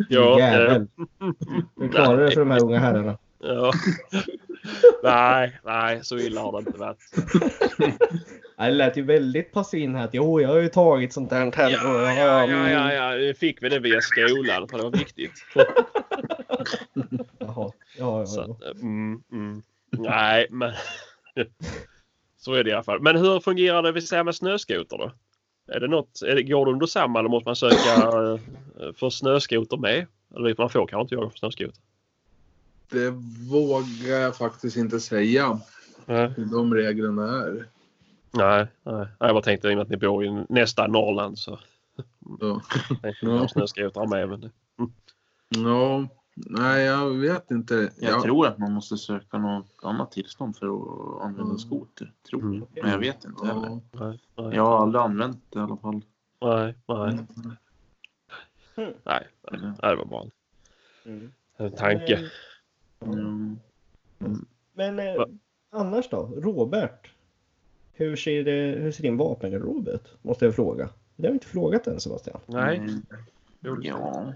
Ja, 0.08 0.40
eh, 0.40 0.52
Jävel. 0.52 0.86
Du 1.76 1.88
klarar 1.88 2.24
det 2.24 2.30
för 2.30 2.40
de 2.40 2.50
här 2.50 2.64
unga 2.64 2.78
herrarna. 2.78 3.18
ja. 3.42 3.72
nej, 5.02 5.58
nej, 5.64 6.00
så 6.02 6.18
illa 6.18 6.40
har 6.40 6.52
det 6.52 6.58
inte 6.58 6.78
varit. 6.78 6.98
Det 8.58 8.70
lät 8.70 8.96
ju 8.96 9.02
väldigt 9.02 9.52
passiv 9.52 9.80
in 9.80 9.94
här 9.94 10.04
att 10.04 10.14
jo, 10.14 10.40
jag 10.40 10.48
har 10.48 10.58
ju 10.58 10.68
tagit 10.68 11.12
sånt 11.12 11.32
och 11.32 11.38
Ja, 11.58 12.12
ja, 12.12 12.46
ja, 12.46 12.70
ja, 12.70 12.92
ja. 12.92 13.34
Fick 13.34 13.62
vi 13.62 13.68
det 13.68 13.78
via 13.78 14.00
skolan 14.00 14.66
det 14.78 14.82
var 14.82 14.90
viktigt. 14.90 15.32
Jaha. 17.38 17.72
Ja, 17.98 18.24
ja, 18.24 18.26
ja. 18.36 18.42
att, 18.42 18.62
eh, 18.62 18.82
mm, 18.82 19.22
mm. 19.32 19.62
Nej, 19.90 20.46
men 20.50 20.72
så 22.38 22.52
är 22.52 22.64
det 22.64 22.70
i 22.70 22.72
alla 22.72 22.82
fall. 22.82 23.00
Men 23.00 23.16
hur 23.16 23.40
fungerar 23.40 23.82
det 23.82 23.92
vill 23.92 24.06
säga 24.06 24.24
med 24.24 24.34
snöskoter 24.34 24.98
då? 24.98 25.12
Är 25.72 25.80
det 25.80 25.88
något, 25.88 26.22
är 26.22 26.34
det, 26.34 26.42
går 26.42 26.66
det 26.66 26.72
under 26.72 26.86
samma 26.86 27.18
eller 27.18 27.28
måste 27.28 27.48
man 27.48 27.56
söka 27.56 27.94
eh, 27.94 28.92
för 28.94 29.10
snöskoter 29.10 29.76
med? 29.76 30.06
Eller 30.36 30.54
man 30.58 30.70
får 30.70 30.86
kanske 30.86 31.00
inte 31.00 31.14
göra 31.14 31.30
för 31.30 31.38
snöskoter? 31.38 31.82
Det 32.90 33.10
vågar 33.50 34.18
jag 34.20 34.36
faktiskt 34.36 34.76
inte 34.76 35.00
säga 35.00 35.60
Nej. 36.06 36.32
hur 36.36 36.44
de 36.44 36.74
reglerna 36.74 37.42
är. 37.42 37.66
Nej, 38.30 38.66
nej. 38.82 39.06
Jag 39.18 39.34
bara 39.34 39.42
tänkte 39.42 39.68
i 39.68 39.72
och 39.72 39.76
med 39.76 39.82
att 39.82 39.88
ni 39.88 39.96
bor 39.96 40.24
i 40.24 40.44
nästa 40.48 40.86
Norrland 40.86 41.38
så 41.38 41.58
jag 43.20 43.28
ha 43.28 43.48
snöskotrar 43.48 44.06
med. 44.06 44.28
Men 44.28 44.40
det, 44.40 44.50
ja, 45.48 46.08
nej, 46.46 46.84
jag 46.84 47.10
vet 47.10 47.50
inte. 47.50 47.74
Jag 47.96 48.12
Ja, 48.12 48.22
tror 48.22 48.46
att 48.46 48.58
man 48.58 48.72
måste 48.72 48.96
söka 48.96 49.38
något 49.38 49.70
annat 49.82 50.12
tillstånd 50.12 50.56
för 50.56 50.66
att 50.66 51.22
använda 51.22 51.42
Mm. 51.50 51.58
skoter. 51.58 52.12
Tror 52.30 52.40
Mm. 52.42 52.64
jag. 52.74 52.82
Men 52.82 52.92
jag 52.92 52.98
vet 52.98 53.24
inte 53.24 53.46
heller. 53.46 53.80
nej, 53.92 54.18
nej, 54.36 54.54
Jag 54.54 54.64
har 54.66 54.78
aldrig 54.82 55.02
använt 55.02 55.42
det 55.50 55.58
i 55.58 55.62
alla 55.62 55.76
fall. 55.76 56.00
nej, 56.40 56.74
nej, 56.88 57.18
Mm. 58.76 58.92
nej, 59.04 59.26
nej. 59.50 59.60
nej. 59.62 59.72
Det 59.80 59.96
var 59.96 60.04
bara 60.04 60.24
Mm. 61.04 61.32
en 61.56 61.72
tanke. 61.72 62.30
Mm. 63.00 63.58
Men 64.72 64.98
eh, 64.98 65.14
annars 65.70 66.08
då? 66.08 66.26
Robert? 66.36 67.10
Hur 67.92 68.16
ser, 68.16 68.44
det, 68.44 68.78
hur 68.82 68.92
ser 68.92 69.02
din 69.02 69.16
vapengarderob 69.16 69.88
ut? 69.88 70.14
Måste 70.22 70.44
jag 70.44 70.54
fråga. 70.54 70.88
Det 71.16 71.26
har 71.26 71.30
vi 71.32 71.34
inte 71.36 71.46
frågat 71.46 71.86
än 71.86 72.00
Sebastian. 72.00 72.40
Nej. 72.46 72.76
Mm. 72.76 73.02
Jo. 73.60 73.76
Ja. 73.82 74.32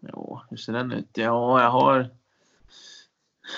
Ja, 0.00 0.42
hur 0.50 0.56
ser 0.56 0.72
den 0.72 0.92
ut? 0.92 1.08
Ja, 1.14 1.62
jag 1.62 1.70
har 1.70 2.10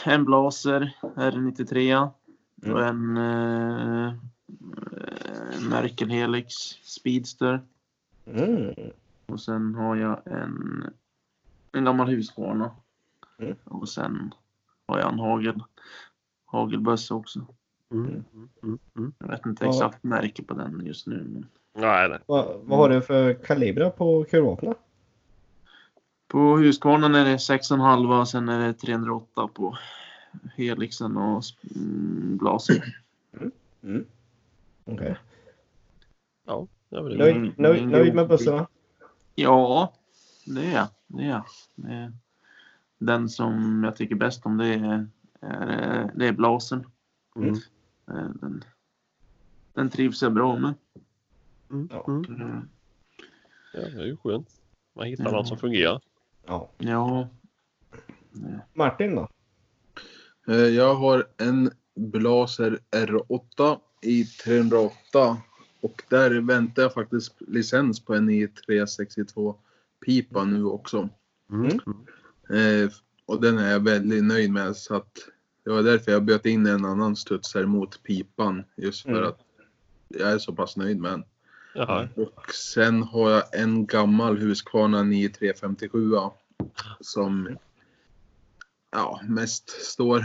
en 0.04 0.24
Blaser 0.24 0.96
R93 1.00 2.08
och 2.62 2.84
en 2.84 3.16
eh, 3.16 4.14
Merkel 5.70 6.10
Helix 6.10 6.54
Speedster. 6.82 7.60
Mm. 8.26 8.74
Och 9.26 9.40
sen 9.40 9.74
har 9.74 9.96
jag 9.96 10.20
en, 10.24 10.84
en 11.72 11.84
gammal 11.84 12.08
Husqvarna. 12.08 12.70
Mm. 13.38 13.56
Och 13.64 13.88
sen 13.88 14.34
har 14.86 14.98
jag 14.98 15.12
en 15.12 15.18
hagel, 15.18 15.62
hagelbössa 16.44 17.14
också. 17.14 17.46
Mm, 17.92 18.06
mm, 18.06 18.48
mm, 18.62 18.78
mm. 18.96 19.12
Jag 19.18 19.28
vet 19.28 19.46
inte 19.46 19.64
Ja. 19.64 19.70
exakt 19.70 20.04
märke 20.04 20.42
på 20.42 20.54
den 20.54 20.86
just 20.86 21.06
nu. 21.06 21.16
Men 21.16 21.46
Nej, 21.74 22.08
nej. 22.08 22.18
Vad, 22.26 22.60
vad 22.62 22.78
har 22.78 22.88
du 22.88 23.02
för 23.02 23.34
kalibrar 23.34 23.90
på 23.90 24.24
kulvapnen? 24.30 24.74
På 26.30 26.56
Husqvarnan 26.56 27.14
är 27.14 27.24
det 27.24 27.36
6,5 27.36 28.20
och 28.20 28.28
sen 28.28 28.48
är 28.48 28.66
det 28.66 28.72
308 28.74 29.48
på 29.54 29.78
Helixen 30.56 31.16
och 31.16 31.42
mm, 31.76 32.36
Blaser. 32.36 32.94
Mm. 33.82 34.04
Okej. 34.84 35.16
Ja, 36.46 36.66
det 36.88 37.00
var 37.00 37.10
det. 37.10 37.16
Nöjd, 37.16 37.36
Mm, 37.36 37.52
nöjd, 37.56 37.78
mm, 37.82 37.90
nöjd 37.90 38.14
med 38.14 38.28
bussarna? 38.28 38.66
Ja, 39.34 39.92
det 40.46 40.66
är 40.66 40.74
jag. 40.74 40.88
Det 41.06 41.22
är 41.24 41.28
jag. 41.28 41.44
Det 41.74 41.92
är 41.92 42.12
den 42.98 43.28
som 43.28 43.84
jag 43.84 43.96
tycker 43.96 44.14
bäst 44.14 44.46
om 44.46 44.56
det 44.56 44.66
är, 44.66 45.06
är, 45.40 46.10
det 46.14 46.26
är 46.28 46.32
Blasen. 46.32 46.86
Mm. 47.36 47.54
Eh, 48.08 48.28
Den, 48.40 48.64
den 49.74 49.90
trivs 49.90 50.22
jag 50.22 50.32
bra 50.32 50.58
med. 50.58 50.74
Mm. 51.70 51.88
Ja. 51.92 52.04
Mm. 52.08 52.24
Mm. 52.24 52.68
Ja, 53.74 53.80
det 53.80 54.00
är 54.02 54.06
ju 54.06 54.16
skönt. 54.16 54.48
Man 54.94 55.06
hittar 55.06 55.24
Ja. 55.24 55.30
något 55.30 55.48
som 55.48 55.58
fungerar. 55.58 56.00
Ja. 56.46 56.70
Ja. 56.78 57.28
Martin 58.74 59.14
då? 59.14 59.28
Eh, 60.48 60.56
Jag 60.56 60.94
har 60.94 61.26
en 61.36 61.70
Blaser 61.94 62.78
R8 62.90 63.78
i 64.02 64.24
308 64.24 65.36
och 65.80 66.02
där 66.08 66.30
väntar 66.40 66.82
jag 66.82 66.94
faktiskt 66.94 67.34
licens 67.40 68.04
på 68.04 68.14
en 68.14 68.30
i 68.30 68.48
362 68.48 69.56
pipa 70.06 70.44
nu 70.44 70.64
också. 70.64 71.08
Mm. 71.50 71.70
Eh, 72.50 72.90
och 73.26 73.40
den 73.40 73.58
är 73.58 73.70
jag 73.70 73.80
väldigt 73.84 74.24
nöjd 74.24 74.50
med 74.52 74.76
så 74.76 74.94
att 74.94 75.18
det 75.64 75.70
var 75.70 75.82
därför 75.82 76.12
jag 76.12 76.24
bjöd 76.24 76.46
in 76.46 76.66
en 76.66 76.84
annan 76.84 77.16
studsare 77.16 77.66
mot 77.66 78.02
pipan 78.02 78.64
just 78.76 79.02
för 79.02 79.10
Mm. 79.10 79.24
att 79.28 79.40
jag 80.08 80.30
är 80.32 80.38
så 80.38 80.52
pass 80.54 80.76
nöjd 80.76 81.00
med 81.00 81.10
den. 81.10 81.24
Jaha. 81.74 82.08
Och 82.16 82.54
sen 82.54 83.02
har 83.02 83.30
jag 83.30 83.60
en 83.60 83.86
gammal 83.86 84.38
Husqvarna 84.38 85.02
9357 85.02 86.12
som 87.00 87.58
ja, 88.90 89.20
mest 89.28 89.70
står. 89.70 90.18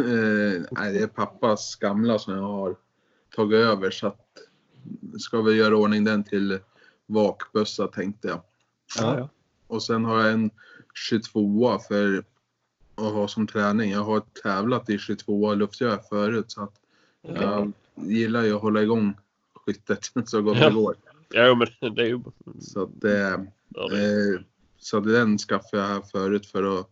Eh, 0.00 0.90
det 0.92 1.02
är 1.02 1.06
pappas 1.06 1.76
gamla 1.76 2.18
som 2.18 2.34
jag 2.34 2.42
har 2.42 2.76
tagit 3.36 3.58
över 3.58 3.90
så 3.90 4.06
att 4.06 4.26
ska 5.18 5.42
vi 5.42 5.54
göra 5.54 5.76
ordning 5.76 6.04
den 6.04 6.24
till 6.24 6.58
vakbössa 7.06 7.88
tänkte 7.88 8.28
jag. 8.28 8.40
Ja, 8.98 9.18
ja. 9.18 9.28
Och 9.66 9.82
sen 9.82 10.04
har 10.04 10.20
jag 10.20 10.32
en 10.32 10.50
22 10.94 11.78
för 11.78 12.24
att 12.94 13.12
ha 13.12 13.28
som 13.28 13.46
träning. 13.46 13.90
Jag 13.90 14.04
har 14.04 14.20
tävlat 14.42 14.90
i 14.90 14.98
22 14.98 15.54
luftgevär 15.54 16.00
förut 16.08 16.50
så 16.50 16.62
att 16.62 16.74
jag 17.22 17.72
gillar 17.94 18.42
ju 18.42 18.56
att 18.56 18.62
hålla 18.62 18.82
igång 18.82 19.14
skyttet 19.66 20.10
så 20.28 20.42
gott 20.42 20.58
Ja. 20.58 20.68
det 20.68 20.74
går. 20.74 20.96
ja, 21.30 21.54
men 21.54 21.94
det 21.94 22.02
är 22.02 22.06
ju... 22.06 22.20
Så 22.60 22.82
att 22.82 23.00
det, 23.00 23.46
Ja, 23.68 23.88
det. 23.88 24.34
eh, 24.34 24.40
så 24.78 25.00
den 25.00 25.38
skaffade 25.38 25.82
jag 25.82 25.88
här 25.88 26.02
förut 26.02 26.46
för 26.46 26.80
att 26.80 26.88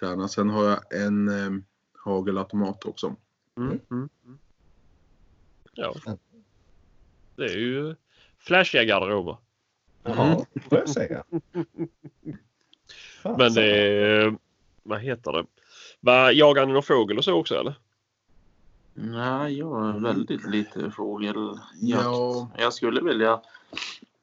träna. 0.00 0.28
Sen 0.28 0.50
har 0.50 0.64
jag 0.64 0.94
en 1.04 1.28
eh, 1.28 1.62
hagelautomat 2.04 2.84
också. 2.84 3.16
Mm. 3.56 3.68
Mm. 3.90 4.08
mm. 4.24 4.38
Ja. 5.72 5.94
Det 7.36 7.44
är 7.44 7.56
ju 7.58 7.94
flashiga 8.38 8.84
garderober. 8.84 9.36
Jaha, 10.02 10.44
får 10.68 10.78
jag 10.78 10.88
säga. 10.88 11.24
Fan, 13.22 13.36
Men 13.38 13.54
det 13.54 13.64
är... 13.64 14.36
Vad 14.82 15.00
heter 15.00 15.32
det? 15.32 16.32
Jagar 16.32 16.66
ni 16.66 16.72
någon 16.72 16.82
fågel 16.82 17.18
och 17.18 17.24
så 17.24 17.34
också 17.34 17.54
eller? 17.54 17.74
Nej, 19.00 19.58
jag 19.58 19.70
har 19.70 20.00
väldigt 20.00 20.46
lite 20.46 20.90
fågeljakt. 20.90 21.60
Ja. 21.80 22.50
Jag 22.58 22.72
skulle 22.72 23.00
vilja 23.02 23.40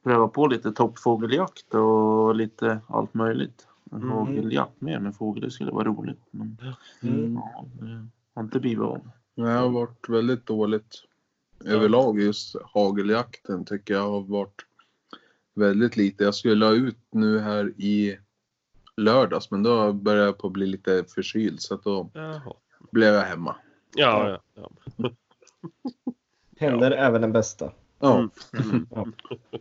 pröva 0.04 0.28
på 0.28 0.46
lite 0.46 0.72
toppfågeljakt 0.72 1.74
och 1.74 2.34
lite 2.34 2.80
allt 2.86 3.14
möjligt. 3.14 3.66
Mm. 3.92 4.10
Fågeljakt 4.10 4.80
mer 4.80 4.98
med 5.00 5.16
fågel, 5.16 5.42
det 5.44 5.50
skulle 5.50 5.70
vara 5.70 5.84
roligt. 5.84 6.20
Men 6.30 6.56
Mm. 7.02 7.34
ja, 7.34 7.64
det 7.80 8.06
har 8.34 8.42
inte 8.42 8.60
blivit 8.60 8.80
av. 8.84 9.10
Det 9.34 9.42
har 9.50 9.68
varit 9.68 10.08
väldigt 10.08 10.46
dåligt 10.46 11.04
överlag 11.64 12.20
just 12.20 12.56
hageljakten 12.74 13.64
tycker 13.64 13.94
jag 13.94 14.08
har 14.10 14.20
varit 14.20 14.62
väldigt 15.54 15.96
lite. 15.96 16.24
Jag 16.24 16.34
skulle 16.34 16.64
ha 16.66 16.72
ut 16.72 16.98
nu 17.10 17.38
här 17.38 17.68
i 17.76 18.18
lördags 18.96 19.50
men 19.50 19.62
då 19.62 19.92
började 19.92 20.26
jag 20.26 20.38
på 20.38 20.46
att 20.46 20.52
bli 20.52 20.66
lite 20.66 21.04
förkyld 21.08 21.60
så 21.60 21.74
att 21.74 21.82
då 21.82 22.10
Jaha. 22.14 22.52
blev 22.90 23.14
jag 23.14 23.22
hemma. 23.22 23.56
Ja, 23.94 24.40
ja. 24.54 24.70
ja. 24.96 25.10
Händer 26.58 26.90
även 26.90 27.20
den 27.20 27.32
bästa. 27.32 27.72
Ja, 27.98 28.28
Mm. 28.52 28.86
Ja. 28.90 29.06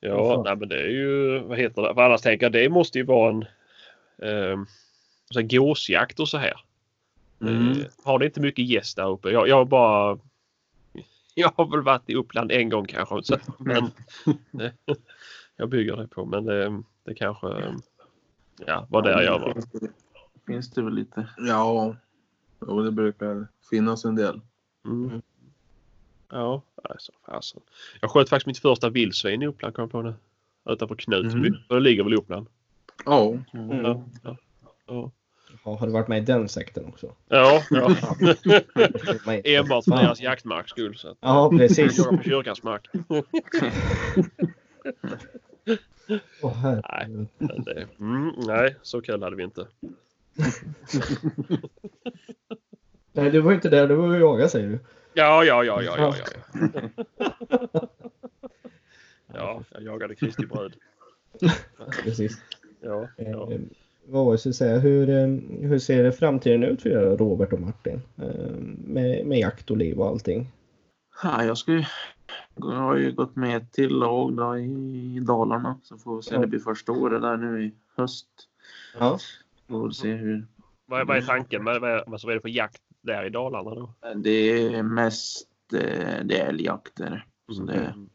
Ja, 0.00 0.42
nej, 0.44 0.56
men 0.56 0.68
det 0.68 0.80
är 0.80 0.88
ju, 0.88 1.38
vad 1.38 1.58
heter 1.58 1.82
det? 1.82 1.94
För 1.94 2.02
annars 2.02 2.20
tänker 2.20 2.46
jag 2.46 2.52
det 2.52 2.68
måste 2.68 2.98
ju 2.98 3.04
vara 3.04 3.30
en 3.30 3.42
eh, 4.22 4.64
så 5.30 5.40
här 5.40 5.46
gåsjakt 5.48 6.20
och 6.20 6.28
så 6.28 6.38
här. 6.38 6.60
Mm. 7.40 7.70
Eh, 7.70 7.86
har 8.04 8.18
det 8.18 8.26
inte 8.26 8.40
mycket 8.40 8.68
gäst 8.68 8.96
där 8.96 9.08
uppe? 9.08 9.30
Jag, 9.30 9.48
jag 9.48 9.56
har 9.56 9.64
bara 9.64 10.18
jag 11.34 11.52
har 11.56 11.70
väl 11.70 11.82
varit 11.82 12.10
i 12.10 12.14
Uppland 12.14 12.52
en 12.52 12.68
gång 12.68 12.86
kanske. 12.86 13.22
Så, 13.22 13.38
men, 13.58 13.90
jag 15.56 15.68
bygger 15.68 15.96
det 15.96 16.08
på 16.08 16.24
men 16.24 16.44
det, 16.44 16.82
det 17.04 17.14
kanske 17.14 17.48
eh, 17.48 17.72
ja, 18.66 18.86
var 18.90 19.02
där 19.02 19.22
jag 19.22 19.38
var. 19.38 19.56
Finns 20.46 20.70
det 20.70 20.82
väl 20.82 20.94
lite. 20.94 21.28
ja. 21.38 21.96
Jo, 22.60 22.82
det 22.82 22.92
brukar 22.92 23.48
finnas 23.70 24.04
en 24.04 24.14
del. 24.14 24.40
Mm. 24.84 25.22
Ja, 26.30 26.62
alltså, 26.84 27.12
fasen. 27.26 27.60
Jag 28.00 28.10
sköt 28.10 28.28
faktiskt 28.28 28.46
mitt 28.46 28.58
första 28.58 28.90
vildsvin 28.90 29.42
i 29.42 29.46
Uppland 29.46 29.74
kom 29.74 29.82
jag 29.82 29.90
på 29.90 30.02
nu. 30.02 30.14
Utanför 30.68 30.94
Knutby. 30.94 31.48
Mm. 31.48 31.54
Och 31.68 31.74
det 31.74 31.80
ligger 31.80 32.04
väl 32.04 32.12
i 32.12 32.16
Uppland. 32.16 32.46
Ja, 33.04 33.36
Mm. 33.52 33.84
Ja, 33.84 34.04
ja, 34.22 34.36
ja. 34.86 35.10
Ja, 35.64 35.76
har 35.76 35.86
du 35.86 35.92
varit 35.92 36.08
med 36.08 36.18
i 36.18 36.24
den 36.24 36.48
sekten 36.48 36.84
också? 36.86 37.14
ja, 37.28 37.62
ja. 37.70 37.96
Nej. 39.26 39.42
enbart 39.44 39.84
för 39.84 39.90
deras 39.90 40.20
jaktmarks 40.20 40.70
skull. 40.70 40.96
Så 40.96 41.08
att, 41.08 41.18
Ja, 41.20 41.50
precis. 41.50 41.98
jagar 41.98 42.16
på 42.16 42.22
kyrkans 42.22 42.62
mark. 42.62 42.88
Herregud. 46.62 47.26
Men 47.38 47.62
det, 47.64 47.86
mm, 47.98 48.32
nej, 48.46 48.76
så 48.82 49.00
kul 49.00 49.22
hade 49.22 49.36
vi 49.36 49.42
inte. 49.42 49.66
Nej, 53.12 53.30
du 53.30 53.40
var 53.40 53.52
inte 53.52 53.68
där. 53.68 53.88
Du 53.88 53.94
var 53.94 54.08
och 54.08 54.20
jaga 54.20 54.48
säger 54.48 54.68
du. 54.68 54.78
Ja, 55.14 55.44
ja, 55.44 55.64
ja, 55.64 55.82
ja, 55.82 55.94
ja. 55.98 56.14
Ja, 56.16 56.34
ja 59.34 59.62
jag 59.70 59.82
jagade 59.82 60.14
Kristi 60.14 60.46
bröd. 60.46 60.74
Precis. 62.04 62.42
Ja, 62.80 63.08
ja. 63.16 63.52
Eh, 63.52 63.60
vad 64.06 64.24
var 64.24 64.32
det 64.32 64.32
jag 64.32 64.40
skulle 64.40 64.52
säga? 64.52 64.78
Hur, 64.78 65.10
eh, 65.10 65.26
hur 65.68 65.78
ser 65.78 66.10
framtiden 66.10 66.62
ut 66.62 66.82
för 66.82 66.90
er, 66.90 67.16
Robert 67.16 67.52
och 67.52 67.60
Martin? 67.60 68.02
Eh, 68.16 68.56
med, 68.84 69.26
med 69.26 69.38
jakt 69.38 69.70
och 69.70 69.76
liv 69.76 69.98
och 70.00 70.06
allting. 70.06 70.52
Ja, 71.22 71.44
jag, 71.44 71.58
ska 71.58 71.72
ju, 71.72 71.84
jag 72.56 72.66
har 72.66 72.96
ju 72.96 73.12
gått 73.12 73.36
med 73.36 73.56
ett 73.56 73.72
till 73.72 73.90
lag 73.90 74.36
då 74.36 74.58
i 74.58 75.20
Dalarna. 75.26 75.80
Så 75.82 75.98
får 75.98 76.16
vi 76.16 76.22
se, 76.22 76.38
det 76.38 76.46
blir 76.46 76.60
första 76.60 76.92
året 76.92 77.22
där 77.22 77.36
nu 77.36 77.64
i 77.64 77.74
höst. 77.96 78.28
Ja. 78.98 79.18
Får 79.68 79.90
se 79.90 80.12
hur. 80.14 80.46
Vad, 80.86 81.06
vad 81.06 81.16
är 81.16 81.22
tanken? 81.22 81.64
Vad, 81.64 81.80
vad, 81.80 82.02
vad 82.06 82.24
är 82.30 82.34
det 82.34 82.40
för 82.40 82.48
jakt 82.48 82.82
där 83.02 83.24
i 83.24 83.30
Dalarna 83.30 83.74
då? 83.74 83.94
Det 84.16 84.30
är 84.74 84.82
mest 84.82 85.48
eh, 85.74 86.24
det 86.24 86.40
är 86.40 86.48
älgjakter. 86.48 87.26
Så 87.52 87.62
det, 87.62 87.74
Mm. 87.74 88.08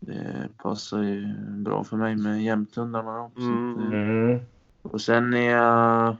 det 0.00 0.48
passar 0.56 1.02
ju 1.02 1.34
bra 1.64 1.84
för 1.84 1.96
mig 1.96 2.16
med 2.16 2.42
jämthundarna. 2.42 3.30
Så 3.36 3.40
Mm. 3.42 3.92
eh, 3.92 4.00
Mm. 4.00 4.40
Och 4.82 5.00
sen 5.00 5.34
är 5.34 5.50
jag 5.50 6.16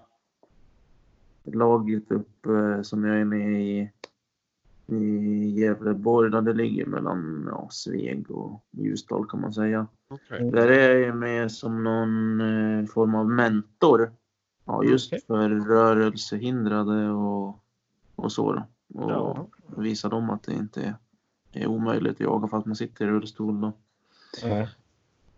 laget 1.44 2.10
upp 2.10 2.46
eh, 2.46 2.82
som 2.82 3.04
jag 3.04 3.20
är 3.20 3.24
med 3.24 3.62
i, 3.62 3.90
i 4.86 5.60
Gävleborg 5.60 6.30
där 6.30 6.42
det 6.42 6.52
ligger 6.52 6.86
mellan 6.86 7.46
ja, 7.50 7.68
Sveg 7.70 8.30
och 8.30 8.64
Ljusdal 8.70 9.26
kan 9.28 9.40
man 9.40 9.52
säga. 9.52 9.86
Okej. 10.08 10.50
Där 10.50 10.68
är 10.68 10.98
jag 10.98 11.16
med 11.16 11.52
som 11.52 11.84
någon 11.84 12.40
eh, 12.40 12.86
form 12.86 13.14
av 13.14 13.28
mentor. 13.30 14.12
Ja, 14.66 14.84
just 14.84 15.12
Okej. 15.12 15.20
för 15.26 15.48
rörelsehindrade 15.50 17.10
och, 17.10 17.60
och 18.16 18.32
så. 18.32 18.52
Då. 18.52 18.62
Och 18.94 19.10
Ja. 19.10 19.46
visa 19.76 20.08
dem 20.08 20.30
att 20.30 20.42
det 20.42 20.52
inte 20.52 20.82
är, 20.82 20.94
är 21.52 21.66
omöjligt 21.66 22.12
att 22.12 22.20
jaga 22.20 22.48
för 22.48 22.58
att 22.58 22.66
man 22.66 22.76
sitter 22.76 23.04
i 23.04 23.10
rullstol. 23.10 23.60
Då. 23.60 23.72
Ja. 24.42 24.68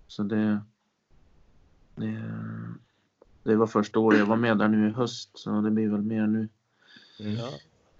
Så 0.06 0.22
det, 0.22 0.60
det, 1.94 2.22
det 3.42 3.56
var 3.56 3.66
första 3.66 3.98
året 3.98 4.18
jag 4.18 4.26
var 4.26 4.36
med 4.36 4.58
där 4.58 4.68
nu 4.68 4.88
i 4.88 4.92
höst. 4.92 5.30
Så 5.34 5.60
det 5.60 5.70
blir 5.70 5.88
väl 5.88 6.02
mer 6.02 6.26
nu 6.26 6.48
Mm. 7.20 7.34
Ja. 7.36 7.48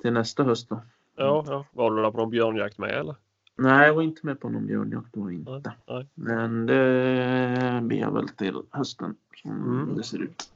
till 0.03 0.13
nästa 0.13 0.43
höst 0.45 0.69
då. 0.69 0.81
Ja, 1.17 1.45
ja. 1.47 1.67
Var 1.73 1.91
du 1.91 2.03
där 2.03 2.11
på 2.11 2.19
någon 2.19 2.31
björnjakt 2.31 2.79
med 2.79 2.91
eller? 2.91 3.17
Nej, 3.57 3.87
jag 3.87 3.95
var 3.95 4.03
inte 4.03 4.27
med 4.27 4.41
på 4.41 4.49
någon 4.49 4.67
björnjakt 4.67 5.09
då 5.13 5.31
inte. 5.31 5.73
Nej. 5.89 6.07
Men 6.15 6.67
det 6.67 7.81
blir 7.83 7.99
jag 7.99 8.13
väl 8.15 8.29
till 8.29 8.63
hösten 8.71 9.17
som 9.43 9.51
Mm. 9.51 9.97
det 9.97 10.03
ser 10.03 10.19
ut. 10.19 10.51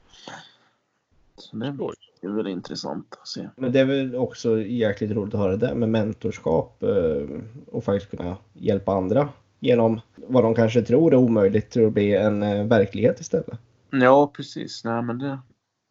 Så 1.53 1.57
det 1.59 1.73
Skoj. 1.73 1.93
är 2.21 2.29
väl 2.29 2.47
intressant 2.47 3.17
att 3.21 3.27
se. 3.27 3.49
Men 3.57 3.71
det 3.71 3.79
är 3.79 3.85
väl 3.85 4.15
också 4.15 4.61
jäkligt 4.61 5.11
roligt 5.11 5.33
att 5.33 5.39
höra 5.39 5.51
det 5.57 5.67
där 5.67 5.75
med 5.75 5.89
mentorskap 5.89 6.83
eh, 6.83 7.27
och 7.71 7.83
faktiskt 7.83 8.11
kunna 8.17 8.37
hjälpa 8.53 8.91
andra 8.93 9.29
genom 9.59 10.01
vad 10.15 10.43
de 10.43 10.55
kanske 10.55 10.81
tror 10.81 11.13
är 11.13 11.17
omöjligt 11.17 11.69
till 11.69 11.85
att 11.85 11.93
bli 11.93 12.15
en 12.15 12.43
eh, 12.43 12.65
verklighet 12.65 13.19
istället. 13.19 13.59
Ja, 13.89 14.31
precis. 14.35 14.83
Nej, 14.85 15.01
men 15.01 15.19
det 15.19 15.39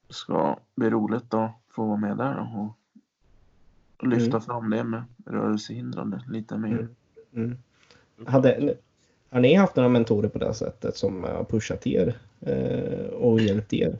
ska 0.08 0.58
bli 0.76 0.90
roligt 0.90 1.34
att 1.34 1.50
få 1.70 1.86
vara 1.86 1.96
med 1.96 2.16
där 2.16 2.48
och 2.56 2.76
lyfta 4.06 4.26
Mm. 4.36 4.40
fram 4.40 4.70
det 4.70 4.84
med 4.84 5.02
rörelsehindrade 5.26 6.22
lite 6.28 6.58
mer. 6.58 6.68
Mm. 6.68 6.88
Mm. 7.34 7.58
Hade, 8.26 8.74
har 9.30 9.40
ni 9.40 9.54
haft 9.54 9.76
några 9.76 9.88
mentorer 9.88 10.28
på 10.28 10.38
det 10.38 10.54
sättet 10.54 10.96
som 10.96 11.22
har 11.24 11.44
pushat 11.44 11.86
er 11.86 12.14
eh, 12.40 13.06
och 13.06 13.40
hjälpt 13.40 13.72
er? 13.72 13.98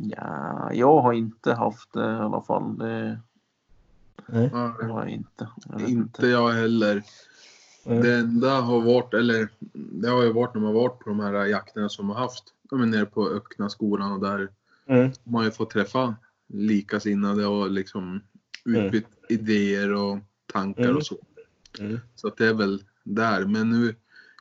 Ja, 0.00 0.72
jag 0.72 1.00
har 1.00 1.12
inte 1.12 1.52
haft 1.52 1.92
det 1.92 2.00
i 2.00 2.16
alla 2.16 2.42
fall. 2.42 2.78
Det 2.78 3.20
Nej. 4.26 4.50
Ja, 4.52 4.76
har 4.80 5.00
jag 5.00 5.08
inte. 5.10 5.48
Jag 5.68 5.88
inte 5.88 6.26
jag 6.26 6.48
heller. 6.52 7.02
Mm. 7.84 8.02
Det 8.02 8.14
enda 8.14 8.60
har 8.60 8.80
varit, 8.80 9.14
eller 9.14 9.48
det 9.72 10.08
har 10.08 10.22
ju 10.22 10.32
varit 10.32 10.54
när 10.54 10.60
man 10.62 10.74
varit 10.74 10.98
på 10.98 11.08
de 11.08 11.20
här 11.20 11.46
jakterna 11.46 11.88
som 11.88 12.06
man 12.06 12.16
haft. 12.16 12.44
Men 12.70 12.90
nere 12.90 13.06
på 13.06 13.28
öppna 13.28 13.68
skolan 13.68 14.12
och 14.12 14.20
där 14.20 14.48
Mm. 14.86 15.02
har 15.24 15.32
man 15.32 15.44
ju 15.44 15.50
fått 15.50 15.70
träffa 15.70 16.14
likasinnade 16.48 17.46
och 17.46 17.70
liksom 17.70 18.20
utbytt 18.64 19.06
idéer 19.28 19.92
och 19.92 20.18
tankar 20.52 20.84
Mm. 20.84 20.96
och 20.96 21.06
så. 21.06 21.16
Mm. 21.80 22.00
Så 22.14 22.28
att 22.28 22.36
det 22.36 22.46
är 22.46 22.54
väl 22.54 22.82
där. 23.04 23.44
Men 23.44 23.70
nu 23.70 23.94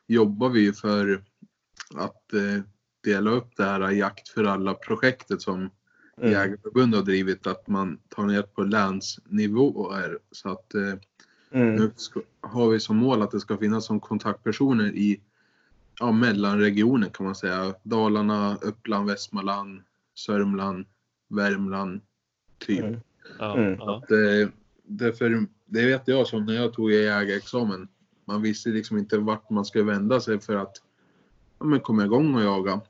jobbar 0.08 0.50
vi 0.50 0.60
ju 0.62 0.74
för 0.74 1.24
att 1.96 2.34
eh, 2.34 2.64
dela 3.12 3.32
upp 3.32 3.56
det 3.58 3.64
här 3.64 3.92
jakt 3.92 4.28
för 4.30 4.44
alla 4.44 4.74
projektet 4.74 5.42
som 5.42 5.70
Mm. 6.22 6.32
Jägareförbundet 6.32 6.98
har 7.00 7.06
drivit. 7.06 7.48
Att 7.48 7.68
man 7.68 8.00
tar 8.10 8.24
ner 8.26 8.42
på 8.42 8.64
länsnivåer. 8.64 10.20
Så 10.32 10.50
att 10.50 10.74
eh, 10.76 10.94
Mm. 11.52 11.76
nu 11.76 11.92
ska, 11.96 12.22
har 12.42 12.70
vi 12.70 12.80
som 12.80 12.98
mål 12.98 13.22
att 13.22 13.32
det 13.32 13.40
ska 13.40 13.58
finnas 13.58 13.86
som 13.86 14.00
kontaktpersoner 14.00 14.86
i 14.86 15.22
ja, 16.00 16.12
mellanregionen 16.12 17.10
kan 17.10 17.26
man 17.26 17.36
säga. 17.36 17.74
Dalarna, 17.84 18.58
Uppland, 18.62 19.10
Västmanland, 19.10 19.82
Sörmland, 20.16 20.86
Värmland. 21.30 22.02
Typ. 22.60 22.80
Mm. 22.84 23.00
Ja, 23.40 23.58
Mm. 23.58 23.76
ja. 23.80 24.04
Det, 24.08 24.50
det, 24.84 25.14
för, 25.14 25.46
det 25.66 25.86
vet 25.86 26.08
jag 26.08 26.28
som 26.28 26.46
när 26.46 26.54
jag 26.54 26.74
tog 26.74 26.92
jägarexamen. 26.92 27.88
Man 28.26 28.42
visste 28.42 28.70
liksom 28.70 28.98
inte 28.98 29.18
vart 29.18 29.50
man 29.50 29.66
skulle 29.66 29.84
vända 29.84 30.20
sig 30.20 30.40
för 30.40 30.56
att 30.56 30.82
ja, 31.60 31.66
men 31.66 31.80
komma 31.80 32.06
igång 32.06 32.36
och 32.36 32.44
jaga. 32.44 32.82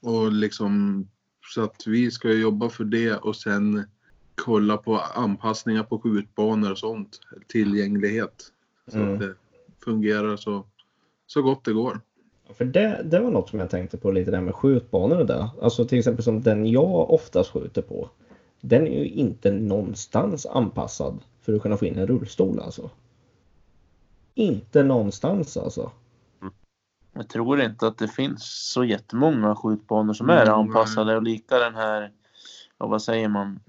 Och 0.00 0.32
liksom 0.32 1.06
så 1.54 1.62
att 1.62 1.86
vi 1.86 2.10
ska 2.10 2.32
jobba 2.32 2.68
för 2.68 2.84
det 2.84 3.16
och 3.16 3.36
sen 3.36 3.84
kolla 4.34 4.76
på 4.76 4.98
anpassningar 4.98 5.82
på 5.82 5.98
skjutbanor 5.98 6.70
och 6.72 6.78
sånt. 6.78 7.20
Tillgänglighet. 7.46 8.52
Så 8.88 8.98
Mm. 8.98 9.14
att 9.14 9.20
det 9.20 9.34
fungerar 9.84 10.36
så, 10.36 10.64
så 11.26 11.42
gott 11.42 11.64
det 11.64 11.72
går. 11.72 12.00
För 12.54 12.64
det, 12.64 13.02
det 13.04 13.20
var 13.20 13.30
något 13.30 13.48
som 13.48 13.58
jag 13.58 13.70
tänkte 13.70 13.96
på 13.96 14.10
lite 14.10 14.30
där 14.30 14.40
med 14.40 14.54
skjutbanor 14.54 15.18
och 15.18 15.26
det. 15.26 15.50
Alltså 15.62 15.84
till 15.84 15.98
exempel 15.98 16.24
som 16.24 16.42
den 16.42 16.66
jag 16.66 17.10
oftast 17.10 17.50
skjuter 17.50 17.82
på. 17.82 18.10
Den 18.60 18.86
är 18.86 18.98
ju 19.04 19.08
inte 19.08 19.52
någonstans 19.52 20.46
anpassad 20.46 21.18
för 21.42 21.52
att 21.52 21.62
kunna 21.62 21.76
få 21.76 21.86
in 21.86 21.98
en 21.98 22.06
rullstol 22.06 22.60
alltså. 22.60 22.90
Inte 24.34 24.82
någonstans 24.82 25.56
alltså. 25.56 25.90
Jag 27.16 27.28
tror 27.28 27.60
inte 27.60 27.86
att 27.86 27.98
det 27.98 28.08
finns 28.08 28.70
så 28.72 28.84
jättemånga 28.84 29.54
skjutbanor 29.56 30.12
som 30.12 30.30
är 30.30 30.42
Mm, 30.42 30.54
anpassade 30.54 31.16
och 31.16 31.22
lika 31.22 31.58
den 31.58 31.74
här, 31.74 32.10
ja, 32.78 32.86
vad 32.86 33.02
säger 33.02 33.28
man, 33.28 33.60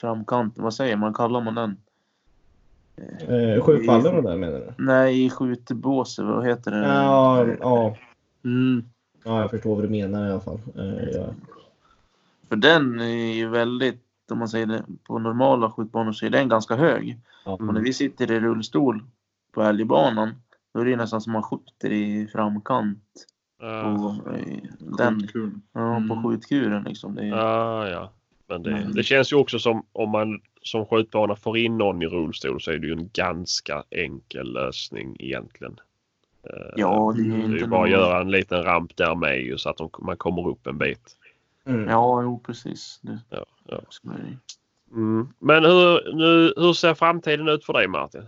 framkanten, 0.00 0.64
vad 0.64 0.74
säger 0.74 0.96
man, 0.96 1.14
kallar 1.14 1.40
man 1.40 1.54
den? 1.54 1.76
Eh, 3.28 3.64
skjutvallen 3.64 4.16
och 4.16 4.22
där 4.22 4.36
menar 4.36 4.58
du? 4.58 4.72
Nej, 4.78 5.30
skjutbåset, 5.30 6.24
vad 6.24 6.46
heter 6.46 6.70
det? 6.70 6.86
Ja, 6.86 7.46
ja, 7.60 7.96
Mm. 8.44 8.84
ja, 9.24 9.40
jag 9.40 9.50
förstår 9.50 9.74
vad 9.74 9.84
du 9.84 9.88
menar 9.88 10.28
i 10.28 10.30
alla 10.30 10.40
fall. 10.40 10.60
Eh, 10.78 11.08
ja. 11.12 11.26
För 12.48 12.56
den 12.56 13.00
är 13.00 13.34
ju 13.34 13.48
väldigt, 13.48 14.02
om 14.30 14.38
man 14.38 14.48
säger 14.48 14.66
det, 14.66 14.84
på 15.06 15.18
normala 15.18 15.70
skjutbanor 15.70 16.12
så 16.12 16.26
är 16.26 16.30
den 16.30 16.48
ganska 16.48 16.76
hög. 16.76 17.18
Ja. 17.44 17.52
Och 17.52 17.74
när 17.74 17.80
vi 17.80 17.92
sitter 17.92 18.30
i 18.30 18.40
rullstol 18.40 19.02
på 19.52 19.62
älgbanan, 19.62 20.34
då 20.74 20.80
är 20.80 20.84
det 20.84 20.96
nästan 20.96 21.20
som 21.20 21.32
man 21.32 21.42
skjuter 21.42 21.92
i 21.92 22.28
framkant 22.32 23.26
Ja, 23.60 23.82
på 24.24 24.30
eh, 24.30 24.58
den, 24.78 25.26
Kul. 25.28 25.50
ja, 25.72 25.80
på 26.08 26.14
Mm. 26.14 26.22
skjutkuren 26.22 26.82
liksom. 26.84 27.14
Det 27.14 27.22
är, 27.22 27.26
ja, 27.28 27.88
ja. 27.88 28.12
Men 28.46 28.62
det, 28.62 28.86
det 28.94 29.02
känns 29.02 29.32
ju 29.32 29.36
också 29.36 29.58
som 29.58 29.86
om 29.92 30.10
man 30.10 30.40
som 30.62 30.86
skjutbana 30.86 31.36
får 31.36 31.58
in 31.58 31.78
någon 31.78 32.02
i 32.02 32.06
rullstol 32.06 32.60
så 32.60 32.70
är 32.70 32.78
det 32.78 32.86
ju 32.86 32.92
en 32.92 33.10
ganska 33.12 33.82
enkel 33.90 34.52
lösning 34.52 35.16
egentligen. 35.18 35.80
Eh, 36.42 36.72
ja, 36.76 37.12
det 37.16 37.22
är 37.22 37.24
ju 37.24 37.30
Det 37.32 37.36
är 37.38 37.44
inte 37.44 37.56
ju 37.58 37.66
bara 37.66 37.84
att 37.84 37.90
någon- 37.90 38.00
göra 38.00 38.20
en 38.20 38.30
liten 38.30 38.62
ramp 38.62 38.96
där 38.96 39.14
med 39.14 39.40
ju 39.42 39.58
så 39.58 39.68
att 39.70 39.76
de, 39.76 39.90
man 39.98 40.16
kommer 40.16 40.48
upp 40.48 40.66
en 40.66 40.78
bit. 40.78 41.16
Mm. 41.64 41.88
Ja, 41.88 42.22
jo 42.22 42.38
precis. 42.46 42.98
Det, 43.02 43.18
Ja, 43.30 43.44
ja. 43.66 43.80
Mm. 44.92 45.28
Men 45.38 45.64
hur, 45.64 46.14
nu, 46.14 46.52
hur 46.56 46.72
ser 46.72 46.94
framtiden 46.94 47.48
ut 47.48 47.64
för 47.64 47.72
dig 47.72 47.88
Martin? 47.88 48.22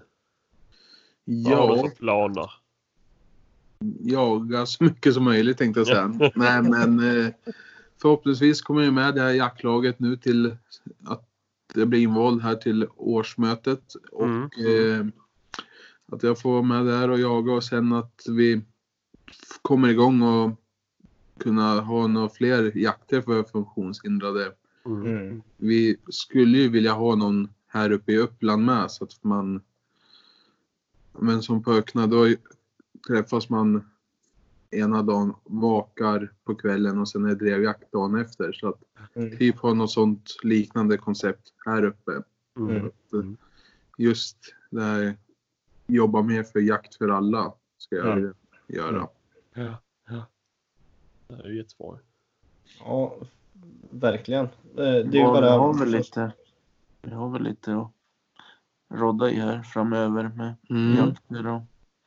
Vad 1.24 1.52
har 1.58 1.68
du 1.68 1.76
Ja, 1.82 1.88
för 1.88 1.96
planer? 1.96 2.50
jaga 4.00 4.66
så 4.66 4.84
mycket 4.84 5.14
som 5.14 5.24
möjligt 5.24 5.58
tänkte 5.58 5.80
jag 5.80 5.86
säga. 5.86 6.30
Nej, 6.34 6.62
men 6.62 6.98
eh, 7.18 7.32
förhoppningsvis 8.02 8.62
kommer 8.62 8.82
jag 8.82 8.94
med 8.94 9.14
det 9.14 9.20
här 9.20 9.30
jaktlaget 9.32 9.98
nu 10.00 10.16
till 10.16 10.56
att 11.04 11.28
jag 11.74 11.88
blir 11.88 12.00
invald 12.00 12.42
här 12.42 12.54
till 12.54 12.86
årsmötet 12.96 13.94
och 14.12 14.24
Mm. 14.24 14.42
eh, 15.00 15.06
att 16.12 16.22
jag 16.22 16.40
får 16.40 16.52
vara 16.52 16.62
med 16.62 16.86
där 16.86 17.10
och 17.10 17.20
jaga 17.20 17.52
och 17.52 17.64
sen 17.64 17.92
att 17.92 18.22
vi 18.28 18.60
kommer 19.62 19.88
igång 19.88 20.22
och 20.22 20.50
kunna 21.38 21.80
ha 21.80 22.06
några 22.06 22.28
fler 22.28 22.76
jakter 22.78 23.20
för 23.20 23.42
funktionshindrade. 23.42 24.52
Mm. 24.86 25.42
Vi 25.56 25.96
skulle 26.08 26.58
ju 26.58 26.68
vilja 26.68 26.92
ha 26.92 27.14
någon 27.14 27.48
här 27.66 27.90
uppe 27.92 28.12
i 28.12 28.18
Uppland 28.18 28.64
med 28.64 28.90
så 28.90 29.04
att 29.04 29.24
man 29.24 29.60
men 31.18 31.42
som 31.42 31.62
på 31.62 31.72
Ökna 31.72 32.06
då 32.06 32.26
träffas 33.06 33.48
man 33.48 33.90
ena 34.70 35.02
dagen, 35.02 35.34
vakar 35.44 36.32
på 36.44 36.54
kvällen 36.54 36.98
och 36.98 37.08
sen 37.08 37.24
är 37.24 37.28
det 37.28 37.34
drevjakt 37.34 37.92
dagen 37.92 38.14
efter. 38.20 38.52
Så 38.52 38.68
att 38.68 38.80
Mm. 39.16 39.38
typ 39.38 39.58
ha 39.58 39.74
något 39.74 39.90
sånt 39.90 40.36
liknande 40.42 40.98
koncept 40.98 41.52
här 41.66 41.84
uppe. 41.84 42.22
Mm. 42.58 42.70
Mm. 42.76 42.86
Att, 42.86 43.38
just 43.98 44.36
det 44.70 44.82
här 44.82 45.16
jobba 45.86 46.22
mer 46.22 46.42
för 46.42 46.60
jakt 46.60 46.94
för 46.94 47.08
alla 47.08 47.52
ska 47.78 47.96
jag 47.96 48.18
Mm. 48.18 48.34
göra. 48.68 49.08
Ja. 49.54 49.78
ja. 50.08 50.26
Det 51.28 51.34
är 51.34 51.48
ju 51.48 51.56
jättebra. 51.56 51.98
Ja, 52.78 53.16
verkligen. 53.90 54.44
Eh, 54.44 54.50
Det 54.74 54.82
är 54.88 55.02
ju 55.02 55.10
Vi 55.10 55.20
har, 55.20 55.34
bara... 55.34 55.40
vi 55.40 55.48
har 55.58 55.78
väl 55.78 55.88
lite, 55.90 56.32
vi 57.02 57.10
har 57.10 57.28
väl 57.28 57.42
lite 57.42 57.76
att 57.76 57.90
rodda 58.94 59.30
i 59.30 59.34
här 59.40 59.62
framöver 59.62 60.30
med 60.36 60.54
Mm. 60.70 60.96
jakter 60.96 61.46
och 61.46 61.62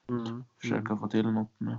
Mm. 0.09 0.43
försöka 0.61 0.97
få 0.97 1.07
till 1.07 1.27
något 1.31 1.51
med. 1.57 1.77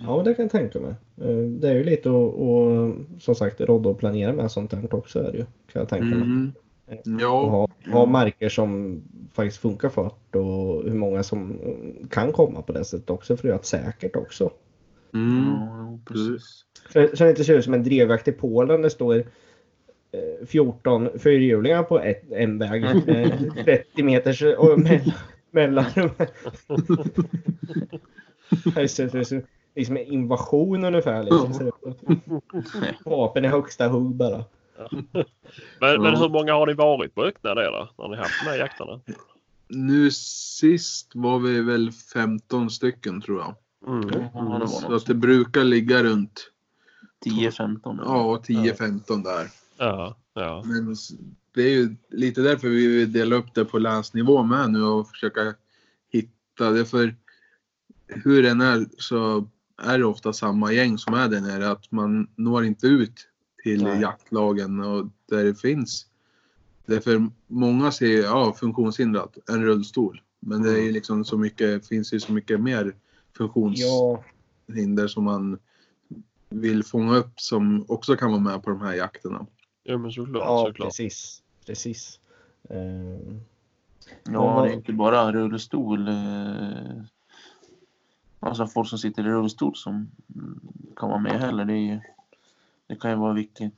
Ja, 0.00 0.22
det 0.24 0.34
kan 0.34 0.42
jag 0.44 0.52
tänka 0.52 0.80
mig. 0.80 0.94
Eh, 1.16 1.36
Det 1.60 1.68
är 1.68 1.74
ju 1.74 1.84
lite 1.84 2.08
att, 2.08 3.22
som 3.22 3.34
sagt, 3.34 3.60
rodda 3.60 3.88
och 3.88 3.98
planera 3.98 4.32
med 4.32 4.50
sånt 4.50 4.72
här 4.72 4.94
också 4.94 5.18
är 5.18 5.32
det 5.32 5.38
ju. 5.38 5.44
Kan 5.44 5.80
jag 5.80 5.88
tänka 5.88 6.04
mig. 6.16 6.22
Mm. 6.22 6.52
Och 6.86 6.94
Ja, 7.20 7.48
ha, 7.48 7.68
ha 7.92 8.06
marker 8.06 8.48
som 8.48 9.02
faktiskt 9.32 9.56
funkar 9.58 9.88
för 9.88 10.10
det 10.30 10.38
och 10.38 10.84
hur 10.84 10.94
många 10.94 11.22
som 11.22 11.58
kan 12.10 12.32
komma 12.32 12.62
på 12.62 12.72
det 12.72 12.84
sättet 12.84 13.10
också 13.10 13.36
för 13.36 13.40
att 13.40 13.48
göra 13.48 13.58
det 13.58 13.64
säkert 13.64 14.16
också. 14.16 14.50
mm. 15.14 15.44
Ja, 15.44 15.98
precis. 16.04 16.64
Så, 16.92 17.16
så 17.16 17.24
det 17.24 17.30
inte 17.30 17.44
ser 17.44 17.58
ut 17.58 17.64
som 17.64 17.74
en 17.74 17.82
drevjakt 17.84 18.28
i 18.28 18.32
Polen. 18.32 18.82
Det 18.82 18.90
står 18.90 19.14
eh, 19.16 19.22
14 20.46 21.08
fyrhjulingar 21.18 21.82
på 21.82 22.00
ett, 22.00 22.32
en 22.32 22.58
väg 22.58 22.82
med 22.82 23.52
30 23.64 24.02
meters 24.02 24.42
och 24.42 24.78
mellan, 24.80 25.12
mellanrum. 25.50 26.10
Liksom 29.74 29.96
en 29.96 29.98
invasion 29.98 30.84
ungefär. 30.84 31.22
Liksom. 31.22 31.72
Vapen 33.04 33.44
i 33.44 33.48
högsta 33.48 33.88
hugg 33.88 34.14
bara. 34.14 34.44
Men, 35.80 36.02
men 36.02 36.16
hur 36.16 36.28
många 36.28 36.54
har 36.54 36.66
ni 36.66 36.74
varit 36.74 37.14
på 37.14 37.24
öppna 37.24 37.54
det 37.54 37.64
då? 37.64 37.88
När 37.98 38.08
ni 38.08 38.16
haft 38.16 38.44
de 38.44 38.50
här 38.50 38.58
jakterna? 38.58 39.00
Nu 39.68 40.10
sist 40.10 41.10
var 41.14 41.38
vi 41.38 41.62
väl 41.62 41.92
15 41.92 42.70
stycken 42.70 43.20
tror 43.20 43.40
jag. 43.40 43.54
Mm. 43.86 44.68
Så 44.68 44.94
att 44.94 45.06
det 45.06 45.14
brukar 45.14 45.64
ligga 45.64 46.02
runt 46.02 46.50
10-15. 47.24 48.00
ja, 48.04 48.42
10-15 48.46 49.24
där. 49.24 49.48
Ja, 49.78 50.16
ja. 50.34 50.62
Men 50.66 50.96
det 51.54 51.62
är 51.62 51.70
ju 51.70 51.96
lite 52.10 52.40
därför 52.40 52.68
vi 52.68 52.86
vill 52.86 53.12
dela 53.12 53.36
upp 53.36 53.54
det 53.54 53.64
på 53.64 53.78
länsnivå 53.78 54.42
med 54.42 54.70
nu 54.70 54.82
och 54.82 55.08
försöka 55.08 55.54
hitta 56.08 56.70
det. 56.70 56.84
För 56.84 57.16
hur 58.06 58.42
den 58.42 58.60
är 58.60 58.86
så 58.98 59.48
är 59.82 59.98
det 59.98 60.04
ofta 60.04 60.32
samma 60.32 60.72
gäng 60.72 60.98
som 60.98 61.14
är 61.14 61.28
där 61.28 61.40
nere. 61.40 61.70
Att 61.70 61.92
man 61.92 62.28
når 62.36 62.64
inte 62.64 62.86
ut 62.86 63.28
till 63.62 63.84
Nej. 63.84 64.00
jaktlagen 64.00 64.80
och 64.80 65.06
där 65.26 65.44
det 65.44 65.54
finns. 65.54 66.06
Därför 66.86 67.30
många 67.46 67.92
ser 67.92 68.22
ja, 68.22 68.54
funktionshindrat, 68.60 69.38
en 69.48 69.64
rullstol. 69.64 70.22
Men 70.40 70.62
det 70.62 70.70
är 70.70 70.82
ju 70.82 70.92
liksom 70.92 71.24
så 71.24 71.38
mycket, 71.38 71.86
finns 71.86 72.12
ju 72.12 72.20
så 72.20 72.32
mycket 72.32 72.60
mer 72.60 72.94
funktionshinder 73.36 75.02
Ja, 75.02 75.08
som 75.08 75.24
man 75.24 75.58
vill 76.48 76.84
fånga 76.84 77.16
upp 77.16 77.40
som 77.40 77.84
också 77.88 78.16
kan 78.16 78.30
vara 78.30 78.40
med 78.40 78.62
på 78.62 78.70
de 78.70 78.80
här 78.80 78.94
jakterna. 78.94 79.46
Ja 79.88 79.98
men 79.98 80.12
såklart. 80.12 80.42
ja 80.44 80.64
såklart. 80.66 80.86
precis. 80.88 81.42
precis. 81.66 82.20
Eh, 82.70 83.36
Ja, 84.24 84.62
det 84.64 84.70
är 84.70 84.74
inte 84.74 84.92
bara 84.92 85.32
rullstol. 85.32 86.08
eh, 86.08 87.02
Alltså 88.40 88.66
folk 88.66 88.88
som 88.88 88.98
sitter 88.98 89.22
i 89.26 89.30
rullstol 89.30 89.76
som 89.76 90.10
kan 90.96 91.08
vara 91.08 91.18
med 91.20 91.40
heller. 91.40 91.64
Det, 91.64 91.72
är 91.72 91.92
ju, 91.92 92.00
det 92.86 92.96
kan 92.96 93.10
ju 93.10 93.16
vara 93.16 93.32
vilket 93.32 93.72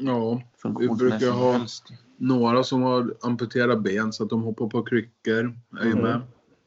Ja, 0.00 0.42
funktionsmässigt 0.56 1.20
brukar 1.20 1.30
ha- 1.38 1.52
helst. 1.52 1.84
några 2.16 2.64
som 2.64 2.82
har 2.82 3.14
amputerat 3.22 3.82
ben 3.82 4.12
så 4.12 4.24
att 4.24 4.30
de 4.30 4.42
hoppar 4.42 4.66
på 4.68 4.82
kryckor 4.82 5.58
är 5.80 5.84
ju 5.84 5.90
Mm. 5.92 6.02
med. 6.02 6.20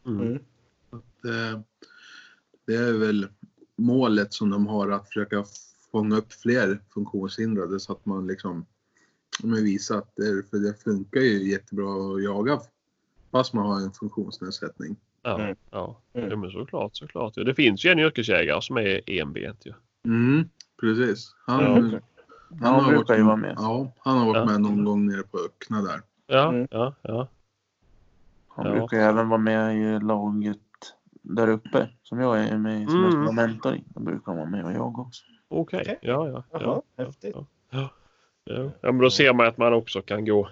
Mm. 0.06 0.22
mm. 0.28 0.40
Det, 1.22 1.62
det 2.66 2.76
är 2.76 2.94
väl 2.94 3.28
målet 3.76 4.34
som 4.34 4.50
de 4.50 4.68
har 4.68 4.90
att 4.90 5.08
försöka 5.08 5.44
fånga 5.92 6.16
upp 6.18 6.34
fler 6.34 6.82
funktionshindrade 6.94 7.80
så 7.80 7.92
att 7.92 8.06
man 8.06 8.28
liksom 8.28 8.66
men 9.44 9.64
visa 9.64 9.98
att 9.98 10.16
det, 10.16 10.50
för 10.50 10.58
det 10.58 10.74
funkar 10.84 11.20
ju 11.20 11.52
jättebra 11.52 11.86
att 12.16 12.24
jaga 12.24 12.60
fast 13.32 13.54
man 13.54 13.66
har 13.66 13.82
en 13.82 13.92
funktionsnedsättning. 13.92 14.96
Ja, 15.22 15.40
Mm. 15.42 15.56
ja. 15.72 15.98
Mm. 16.14 16.30
ja 16.30 16.36
men 16.36 16.52
såklart. 16.52 16.96
såklart. 16.96 17.34
Ja, 17.36 17.44
det 17.44 17.54
finns 17.56 17.86
ju 17.86 17.90
en 17.90 18.00
yrkesjägare 18.00 18.62
som 18.62 18.78
är 18.78 19.02
enbent 19.10 19.66
ju. 19.66 19.74
Mm, 20.06 20.50
precis. 20.82 21.36
Han, 21.46 21.64
Ja, 21.64 21.88
okej. 21.88 22.00
Han 22.62 22.88
brukar 22.90 23.16
ju 23.18 23.24
vara 23.24 23.36
med. 23.36 23.54
Ja, 23.58 23.92
han 24.00 24.18
har 24.18 24.26
varit 24.26 24.38
Ja. 24.38 24.46
med 24.46 24.62
någon 24.62 24.84
gång 24.86 25.06
nere 25.06 25.24
på 25.24 25.38
Öckna 25.38 25.82
där. 25.82 26.02
Ja, 26.28 26.50
Mm. 26.50 26.68
ja, 26.72 26.94
ja. 27.02 27.28
Han 28.48 28.66
Ja. 28.66 28.72
brukar 28.74 28.98
ju 28.98 29.04
även 29.04 29.30
vara 29.30 29.40
med 29.42 29.78
i 29.78 30.00
laget 30.00 30.58
där 31.22 31.48
uppe 31.48 31.90
som 32.04 32.20
jag 32.20 32.40
är 32.40 32.58
med 32.58 32.82
i, 32.82 32.86
som 32.86 33.02
jag 33.04 33.12
ska 33.12 33.22
Mm. 33.22 33.36
vara 33.36 33.48
mentor 33.48 33.76
i. 33.76 33.84
Då 33.88 34.00
brukar 34.00 34.26
han 34.26 34.38
vara 34.38 34.50
med 34.50 34.66
och 34.66 34.72
jag 34.74 35.00
också. 35.00 35.24
Okej. 35.48 35.80
Okej. 35.82 36.00
Ja, 36.02 36.28
ja. 36.28 36.44
Jaha, 36.52 36.62
ja. 36.96 37.04
häftigt. 37.04 37.36
Ja. 37.36 37.46
ja, 37.70 37.90
men 38.82 38.98
då 38.98 39.10
ser 39.10 39.34
man 39.34 39.48
att 39.48 39.58
man 39.58 39.74
också 39.74 40.02
kan 40.02 40.26
gå 40.26 40.50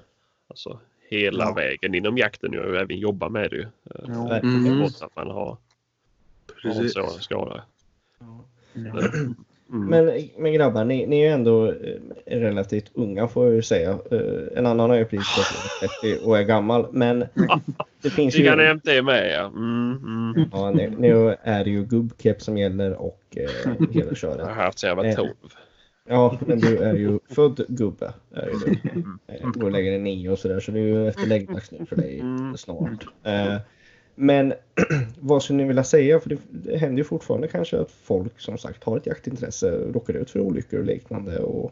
alltså, 0.50 0.80
hela 1.10 1.44
Ja. 1.44 1.54
vägen 1.54 1.96
inom 1.96 2.18
jakten 2.18 2.60
och 2.60 2.76
även 2.76 2.98
jobba 2.98 3.30
med 3.30 3.50
det 3.52 3.56
ju. 3.56 3.66
Jo. 4.08 4.28
Verkligen. 4.28 4.66
Mm. 4.68 4.78
Trots 4.80 5.02
att 5.02 5.16
man 5.16 5.28
har, 5.32 5.52
en 5.52 5.58
Precis. 6.72 6.94
sådan 6.94 7.10
skada. 7.10 7.64
Ja. 8.20 8.46
Mm. 9.70 9.86
Men, 9.90 10.12
men 10.38 10.54
grabbar, 10.54 10.86
ni, 10.86 11.06
ni 11.08 11.20
är 11.22 11.26
ju 11.28 11.34
ändå 11.34 11.66
eh, 11.72 12.00
relativt 12.26 12.92
unga 12.94 13.28
får 13.28 13.46
jag 13.46 13.54
ju 13.56 13.62
säga. 13.62 13.90
Eh, 14.12 14.58
En 14.58 14.66
annan 14.66 14.90
har 14.90 14.98
ju 14.98 15.06
precis 15.06 15.36
gått 15.36 15.90
30 16.02 16.26
och 16.26 16.38
är 16.38 16.44
gammal. 16.44 16.88
Men 16.92 17.20
det 18.02 18.10
finns 18.10 18.36
Vi 18.36 18.40
ju... 18.40 18.46
kan 18.46 18.58
nämnt 18.58 18.84
det 18.84 19.02
med 19.02 19.32
ja. 19.32 19.46
Mm, 19.46 19.98
mm. 20.36 20.50
Ja, 20.52 20.72
nu, 20.72 20.94
nu 20.98 21.36
är 21.44 21.64
det 21.64 21.70
ju 21.70 21.86
gubbkepp 21.86 22.42
som 22.42 22.58
gäller 22.58 22.94
och 23.02 23.22
eh, 23.36 23.50
hela 23.72 23.88
Jag 23.92 24.06
har 24.08 24.16
köret. 24.16 24.48
haft 24.56 24.80
sedan 24.80 24.88
jag 24.90 24.96
var 24.96 25.06
Eh. 25.06 25.16
12. 25.16 25.30
Ja, 26.08 26.38
men 26.48 26.60
du 26.60 26.78
är 26.78 26.94
ju 26.96 27.20
född 27.30 27.66
gubbe. 27.68 28.14
Är 28.32 28.46
du. 28.66 28.78
Eh, 29.28 29.50
Går 29.50 29.64
och 29.64 29.72
lägger 29.72 29.92
dig 29.92 30.00
nio 30.00 30.30
och 30.30 30.40
sådär 30.40 30.60
så 30.60 30.72
det 30.72 30.80
är 30.80 30.84
ju 30.84 31.08
efter 31.08 31.28
läggdags 31.28 31.72
nu 31.72 31.86
för 31.86 31.96
dig 31.96 32.20
Mm. 32.20 32.58
snart. 32.58 33.08
Eh, 33.24 33.56
Men 34.16 34.54
vad 35.20 35.44
skulle 35.44 35.58
ni 35.58 35.64
vilja 35.68 35.84
säga? 35.84 36.20
För 36.20 36.30
det, 36.30 36.38
det 36.50 36.78
händer 36.78 36.98
ju 36.98 37.04
fortfarande 37.04 37.48
kanske 37.48 37.80
att 37.80 37.92
folk 37.92 38.40
som 38.40 38.58
sagt 38.58 38.84
har 38.84 38.98
ett 38.98 39.06
jaktintresse 39.06 39.72
råkar 39.72 40.14
ut 40.14 40.30
för 40.30 40.40
olyckor 40.40 40.80
och 40.80 40.86
liknande. 40.86 41.40
Och 41.40 41.72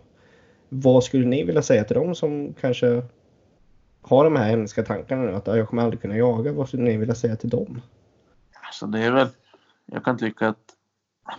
vad 0.69 1.03
skulle 1.03 1.25
ni 1.25 1.43
vilja 1.43 1.61
säga 1.61 1.83
till 1.83 1.95
dem 1.95 2.15
som 2.15 2.53
kanske 2.61 3.01
har 4.01 4.23
de 4.23 4.35
här 4.35 4.49
hemska 4.49 4.83
tankarna 4.83 5.21
nu 5.23 5.31
att 5.35 5.47
"Ah, 5.47 5.57
jag 5.57 5.67
kommer 5.69 5.83
aldrig 5.83 6.01
kunna 6.01 6.17
jaga. 6.17 6.51
Vad 6.51 6.67
skulle 6.67 6.83
ni 6.83 6.97
vilja 6.97 7.15
säga 7.15 7.35
till 7.35 7.49
dem? 7.49 7.81
Alltså 8.67 8.85
det 8.87 8.99
är 8.99 9.11
väl, 9.11 9.27
jag 9.85 10.03
kan 10.03 10.17
tycka 10.17 10.47
att 10.47 10.72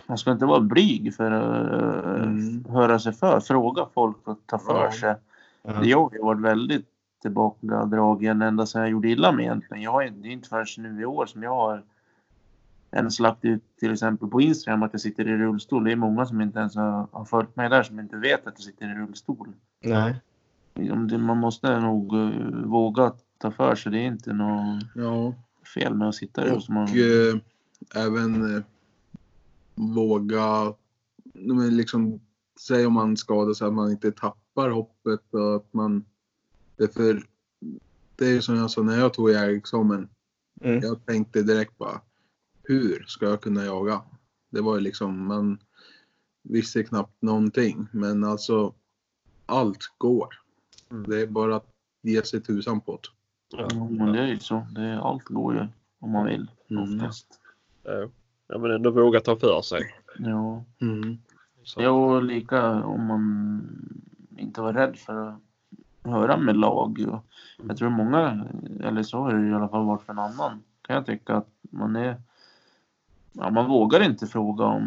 man 0.07 0.17
ska 0.17 0.31
inte 0.31 0.45
vara 0.45 0.59
blyg 0.59 1.15
för 1.15 1.31
att 1.31 2.23
Mm. 2.23 2.65
höra 2.69 2.99
sig 2.99 3.13
för. 3.13 3.39
Fråga 3.39 3.85
folk 3.93 4.27
och 4.27 4.39
ta 4.45 4.57
för 4.57 4.83
Ja. 4.85 4.91
sig. 4.91 5.15
Det 5.81 5.87
jag 5.89 5.99
har 5.99 6.25
varit 6.25 6.41
väldigt 6.41 6.85
tillbakadragen 7.21 8.41
ända 8.41 8.65
sedan 8.65 8.81
jag 8.81 8.91
gjorde 8.91 9.09
illa 9.09 9.31
mig 9.31 9.45
egentligen. 9.45 9.83
Jag 9.83 9.91
har, 9.91 10.03
det 10.03 10.27
är 10.27 10.31
inte 10.31 10.49
förrän 10.49 10.95
nu 10.95 11.01
i 11.01 11.05
år 11.05 11.25
som 11.25 11.43
jag 11.43 11.55
har 11.55 11.83
ens 12.91 13.19
lagt 13.19 13.45
ut 13.45 13.63
till 13.79 13.93
exempel 13.93 14.27
på 14.29 14.41
Instagram 14.41 14.83
att 14.83 14.93
jag 14.93 15.01
sitter 15.01 15.27
i 15.27 15.37
rullstol. 15.37 15.83
Det 15.83 15.91
är 15.91 15.95
många 15.95 16.25
som 16.25 16.41
inte 16.41 16.59
ens 16.59 16.75
har, 16.75 17.07
har 17.11 17.25
följt 17.25 17.55
mig 17.55 17.69
där 17.69 17.83
som 17.83 17.99
inte 17.99 18.15
vet 18.17 18.47
att 18.47 18.53
jag 18.57 18.63
sitter 18.63 18.85
i 18.91 18.93
rullstol. 18.95 19.47
Nej. 19.83 20.21
Man 21.19 21.37
måste 21.37 21.79
nog 21.79 22.15
eh, 22.15 22.29
våga 22.65 23.11
ta 23.37 23.51
för 23.51 23.75
sig. 23.75 23.91
Det 23.91 23.97
är 23.97 24.05
inte 24.07 24.33
något 24.33 24.83
Ja, 24.95 25.33
fel 25.75 25.93
med 25.93 26.07
att 26.09 26.15
sitta 26.15 26.41
i 26.45 26.49
och 26.49 26.53
rullstol. 26.53 26.75
Man- 26.75 26.87
eh, 26.87 28.05
även 28.05 28.55
eh, 28.57 28.63
våga, 29.75 30.73
men 31.33 31.77
liksom, 31.77 32.19
säg 32.59 32.85
om 32.85 32.93
man 32.93 33.17
skadar 33.17 33.53
sig 33.53 33.67
att 33.67 33.73
man 33.73 33.91
inte 33.91 34.11
tappar 34.11 34.69
hoppet 34.69 35.33
och 35.33 35.55
att 35.55 35.73
man, 35.73 36.05
det 36.75 36.83
är 36.83 36.87
för, 36.87 37.23
det 38.15 38.25
är 38.25 38.41
som 38.41 38.55
jag 38.55 38.71
sa 38.71 38.81
när 38.81 38.97
jag 38.99 39.13
tog 39.13 39.31
jägarexamen, 39.31 40.09
Mm. 40.61 40.79
jag 40.83 41.05
tänkte 41.05 41.41
direkt 41.43 41.77
bara, 41.77 42.01
hur 42.63 43.03
ska 43.07 43.25
jag 43.25 43.41
kunna 43.41 43.65
jaga? 43.65 44.01
Det 44.49 44.61
var 44.61 44.75
ju 44.75 44.81
liksom, 44.81 45.27
man 45.27 45.59
visste 46.43 46.83
knappt 46.83 47.21
någonting, 47.21 47.87
men 47.91 48.23
alltså 48.23 48.73
allt 49.45 49.79
går. 49.97 50.27
Mm. 50.91 51.03
Det 51.09 51.21
är 51.21 51.27
bara 51.27 51.55
att 51.55 51.67
ge 52.01 52.23
sig 52.23 52.41
tusan 52.41 52.81
på 52.81 52.99
det. 53.01 53.57
Ja. 53.57 53.87
Men 53.89 54.11
det 54.11 54.19
är 54.19 54.27
ju 54.27 54.39
så. 54.39 54.67
Det 54.75 54.81
är, 54.81 54.97
allt 54.97 55.23
går 55.23 55.53
ju 55.55 55.67
om 55.99 56.11
man 56.11 56.25
vill 56.25 56.51
Mm. 56.69 56.83
oftast. 56.95 57.39
Ja. 57.83 58.09
Ja, 58.47 58.57
men 58.57 58.71
ändå 58.71 58.91
våga 58.91 59.19
ta 59.19 59.35
för 59.35 59.61
sig. 59.61 59.81
Ja. 60.17 60.63
Mm. 60.81 61.17
Så. 61.63 61.81
Jo, 61.81 62.19
lika 62.19 62.83
om 62.83 63.05
man 63.05 63.61
inte 64.37 64.61
var 64.61 64.73
rädd 64.73 64.97
för 64.97 65.27
att 65.27 65.39
höra 66.03 66.37
med 66.37 66.57
lag. 66.57 67.05
Och 67.07 67.25
jag 67.67 67.77
tror 67.77 67.89
många, 67.89 68.45
eller 68.83 69.03
så 69.03 69.17
har 69.17 69.33
det 69.33 69.49
i 69.49 69.53
alla 69.53 69.69
fall 69.69 69.85
varit 69.85 70.01
för 70.01 70.13
en 70.13 70.19
annan, 70.19 70.63
kan 70.81 70.95
jag 70.95 71.05
tycka 71.05 71.35
att 71.35 71.49
man 71.61 71.95
är 71.95 72.21
Ja, 73.37 73.49
man 73.49 73.67
vågar 73.67 74.03
inte 74.03 74.27
fråga 74.27 74.65
om 74.65 74.85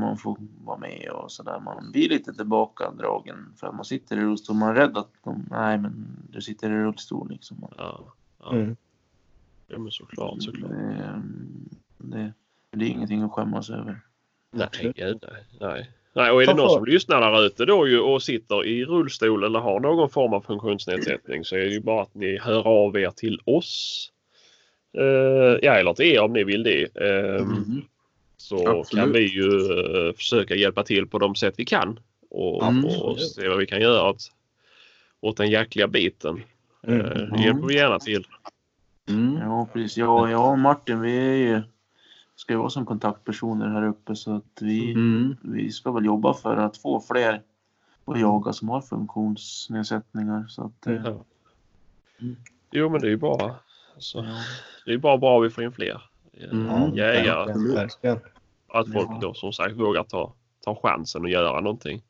man 0.00 0.16
får 0.16 0.36
vara 0.64 0.78
med 0.78 1.08
och 1.10 1.32
sådär. 1.32 1.60
Man 1.60 1.90
blir 1.92 2.08
lite 2.08 2.34
tillbakadragen 2.34 3.52
för 3.56 3.66
att 3.66 3.74
man 3.74 3.84
sitter 3.84 4.16
i 4.16 4.20
rullstol. 4.20 4.56
Man 4.56 4.68
är 4.68 4.74
rädd 4.74 4.96
att 4.96 5.12
de, 5.24 5.46
nej 5.50 5.78
men 5.78 6.06
du 6.30 6.40
sitter 6.40 6.70
i 6.70 6.74
rullstol 6.74 7.30
liksom. 7.30 7.56
Ja, 7.60 7.70
ja. 7.78 8.14
Ja. 8.38 8.56
Mm. 8.56 8.76
Ja, 9.66 9.78
men 9.78 9.92
såklart, 9.92 10.42
såklart. 10.42 10.70
Det, 10.70 11.22
det, 11.98 12.32
det 12.76 12.84
är 12.84 12.88
ingenting 12.88 13.22
att 13.22 13.32
skämmas 13.32 13.70
över. 13.70 14.00
Nej, 14.52 14.68
gud, 14.96 15.24
nej, 15.32 15.42
nej. 15.60 15.90
Nej, 16.14 16.30
och 16.30 16.42
är 16.42 16.46
det 16.46 16.54
någon 16.54 16.70
som 16.70 16.84
lyssnar 16.84 17.20
där 17.20 17.46
ute 17.46 17.64
då 17.64 17.88
ju 17.88 18.00
och 18.00 18.22
sitter 18.22 18.64
i 18.66 18.84
rullstol 18.84 19.44
eller 19.44 19.58
har 19.58 19.80
någon 19.80 20.10
form 20.10 20.32
av 20.32 20.40
funktionsnedsättning 20.40 21.44
så 21.44 21.56
är 21.56 21.60
det 21.60 21.70
ju 21.70 21.80
bara 21.80 22.02
att 22.02 22.14
ni 22.14 22.38
hör 22.38 22.66
av 22.66 22.96
er 22.98 23.10
till 23.10 23.40
oss. 23.44 24.08
Eh, 24.98 25.58
ja, 25.62 25.72
eller 25.74 25.94
till 25.94 26.06
er 26.06 26.20
om 26.20 26.32
ni 26.32 26.44
vill 26.44 26.62
det. 26.62 26.82
Eh, 26.96 27.34
Mm. 27.42 27.82
Så 28.36 28.68
Absolut. 28.68 29.04
kan 29.04 29.12
vi 29.12 29.20
ju 29.20 29.48
eh, 29.48 30.12
försöka 30.14 30.54
hjälpa 30.54 30.82
till 30.82 31.06
på 31.06 31.18
de 31.18 31.34
sätt 31.34 31.54
vi 31.58 31.64
kan. 31.64 32.00
Och, 32.30 32.62
Mm. 32.68 32.84
och 32.84 33.20
se 33.20 33.48
vad 33.48 33.58
vi 33.58 33.66
kan 33.66 33.80
göra 33.80 34.10
åt, 34.10 34.32
åt 35.20 35.36
den 35.36 35.50
jäkliga 35.50 35.88
biten. 35.88 36.42
Mm. 36.86 37.00
Eh, 37.00 37.12
det 37.12 37.42
hjälper 37.42 37.66
vi 37.66 37.74
gärna 37.74 37.98
till. 37.98 38.26
Mm. 39.08 39.36
Ja, 39.42 39.68
precis. 39.72 39.96
Jag, 39.96 40.30
jag 40.30 40.50
och 40.52 40.58
Martin, 40.58 41.00
vi 41.00 41.18
är 41.18 41.34
ju, 41.34 41.62
ska 42.40 42.52
ju 42.52 42.58
vara 42.58 42.70
som 42.70 42.86
kontaktpersoner 42.86 43.68
här 43.68 43.86
uppe 43.86 44.16
så 44.16 44.36
att 44.36 44.58
vi, 44.62 44.92
Mm. 44.92 45.36
vi 45.42 45.70
ska 45.70 45.92
väl 45.92 46.04
jobba 46.04 46.34
för 46.34 46.56
att 46.56 46.76
få 46.76 47.00
fler 47.00 47.42
att 48.04 48.20
jaga 48.20 48.52
som 48.52 48.68
har 48.68 48.80
funktionsnedsättningar. 48.80 50.46
Så 50.48 50.64
att, 50.64 50.86
eh, 50.86 50.94
Ja. 51.04 51.24
Jo 52.70 52.88
men 52.88 53.00
det 53.00 53.06
är 53.06 53.10
ju 53.10 53.16
bra. 53.16 53.56
Alltså, 53.94 54.18
ja. 54.18 54.24
det 54.84 54.90
är 54.90 54.92
ju 54.92 54.98
bara 54.98 55.18
bra 55.18 55.38
vi 55.38 55.50
får 55.50 55.64
in 55.64 55.72
fler 55.72 56.02
eh, 56.32 56.50
Mm. 56.50 56.94
jägare. 56.94 57.52
verkligen. 57.74 58.18
Att 58.68 58.92
folk 58.92 59.08
Ja. 59.10 59.18
då 59.22 59.34
som 59.34 59.52
sagt 59.52 59.76
vågar 59.76 60.02
ta, 60.04 60.32
ta 60.64 60.74
chansen 60.82 61.22
och 61.22 61.30
göra 61.30 61.60
någonting. 61.60 62.02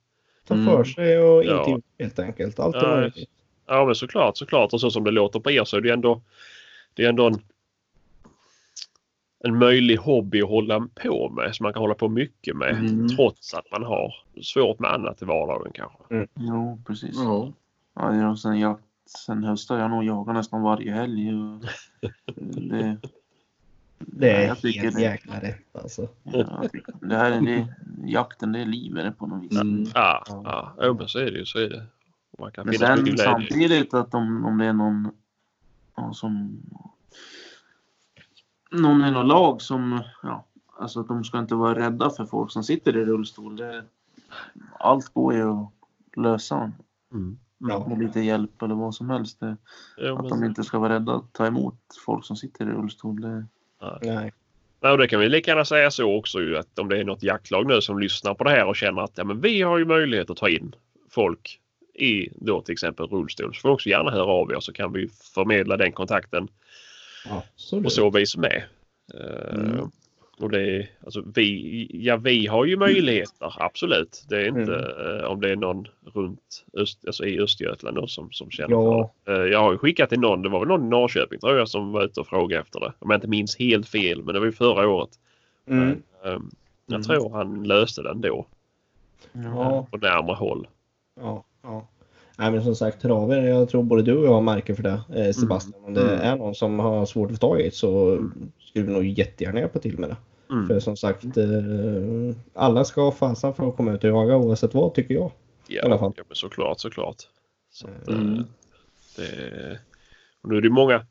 Ta 0.46 0.54
Mm. 0.54 0.66
för 0.66 0.84
sig 0.84 1.18
och 1.18 1.44
Ja. 1.44 1.58
inte 1.58 1.70
gjort 1.70 1.84
helt 1.98 2.18
enkelt. 2.18 2.58
Allt 2.60 2.76
är 2.76 3.12
Ja. 3.16 3.24
Ja 3.66 3.84
men 3.84 3.94
såklart, 3.94 4.36
såklart. 4.36 4.72
Och 4.72 4.80
så 4.80 4.90
som 4.90 5.04
det 5.04 5.10
låter 5.10 5.40
på 5.40 5.50
er 5.50 5.64
så 5.64 5.76
är 5.76 5.80
det 5.80 5.90
ändå, 5.90 6.22
det 6.94 7.04
är 7.04 7.08
ändå 7.08 7.26
en, 7.26 7.34
en 9.44 9.58
möjlig 9.58 9.96
hobby 9.96 10.42
att 10.42 10.48
hålla 10.48 10.88
på 10.94 11.28
med. 11.28 11.54
Som 11.54 11.64
man 11.64 11.72
kan 11.72 11.82
hålla 11.82 11.94
på 11.94 12.08
mycket 12.08 12.56
med. 12.56 12.70
Mm. 12.70 13.08
Trots 13.08 13.54
att 13.54 13.70
man 13.70 13.82
har 13.84 14.14
svårt 14.42 14.78
med 14.78 14.90
annat 14.92 15.22
i 15.22 15.24
vardagen 15.24 15.72
kanske. 15.74 16.26
Jo, 16.34 16.82
precis. 16.86 17.16
Ja. 17.16 17.52
Ja, 17.94 18.14
ja, 18.16 18.36
sen, 18.36 18.58
jag, 18.60 18.78
sen 19.26 19.44
hösten 19.44 19.76
har 19.76 19.82
jag 19.82 19.90
nog 19.90 20.04
jagat 20.04 20.34
nästan 20.34 20.62
varje 20.62 20.92
helg. 20.92 21.28
Och 21.34 21.64
det, 22.36 22.96
Det 23.98 24.30
är 24.30 24.46
jag 24.46 24.58
tycker 24.58 24.80
helt 24.80 24.96
det. 24.96 25.02
jäkla 25.02 25.40
rätt 25.40 25.76
alltså. 25.82 26.08
ja, 26.22 26.64
det 27.00 27.16
här 27.16 27.32
är 27.32 27.40
det, 27.40 27.66
jakten, 28.04 28.52
det 28.52 28.60
är 28.60 28.66
livet 28.66 29.18
på 29.18 29.26
något 29.26 29.42
vis. 29.44 29.60
Mm. 29.60 29.84
Ja, 29.94 30.24
Ja. 30.28 30.72
ja. 30.78 30.92
Men 30.98 31.08
så 31.08 31.18
är 31.18 31.24
det 31.30 31.38
ju. 31.38 31.44
Så 31.46 31.58
är 31.58 31.68
det. 31.68 31.86
Man 32.38 32.52
kan 32.52 32.66
Men 32.66 32.74
sen 32.74 33.16
samtidigt 33.18 33.94
att 33.94 34.14
om, 34.14 34.44
om 34.44 34.58
det 34.58 34.64
är 34.66 34.72
någon 34.72 35.10
ja, 35.96 36.12
som 36.12 36.60
någon 38.70 39.04
i 39.04 39.10
något 39.10 39.26
lag 39.26 39.62
som 39.62 40.02
ja, 40.22 40.44
alltså 40.78 41.00
att 41.00 41.08
de 41.08 41.24
ska 41.24 41.38
inte 41.38 41.54
vara 41.54 41.78
rädda 41.78 42.10
för 42.10 42.24
folk 42.24 42.52
som 42.52 42.64
sitter 42.64 42.96
i 42.96 43.04
rullstol. 43.04 43.56
Det, 43.56 43.84
allt 44.78 45.08
går 45.08 45.34
ju 45.34 45.50
att 45.50 45.72
lösa 46.16 46.72
Mm. 47.12 47.38
Ja. 47.58 47.86
med 47.88 47.98
lite 47.98 48.20
hjälp 48.20 48.62
eller 48.62 48.74
vad 48.74 48.94
som 48.94 49.10
helst. 49.10 49.40
Det, 49.40 49.56
Jo, 49.98 50.16
att 50.16 50.28
de 50.28 50.44
inte 50.44 50.64
ska 50.64 50.78
vara 50.78 50.94
rädda 50.94 51.14
att 51.14 51.32
ta 51.32 51.46
emot 51.46 51.78
folk 52.06 52.24
som 52.24 52.36
sitter 52.36 52.66
i 52.66 52.68
rullstol. 52.68 53.20
Det, 53.20 53.46
Nej. 54.02 54.32
Ja, 54.80 54.92
och 54.92 54.98
det 54.98 55.08
kan 55.08 55.20
vi 55.20 55.28
lika 55.28 55.50
gärna 55.50 55.64
säga 55.64 55.90
så 55.90 56.16
också 56.16 56.40
ju 56.40 56.58
att 56.58 56.78
om 56.78 56.88
det 56.88 56.98
är 56.98 57.04
något 57.04 57.22
jaktlag 57.22 57.66
nu 57.66 57.80
som 57.80 57.98
lyssnar 57.98 58.34
på 58.34 58.44
det 58.44 58.50
här 58.50 58.66
och 58.66 58.76
känner 58.76 59.02
att 59.02 59.12
ja, 59.14 59.24
men 59.24 59.40
vi 59.40 59.62
har 59.62 59.78
ju 59.78 59.84
möjlighet 59.84 60.30
att 60.30 60.36
ta 60.36 60.48
in 60.48 60.74
folk 61.10 61.60
i 61.94 62.28
då 62.46 62.60
till 62.60 62.72
exempel 62.72 63.06
rullstol 63.06 63.54
så 63.54 63.60
får 63.60 63.68
också 63.68 63.88
gärna 63.88 64.10
höra 64.10 64.30
av 64.30 64.52
er 64.52 64.60
så 64.60 64.72
kan 64.72 64.92
vi 64.92 65.08
förmedla 65.34 65.76
den 65.76 65.92
kontakten 65.92 66.48
Absolut. 67.30 67.92
så 67.92 68.10
vis 68.10 68.36
med. 68.36 68.62
Eh, 69.14 69.54
Mm. 69.54 69.90
Och 70.40 70.50
det 70.50 70.60
är, 70.76 70.90
alltså 71.04 71.22
vi, 71.34 71.86
ja 71.92 72.16
vi 72.16 72.46
har 72.46 72.64
ju 72.64 72.76
möjligheter 72.76 73.54
absolut. 73.58 74.24
Det 74.28 74.36
är 74.40 74.48
inte 74.48 74.74
Mm. 74.74 75.18
eh, 75.20 75.24
om 75.24 75.40
det 75.40 75.50
är 75.50 75.56
någon 75.56 75.88
runt 76.14 76.64
öst, 76.76 76.98
alltså 77.06 77.24
i 77.26 77.40
Östergötland 77.40 77.96
då, 77.96 78.06
som, 78.06 78.32
som 78.32 78.50
känner 78.50 78.70
Ja. 78.70 79.12
för 79.24 79.32
det. 79.32 79.42
Eh, 79.44 79.52
jag 79.52 79.58
har 79.60 79.72
ju 79.72 79.78
skickat 79.78 80.08
till 80.08 80.20
någon, 80.20 80.42
det 80.42 80.48
var 80.48 80.58
väl 80.58 80.68
någon 80.68 80.86
i 80.86 80.88
Norrköping 80.88 81.40
tror 81.40 81.58
jag 81.58 81.68
som 81.68 81.92
var 81.92 82.04
ute 82.04 82.20
och 82.20 82.26
frågade 82.26 82.62
efter 82.62 82.80
det. 82.80 82.92
Om 82.98 83.10
jag 83.10 83.16
inte 83.16 83.28
minns 83.28 83.58
helt 83.58 83.88
fel 83.88 84.22
men 84.24 84.34
det 84.34 84.38
var 84.40 84.46
ju 84.46 84.52
förra 84.52 84.88
året. 84.88 85.10
Mm. 85.68 85.78
Men, 85.86 86.32
ehm, 86.34 86.50
jag 86.86 86.94
Mm. 86.94 87.02
tror 87.02 87.30
han 87.30 87.64
löste 87.64 88.02
den 88.02 88.20
då 88.20 88.46
Ja, 89.32 89.86
på 89.90 89.96
närmare 89.96 90.36
håll. 90.36 90.66
ja, 91.20 91.44
ja. 91.62 91.88
Nej 92.40 92.50
men 92.50 92.64
som 92.64 92.74
sagt 92.76 93.02
traver, 93.02 93.42
jag 93.42 93.68
tror 93.68 93.82
både 93.82 94.02
du 94.02 94.16
och 94.16 94.26
jag 94.26 94.32
har 94.32 94.40
märker 94.40 94.74
för 94.74 94.82
det 94.82 95.00
eh, 95.14 95.32
Sebastian. 95.32 95.84
Om 95.84 95.94
det 95.94 96.02
Mm. 96.02 96.20
är 96.20 96.36
någon 96.36 96.54
som 96.54 96.78
har 96.78 97.06
svårt 97.06 97.30
att 97.30 97.36
få 97.36 97.48
tag 97.48 97.60
i 97.60 97.70
så 97.70 98.18
skulle 98.58 98.84
vi 98.84 98.92
nog 98.92 99.04
jättegärna 99.06 99.60
hjälpa 99.60 99.78
till 99.78 99.98
med 99.98 100.08
det. 100.10 100.16
Mm. 100.50 100.66
För 100.66 100.80
som 100.80 100.96
sagt, 100.96 101.36
eh, 101.36 101.44
alla 102.54 102.84
ska 102.84 103.00
ha 103.00 103.12
fasen 103.12 103.54
för 103.54 103.68
att 103.68 103.76
komma 103.76 103.92
ut 103.92 104.04
och 104.04 104.10
jaga 104.10 104.36
oavsett 104.36 104.74
vad 104.74 104.94
tycker 104.94 105.14
jag. 105.14 105.30
Ja, 105.68 105.82
alla 105.84 105.98
fall. 105.98 106.12
ja 106.16 106.22
men 106.28 106.34
såklart, 106.36 106.80
såklart. 106.80 107.16
Så 107.70 107.86
att, 107.88 108.08
Mm. 108.08 108.34
eh, 108.38 108.44
det, 109.16 109.78
och 110.42 110.48
nu 110.50 110.56
är 110.56 110.60
det 110.60 110.70
många 110.70 111.06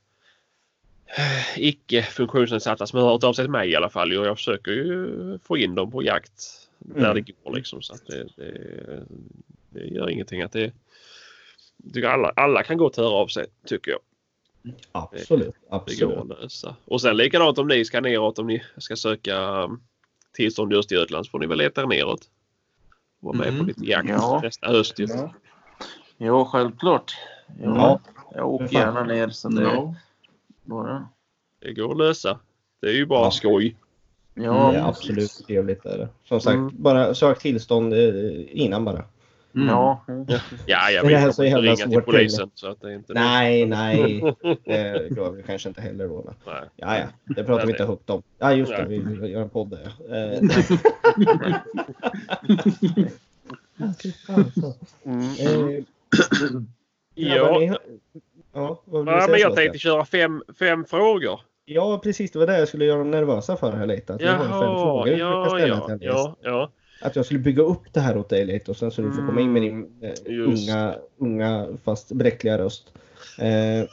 icke 1.57 2.01
funktionsnedsatta 2.03 2.87
som 2.87 2.99
har 2.99 3.09
hört 3.11 3.23
av 3.23 3.33
sig 3.33 3.45
till 3.45 3.51
mig 3.51 3.69
i 3.71 3.75
alla 3.75 3.89
fall 3.89 4.17
och 4.17 4.25
jag 4.25 4.37
försöker 4.37 4.71
ju 4.71 5.09
få 5.43 5.57
in 5.57 5.75
dem 5.75 5.91
på 5.91 6.03
jakt 6.03 6.43
när 6.79 7.11
Mm. 7.11 7.15
det 7.25 7.33
går 7.43 7.55
liksom. 7.55 7.81
Så 7.81 7.93
att 7.93 8.05
det, 8.07 8.23
det, 8.37 9.03
det 9.69 9.85
gör 9.87 10.09
ingenting 10.09 10.41
att 10.41 10.51
det 10.51 10.71
alla, 12.05 12.29
alla 12.35 12.63
kan 12.63 12.77
gott 12.77 12.97
höra 12.97 13.09
av 13.09 13.27
sig 13.27 13.45
tycker 13.65 13.91
jag. 13.91 13.99
Absolut, 14.91 15.47
Det 15.69 15.69
går 15.69 15.77
absolut. 15.77 16.17
att 16.17 16.27
lösa. 16.27 16.75
Och 16.85 17.01
sen 17.01 17.17
likadant 17.17 17.57
om 17.57 17.67
ni 17.67 17.85
ska 17.85 18.01
neråt 18.01 18.39
om 18.39 18.47
ni 18.47 18.63
ska 18.77 18.95
söka 18.95 19.63
um, 19.63 19.81
tillstånd 20.33 20.73
i 20.73 20.75
Östergötland 20.75 21.25
så 21.25 21.29
får 21.29 21.39
ni 21.39 21.47
väl 21.47 21.57
leta 21.57 21.81
er 21.81 21.85
neråt. 21.87 22.29
Vara 23.19 23.37
med 23.37 23.47
på 23.47 23.53
Mm. 23.53 23.65
lite 23.67 23.85
jakt 23.85 24.09
Ja. 24.09 24.39
nästa 24.43 24.67
höst 24.67 24.99
ju. 24.99 25.07
Ja. 25.09 25.33
ja, 26.17 26.45
självklart. 26.45 27.13
Ja, 27.47 27.75
Ja. 27.75 27.99
Jag 28.35 28.47
åker 28.49 28.73
gärna 28.73 29.03
ner. 29.03 29.29
Så 29.29 29.49
det, 29.49 29.61
Ja. 29.63 29.95
bara, 30.63 31.09
Det 31.59 31.73
går 31.73 31.91
att 31.91 31.97
lösa. 31.97 32.39
Det 32.81 32.87
är 32.87 32.93
ju 32.93 33.05
bara 33.05 33.23
Ja. 33.25 33.31
skoj. 33.31 33.75
ja, 34.33 34.71
det 34.71 34.77
är 34.77 34.87
absolut 34.87 35.31
trevligt. 35.47 35.85
Är 35.85 35.97
det. 35.97 36.09
Som 36.25 36.41
sagt, 36.41 36.55
Mm. 36.55 36.71
bara 36.83 37.13
sök 37.15 37.39
tillstånd 37.39 37.93
eh, 37.93 38.09
innan 38.51 38.85
bara. 38.85 39.03
Mm. 39.55 39.67
ja. 39.67 40.03
Ja, 40.65 40.89
jag 40.91 41.03
Det 41.03 41.07
vill 41.07 41.17
här 41.17 41.41
är 41.41 41.45
inte 41.45 41.61
ringa 41.61 41.75
till 41.75 42.01
polisen. 42.01 42.51
Så 42.53 42.67
att 42.67 42.81
det 42.81 42.93
inte 42.93 43.13
Nej, 43.13 43.65
nej. 43.65 44.21
Det 44.65 45.11
gör 45.15 45.31
vi 45.31 45.43
kanske 45.43 45.69
inte 45.69 45.81
heller 45.81 46.07
då. 46.07 46.33
Nej. 46.45 46.55
Ja, 46.75 46.97
ja. 46.97 47.05
Det 47.35 47.43
pratar 47.43 47.65
vi 47.65 47.71
inte 47.71 47.85
högt 47.85 48.09
om. 48.09 48.23
Ja, 48.37 48.53
just 48.53 48.71
det. 48.71 48.85
Vi 48.85 48.99
vi 48.99 49.27
gör 49.27 49.41
en 49.41 49.49
podd 49.49 49.69
där. 49.69 49.93
ja. 50.07 50.15
Eh, 50.15 50.41
grabbar, 57.15 57.63
Ja, 57.73 57.77
Ja, 58.53 58.81
ja 58.85 59.03
säga, 59.05 59.27
men 59.27 59.39
jag 59.39 59.55
tänkte 59.55 59.79
köra 59.79 60.05
fem, 60.05 60.43
fem 60.59 60.85
frågor. 60.85 61.39
Ja, 61.65 61.99
precis. 62.03 62.31
Det 62.31 62.39
var 62.39 62.47
det 62.47 62.59
jag 62.59 62.67
skulle 62.67 62.85
göra 62.85 62.97
dem 62.97 63.11
nervösa 63.11 63.57
för 63.57 63.71
här 63.71 63.85
lite. 63.85 64.13
Att 64.13 64.21
vi 64.21 64.25
har 64.25 64.37
fem 64.37 64.51
Jaha, 64.51 64.83
frågor 64.83 65.07
ja, 65.07 65.59
ja, 65.59 65.97
ja, 66.01 66.35
ja. 66.41 66.71
Att 67.01 67.15
jag 67.15 67.25
skulle 67.25 67.39
bygga 67.39 67.63
upp 67.63 67.93
det 67.93 67.99
här 67.99 68.17
åt 68.17 68.29
dig 68.29 68.45
lite 68.45 68.71
och 68.71 68.77
sen 68.77 68.91
så 68.91 69.01
du 69.01 69.11
får 69.11 69.25
komma 69.25 69.41
in 69.41 69.53
med 69.53 69.61
din 69.61 69.99
eh, 70.01 70.11
Mm, 70.25 70.49
Just 70.51 70.69
unga, 70.69 70.95
unga 71.17 71.67
fast 71.83 72.11
bräckliga 72.11 72.57
röst. 72.57 72.93
Eh, 73.39 73.87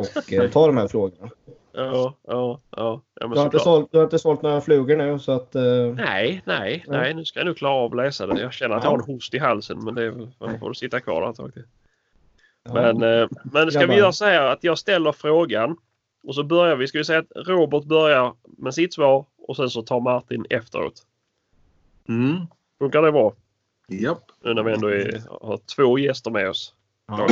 och 0.00 0.32
eh, 0.32 0.50
ta 0.50 0.66
de 0.66 0.76
här 0.76 0.88
frågorna. 0.88 1.30
Ja, 1.72 2.14
ja, 2.26 2.60
ja. 2.76 3.00
ja 3.20 3.26
men 3.28 3.30
Du 3.30 3.38
har, 3.38 3.44
inte 3.44 3.58
sålt, 3.58 3.88
du 3.92 3.98
har 3.98 4.04
inte 4.04 4.18
sålt 4.18 4.42
några 4.42 4.60
flugor 4.60 4.96
nu 4.96 5.18
så 5.18 5.32
att... 5.32 5.54
Eh, 5.54 5.62
Nej, 5.96 6.42
nej, 6.44 6.84
nej. 6.88 7.14
Nu 7.14 7.24
ska 7.24 7.40
jag 7.40 7.46
nog 7.46 7.56
klara 7.56 7.72
av 7.74 7.90
att 7.90 7.96
läsa 7.96 8.26
det. 8.26 8.40
Jag 8.40 8.52
känner 8.52 8.76
att 8.76 8.84
jag 8.84 8.90
har 8.90 8.98
en 8.98 9.04
host 9.04 9.34
i 9.34 9.38
halsen 9.38 9.78
men 9.84 9.94
det 9.94 10.04
är 10.04 10.28
man 10.40 10.58
får 10.58 10.72
sitta 10.72 11.00
kvar 11.00 11.32
tag 11.32 11.52
till. 11.52 11.64
ja. 12.64 12.72
Men, 12.74 13.02
eh, 13.02 13.28
men 13.52 13.70
ska 13.70 13.86
vi 13.86 13.96
göra 13.96 14.12
så 14.12 14.24
här 14.24 14.46
att 14.52 14.64
jag 14.64 14.78
ställer 14.78 15.12
frågan 15.12 15.76
och 16.26 16.34
så 16.34 16.42
börjar 16.42 16.76
vi. 16.76 16.86
Ska 16.86 16.98
vi 16.98 17.04
säga 17.04 17.18
att 17.18 17.46
Robert 17.48 17.84
börjar 17.84 18.32
med 18.58 18.74
sitt 18.74 18.94
svar 18.94 19.24
och 19.48 19.56
sen 19.56 19.70
så 19.70 19.82
tar 19.82 20.00
Martin 20.00 20.46
efteråt. 20.50 21.02
Mm. 22.08 22.46
Funkar 22.78 23.02
det 23.02 23.12
bra? 23.12 23.34
Japp. 23.88 24.30
Nu 24.42 24.54
när 24.54 24.62
vi 24.62 24.72
ändå 24.72 24.88
är, 24.88 25.22
har 25.40 25.56
två 25.56 25.98
gäster 25.98 26.30
med 26.30 26.48
oss. 26.48 26.74
Ja. 27.06 27.28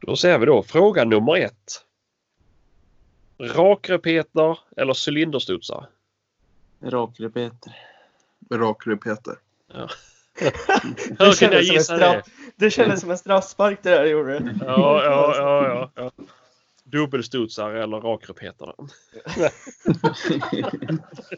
Då 0.00 0.16
ser 0.16 0.38
vi 0.38 0.46
då 0.46 0.62
fråga 0.62 1.04
nummer 1.04 1.36
ett. 1.36 1.82
Rakrepeter 3.38 4.58
eller 4.76 5.08
cylinderstudsare? 5.08 5.86
Rakrepeter. 6.80 7.76
Rakrepeter. 8.50 9.34
Hur 11.18 11.38
kan 11.38 11.52
jag 11.52 11.62
gissa 11.62 11.96
det? 11.96 12.22
Det 12.56 12.70
kändes 12.70 13.00
som 13.00 13.10
en 13.10 13.18
straffspark 13.18 13.78
det 13.82 13.90
där 13.90 14.04
gjorde. 14.04 14.54
Ja, 14.60 15.04
ja, 15.04 15.34
ja, 15.36 15.68
ja, 15.68 15.90
ja. 15.94 16.10
Dubbelstudsare 16.84 17.82
eller 17.82 18.00
rakrepeterna? 18.00 18.74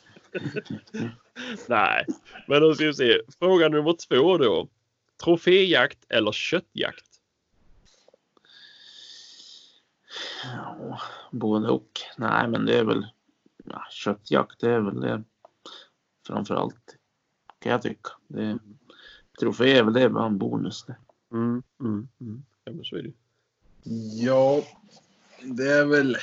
Nej, 1.68 2.06
men 2.48 2.62
då 2.62 2.74
ska 2.74 2.84
vi 2.84 2.94
se. 2.94 3.20
Fråga 3.38 3.68
nummer 3.68 3.92
två 4.08 4.38
då. 4.38 4.68
Troféjakt 5.24 5.98
eller 6.08 6.32
köttjakt? 6.32 7.04
Ja, 10.44 11.00
både 11.30 11.68
och. 11.68 12.00
Nej, 12.16 12.48
men 12.48 12.66
det 12.66 12.78
är 12.78 12.84
väl 12.84 13.06
ja, 13.64 13.86
köttjakt. 13.90 14.60
Det 14.60 14.70
är 14.70 14.80
väl 14.80 15.00
det 15.00 15.22
framför 16.26 16.54
allt. 16.54 16.96
Kan 17.58 17.72
jag 17.72 17.82
tycka. 17.82 18.10
Det, 18.28 18.58
trofé 19.40 19.78
är 19.78 19.82
väl 19.82 19.92
det 19.92 20.08
bara 20.08 20.26
en 20.26 20.38
bonus. 20.38 20.84
Det. 20.84 20.96
Mm, 21.32 21.62
mm, 21.80 22.08
mm. 22.20 22.44
Ja, 22.64 22.72
men 22.72 22.84
så 22.84 22.96
är 22.96 23.02
det. 23.02 23.12
Ja, 24.22 24.62
det 25.42 25.72
är 25.72 25.84
väl 25.84 26.16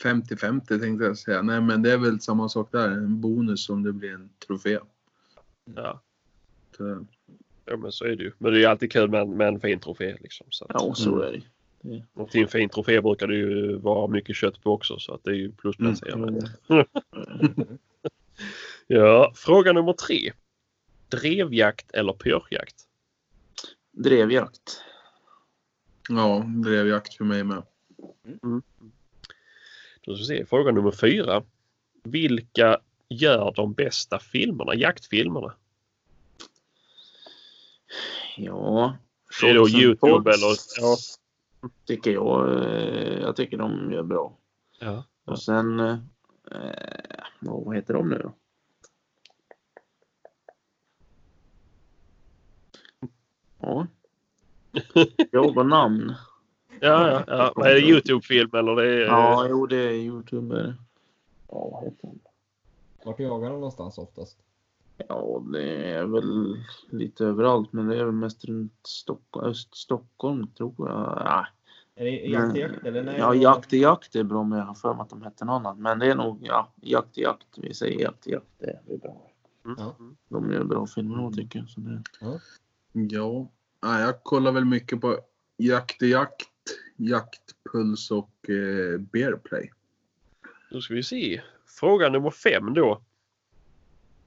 50-50 0.00 0.80
tänkte 0.80 1.04
jag 1.04 1.18
säga. 1.18 1.42
Nej, 1.42 1.60
men 1.60 1.82
det 1.82 1.92
är 1.92 1.98
väl 1.98 2.20
samma 2.20 2.48
sak 2.48 2.72
där. 2.72 2.88
En 2.90 3.20
bonus 3.20 3.68
om 3.70 3.82
det 3.82 3.92
blir 3.92 4.12
en 4.14 4.30
trofé. 4.46 4.78
Ja. 5.74 6.00
Så, 6.76 7.06
ja, 7.64 7.76
men 7.76 7.92
så 7.92 8.04
är 8.04 8.16
det 8.16 8.24
ju. 8.24 8.32
Men 8.38 8.52
det 8.52 8.58
är 8.58 8.60
ju 8.60 8.66
alltid 8.66 8.92
kul 8.92 9.10
med, 9.10 9.20
en- 9.20 9.36
med 9.36 9.48
en 9.48 9.60
fin 9.60 9.80
trofé 9.80 10.16
liksom. 10.20 10.46
Så 10.50 10.64
att, 10.64 10.70
Ja, 10.74 10.94
så 10.94 11.20
är 11.20 11.32
det. 11.32 11.42
det. 11.80 12.04
Och 12.12 12.30
till 12.30 12.42
en 12.42 12.48
fin 12.48 12.68
trofé 12.68 13.00
brukar 13.00 13.26
det 13.26 13.34
ju 13.36 13.76
vara 13.76 14.06
mycket 14.08 14.36
kött 14.36 14.62
på 14.62 14.72
också 14.72 14.98
så 14.98 15.14
att 15.14 15.24
det 15.24 15.30
är 15.30 15.34
ju 15.34 15.52
plusplacerande. 15.52 16.50
Mm. 16.68 16.84
Ja, 18.86 19.32
fråga 19.34 19.72
nummer 19.72 19.92
tre. 19.92 20.32
Drevjakt 21.08 21.90
eller 21.90 22.12
pyrschjakt? 22.12 22.74
Drevjakt. 23.92 24.80
ja, 26.08 26.44
drevjakt 26.64 27.14
för 27.14 27.24
mig 27.24 27.44
med. 27.44 27.62
Då 30.08 30.14
ska 30.14 30.20
vi 30.32 30.38
se. 30.38 30.46
Fråga 30.46 30.72
nummer 30.72 30.90
fyra. 30.90 31.42
Vilka 32.02 32.78
gör 33.08 33.52
de 33.56 33.72
bästa 33.72 34.18
filmerna, 34.18 34.74
jaktfilmerna? 34.74 35.54
Ja. 38.36 38.96
Är 39.42 39.46
det 39.48 39.54
då 39.54 39.60
Shots 39.64 39.74
and 39.74 39.82
Youtube 39.82 40.30
eller? 40.32 40.56
Ja. 40.80 40.96
Tycker 41.84 42.10
jag. 42.12 42.64
eh, 42.64 43.20
Jag 43.20 43.36
tycker 43.36 43.56
de 43.58 43.92
gör 43.92 44.02
bra. 44.02 44.36
ja. 44.80 45.04
Och 45.24 45.42
sen. 45.42 45.80
Eh, 45.80 45.98
vad 47.40 47.76
heter 47.76 47.94
de 47.94 48.08
nu 48.08 48.18
då? 48.18 48.32
Ja. 53.60 53.86
Jobba 55.32 55.62
namn. 55.62 56.14
Ja, 56.80 57.24
ja, 57.26 57.52
ja. 57.56 57.66
Är 57.66 57.74
det 57.74 57.80
Youtube-film 57.80 58.50
eller 58.52 58.76
det 58.76 58.84
är... 58.84 59.06
Ja, 59.06 59.46
jo 59.48 59.66
det 59.66 59.76
är 59.76 59.92
Youtuber. 59.92 60.74
Ja, 61.48 61.68
vad 61.72 61.84
heter? 61.84 62.10
Vart 63.04 63.20
jagar 63.20 63.50
de 63.50 63.54
någonstans 63.54 63.98
oftast? 63.98 64.38
Ja, 65.08 65.42
det 65.52 65.92
är 65.92 66.04
väl 66.04 66.56
lite 66.90 67.24
överallt, 67.24 67.72
men 67.72 67.88
det 67.88 67.96
är 67.96 68.04
väl 68.04 68.14
mest 68.14 68.44
runt 68.44 68.72
Stockholm, 68.82 69.46
öst 69.50 69.76
Stockholm 69.76 70.46
tror 70.46 70.74
jag. 70.78 71.22
Ja, 71.24 71.46
Är 71.94 72.04
det 72.04 72.10
jakt 72.10 72.56
i 72.56 72.60
jakt 72.60 72.86
eller? 72.86 73.02
Nej, 73.02 73.16
ja 73.18 73.34
jakt 73.34 73.72
i 73.72 73.78
jakt 73.78 74.16
är 74.16 74.22
bra, 74.24 74.44
men 74.44 74.58
jag 74.58 74.66
har 74.66 74.74
för 74.74 74.94
mig 74.94 75.02
att 75.02 75.10
de 75.10 75.22
hette 75.22 75.44
något 75.44 75.54
annat. 75.54 75.78
Men 75.78 75.98
det 75.98 76.06
är 76.06 76.14
nog, 76.14 76.38
ja, 76.42 76.68
jakt 76.76 77.18
i 77.18 77.22
jakt. 77.22 77.46
Vi 77.56 77.74
säger 77.74 78.00
jakt 78.00 78.26
i 78.26 78.30
jakt, 78.30 78.46
det 78.58 78.94
är 78.94 78.96
bra. 78.96 79.16
Mm. 79.64 79.76
Ja. 79.78 79.94
De 80.28 80.52
gör 80.52 80.64
bra 80.64 80.86
filmer 80.86 81.30
tycker 81.30 81.58
jag. 81.58 81.68
Så 81.68 81.80
det... 81.80 82.02
Ja, 82.92 83.48
nej, 83.82 84.02
jag 84.02 84.22
kollar 84.22 84.52
väl 84.52 84.64
mycket 84.64 85.00
på 85.00 85.18
jakt 85.56 86.02
i 86.02 86.10
jakt, 86.10 86.48
jaktpuls 86.98 88.10
och 88.10 88.50
eh, 88.50 88.98
bearplay. 88.98 89.70
Då 90.70 90.80
ska 90.80 90.94
vi 90.94 91.02
se. 91.02 91.42
Fråga 91.66 92.08
nummer 92.08 92.30
fem 92.30 92.74
då. 92.74 93.00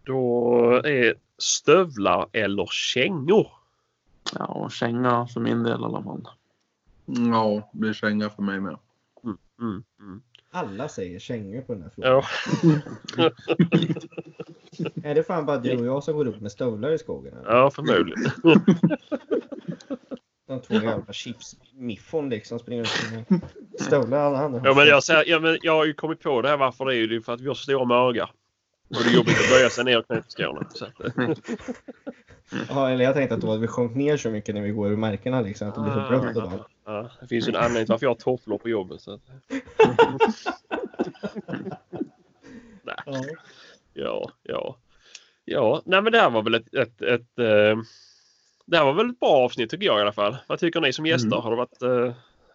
Då 0.03 0.81
är 0.85 1.15
stövlar 1.37 2.29
eller 2.31 2.67
kängor? 2.71 3.47
Ja, 4.33 4.69
känga 4.69 5.27
för 5.27 5.39
min 5.39 5.63
del 5.63 5.81
i 5.81 5.83
alla 5.83 6.03
fall. 6.03 6.27
Ja, 7.05 7.69
det 7.73 7.79
blir 7.79 7.93
känga 7.93 8.29
för 8.29 8.43
mig 8.43 8.59
med. 8.59 8.77
Mm, 9.61 9.83
mm. 9.99 10.21
Alla 10.51 10.89
säger 10.89 11.19
kängor 11.19 11.61
på 11.61 11.73
den 11.73 11.83
här 11.83 11.89
frågan. 11.89 12.23
Ja, 13.17 13.31
Är 15.03 15.15
det 15.15 15.23
fan 15.23 15.45
bara 15.45 15.57
du 15.57 15.77
och 15.77 15.85
jag 15.85 16.03
som 16.03 16.15
går 16.15 16.27
upp 16.27 16.41
med 16.41 16.51
stövlar 16.51 16.91
i 16.91 16.97
skogen? 16.97 17.33
eller? 17.37 17.51
ja, 17.51 17.71
förmodligen. 17.71 18.31
De 20.51 20.61
två 20.61 20.73
jävla 20.73 21.13
chipsmiffon 21.13 22.29
liksom 22.29 22.59
springer 22.59 22.81
ut 22.81 23.29
med 23.29 23.41
stövlar 23.79 24.19
alla. 24.19 24.61
Ja, 24.63 24.73
men 24.73 24.87
jag, 24.87 25.03
säger, 25.03 25.23
ja, 25.27 25.39
men 25.39 25.57
jag 25.61 25.73
har 25.73 25.85
ju 25.85 25.93
kommit 25.93 26.19
på 26.19 26.41
det 26.41 26.49
här 26.49 26.57
varför 26.57 26.85
det 26.85 26.95
är 26.95 26.97
ju 26.97 27.21
för 27.21 27.33
att 27.33 27.41
vi 27.41 27.47
har 27.47 27.55
så 27.55 27.63
stora 27.63 27.85
magar. 27.85 28.31
Och 28.89 29.03
det 29.03 29.09
är 29.09 29.13
jobbigt 29.13 29.37
att 29.39 29.49
böja 29.49 29.69
sig 29.69 29.83
ner 29.83 29.97
och 29.99 30.07
knyta 30.07 30.29
skorna. 30.29 30.67
Ja, 32.69 32.89
eller 32.89 33.05
jag 33.05 33.13
tänkte 33.13 33.35
att, 33.35 33.41
det 33.41 33.47
var 33.47 33.55
att 33.55 33.61
vi 33.61 33.67
sjönk 33.67 33.95
ner 33.95 34.17
så 34.17 34.29
mycket 34.29 34.55
när 34.55 34.61
vi 34.61 34.71
går 34.71 34.85
över 34.85 34.97
markerna 34.97 35.41
liksom. 35.41 35.69
Att 35.69 35.75
det 35.75 35.81
blir 35.81 35.93
så 35.93 36.07
blött 36.09 36.35
och 36.35 36.51
allt. 36.51 36.67
ja, 36.85 37.09
det 37.21 37.27
finns 37.27 37.47
ju 37.47 37.49
en 37.49 37.55
anledning 37.55 37.85
till 37.85 37.91
varför 37.93 38.05
jag 38.05 38.11
har 38.11 38.15
tofflor 38.15 38.57
på 38.57 38.69
jobbet. 38.69 39.01
Så 39.01 39.13
att, 39.13 39.21
Ja. 42.83 43.23
ja, 43.93 44.31
ja. 44.43 44.77
Ja, 45.45 45.81
nej 45.85 46.01
men 46.01 46.11
det 46.11 46.19
här 46.19 46.29
var 46.29 46.43
väl 46.43 46.53
ett, 46.53 46.73
ett, 46.73 47.01
ett 47.01 47.39
eh, 47.39 47.77
Det 48.65 48.77
här 48.77 48.85
var 48.85 48.93
väl 48.93 49.09
ett 49.09 49.19
bra 49.19 49.29
avsnitt 49.29 49.69
tycker 49.69 49.85
jag 49.85 49.99
i 49.99 50.01
alla 50.01 50.13
fall. 50.13 50.37
Vad 50.47 50.59
tycker 50.59 50.81
ni 50.81 50.93
som 50.93 51.05
gäster? 51.05 51.27
Mm. 51.27 51.41
Har 51.41 51.51
det 51.51 51.57
varit 51.57 51.81
eh, 51.81 52.13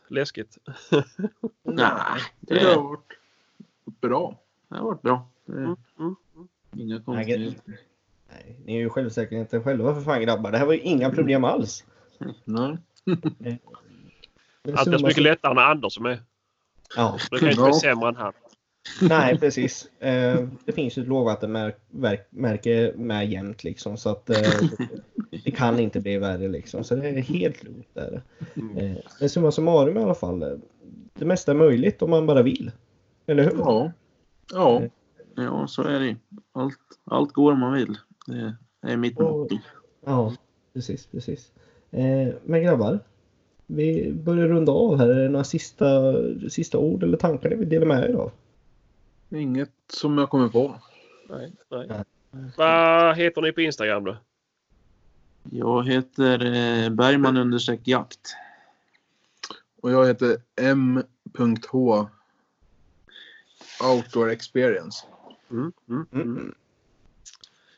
läskigt? 0.08 0.58
Nej, 1.62 1.86
Det 2.40 2.54
det, 2.54 2.64
har 2.74 2.82
varit 2.82 3.14
bra. 4.00 4.38
det 4.68 4.76
har 4.76 4.84
varit 4.84 5.02
bra. 5.02 5.28
Det 5.46 5.52
är 5.52 5.56
Mm, 5.56 5.76
mm. 5.98 6.16
inga 6.76 6.94
Nej, 6.94 7.04
konstigheter. 7.04 7.60
Nej, 8.32 8.56
ni 8.64 8.74
är 8.76 8.78
ju 8.80 8.90
självsäkerheten 8.90 9.62
själva 9.64 9.94
för 9.94 10.00
fan 10.00 10.20
grabbar. 10.22 10.52
Det 10.52 10.58
här 10.58 10.66
var 10.66 10.72
ju 10.74 10.80
inga 10.80 11.10
problem 11.10 11.44
alls. 11.44 11.84
Nej. 12.44 12.76
Är 14.62 14.76
så 14.76 14.90
mycket 14.90 15.14
som- 15.14 15.22
lättare 15.24 15.54
när 15.54 15.62
Anders 15.62 15.96
är 15.98 16.02
med. 16.02 16.18
Ja, 16.96 17.18
Det 17.30 17.38
kan 17.38 17.48
ju 17.48 17.52
inte 17.52 17.64
bli 17.64 17.72
sämre 17.72 18.08
än 18.08 18.16
han. 18.16 18.32
nej 19.08 19.38
precis. 19.38 19.90
Eh, 20.00 20.48
det 20.64 20.72
finns 20.72 20.98
ju 20.98 21.02
ett 21.02 21.08
lågvattenmärke 21.08 22.92
med 22.96 23.30
jämt 23.30 23.64
liksom 23.64 23.96
så 23.96 24.10
att 24.10 24.30
eh, 24.30 24.36
det 25.44 25.50
kan 25.50 25.78
inte 25.80 26.00
bli 26.00 26.18
värre 26.18 26.48
liksom. 26.48 26.84
Så 26.84 26.94
det 26.94 27.08
är 27.08 27.22
helt 27.22 27.64
lugnt 27.64 27.88
där. 27.92 28.22
Eh, 28.54 28.92
men 29.20 29.28
summa 29.28 29.52
summarum 29.52 29.96
i 29.98 30.02
alla 30.02 30.14
fall. 30.14 30.60
Det 31.14 31.24
mesta 31.24 31.52
är 31.52 31.56
möjligt 31.56 32.02
om 32.02 32.10
man 32.10 32.26
bara 32.26 32.42
vill. 32.42 32.70
Eller 33.26 33.44
hur? 33.44 33.58
Ja. 33.58 33.92
Ja. 34.52 34.82
Ja, 35.36 35.66
så 35.66 35.82
är 35.82 36.00
det. 36.00 36.16
Allt, 36.52 36.78
allt 37.04 37.32
går 37.32 37.52
om 37.52 37.60
man 37.60 37.72
vill. 37.72 37.98
Det 38.82 38.92
är 38.92 38.96
mitt 38.96 39.18
motto. 39.18 39.58
Ja, 40.04 40.34
precis, 40.74 41.06
precis. 41.06 41.52
Men 42.44 42.62
grabbar, 42.62 43.00
vi 43.66 44.12
börjar 44.12 44.48
runda 44.48 44.72
av 44.72 44.98
här. 44.98 45.08
Är 45.08 45.22
det 45.22 45.28
några 45.28 45.44
sista, 45.44 46.14
sista 46.50 46.78
ord 46.78 47.02
eller 47.02 47.16
tankar 47.16 47.50
ni 47.50 47.56
vill 47.56 47.68
dela 47.68 47.86
med 47.86 48.10
er 48.10 48.14
av? 48.14 48.32
Inget 49.30 49.72
som 49.88 50.18
jag 50.18 50.30
kommer 50.30 50.48
på. 50.48 50.80
Nej, 51.28 51.52
nej. 51.70 52.04
Vad 52.56 53.16
heter 53.16 53.42
ni 53.42 53.52
på 53.52 53.60
Instagram 53.60 54.04
då? 54.04 54.16
Jag 55.50 55.88
heter 55.88 56.44
eh, 56.44 56.90
Bergman 56.90 57.36
understreck 57.36 57.80
jakt. 57.84 58.34
Och 59.82 59.90
jag 59.92 60.06
heter 60.06 60.36
M.H. 60.56 62.08
Outdoor 63.92 64.30
Experience. 64.30 65.06
Mm, 65.50 65.72
mm, 65.88 66.06
Mm. 66.12 66.22
mm. 66.28 66.54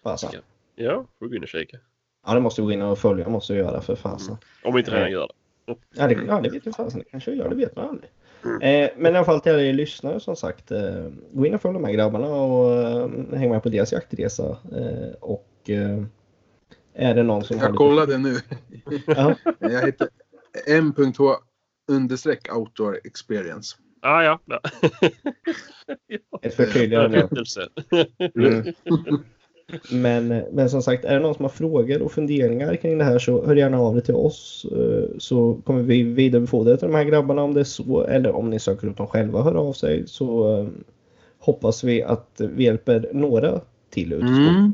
Fasen. 0.03 0.43
Ja. 0.75 1.07
Får 1.19 1.27
gå 1.29 1.35
in 1.35 1.43
och 1.43 1.49
kika. 1.49 1.79
Ja, 2.27 2.35
det 2.35 2.41
måste 2.41 2.61
vi 2.63 2.67
gå 2.67 2.73
in 2.73 2.83
och 2.83 2.99
följa. 2.99 3.29
måste 3.29 3.53
vi 3.53 3.59
göra 3.59 3.81
för 3.81 3.97
fasen. 3.97 4.37
Om 4.65 4.75
vi 4.75 4.79
inte 4.81 4.91
redan 4.91 5.11
gör 5.11 5.31
det. 5.67 5.75
Ja, 5.95 6.07
det, 6.07 6.15
ja, 6.15 6.41
det 6.41 6.51
vet 6.51 6.67
jag 6.67 6.77
fasen. 6.77 6.99
Det 6.99 7.05
kanske 7.05 7.31
vi 7.31 7.37
gör. 7.37 7.49
Det 7.49 7.57
vet 7.57 7.77
man 7.77 7.89
aldrig. 7.89 8.11
Eh, 8.45 8.91
men 8.97 9.15
i 9.15 9.17
alla 9.17 9.25
fall 9.25 9.41
till 9.41 9.53
er 9.53 9.73
lyssnare 9.73 10.21
som 10.21 10.37
sagt. 10.37 10.71
Eh, 10.71 11.07
gå 11.33 11.47
in 11.47 11.55
och 11.55 11.63
följ 11.63 11.75
de 11.75 11.85
här 11.85 11.93
grabbarna 11.93 12.27
och 12.27 12.75
eh, 12.75 13.09
häng 13.39 13.51
med 13.51 13.63
på 13.63 13.69
deras 13.69 13.93
jaktresa. 13.93 14.57
Och 15.21 15.71
är 16.95 17.15
det 17.15 17.23
någon 17.23 17.45
som 17.45 17.59
har 17.59 17.65
Jag 17.65 17.73
lite... 17.73 17.79
kollade 17.79 18.19
nu. 18.19 18.37
Ja, 19.07 19.35
Jag 19.59 19.87
heter 19.87 20.09
M.H. 20.67 21.35
understreck 21.91 22.57
Outdoor 22.57 23.01
Experience. 23.05 23.77
Ah, 24.03 24.23
ja, 24.23 24.41
ja. 24.45 24.61
ett 26.43 26.55
förtydligande. 26.55 27.29
Mm. 28.35 28.65
Men, 29.91 30.29
men 30.29 30.71
som 30.71 30.83
sagt, 30.83 31.05
är 31.05 31.15
det 31.15 31.21
någon 31.21 31.35
som 31.35 31.45
har 31.45 31.51
frågor 31.51 32.03
och 32.03 32.13
funderingar 32.13 32.77
kring 32.77 32.99
det 32.99 33.05
här 33.05 33.19
så 33.19 33.47
hör 33.47 33.57
gärna 33.57 33.79
av 33.81 33.97
er 33.97 34.01
till 34.01 34.15
oss. 34.15 34.67
eh, 34.73 35.19
Så 35.19 35.61
kommer 35.65 35.83
vi 35.83 36.03
vidarebefordra 36.03 36.71
det 36.73 36.77
till 36.79 36.89
de 36.89 36.95
här 36.95 37.05
grabbarna 37.05 37.43
om 37.43 37.55
det 37.55 37.61
är 37.61 37.65
så. 37.65 38.05
Eller 38.05 38.33
om 38.33 38.51
ni 38.51 38.59
söker 38.61 38.87
upp 38.89 38.97
dem 38.97 39.07
själva 39.07 39.39
och 39.39 39.45
hör 39.45 39.55
av 39.55 39.73
sig 39.73 40.07
så 40.07 40.59
eh, 40.59 40.69
hoppas 41.39 41.85
vi 41.85 42.03
att 42.03 42.41
vi 42.41 42.65
hjälper 42.65 43.11
några 43.13 43.61
till 43.91 44.13
ut 44.13 44.23
Mm. 44.23 44.73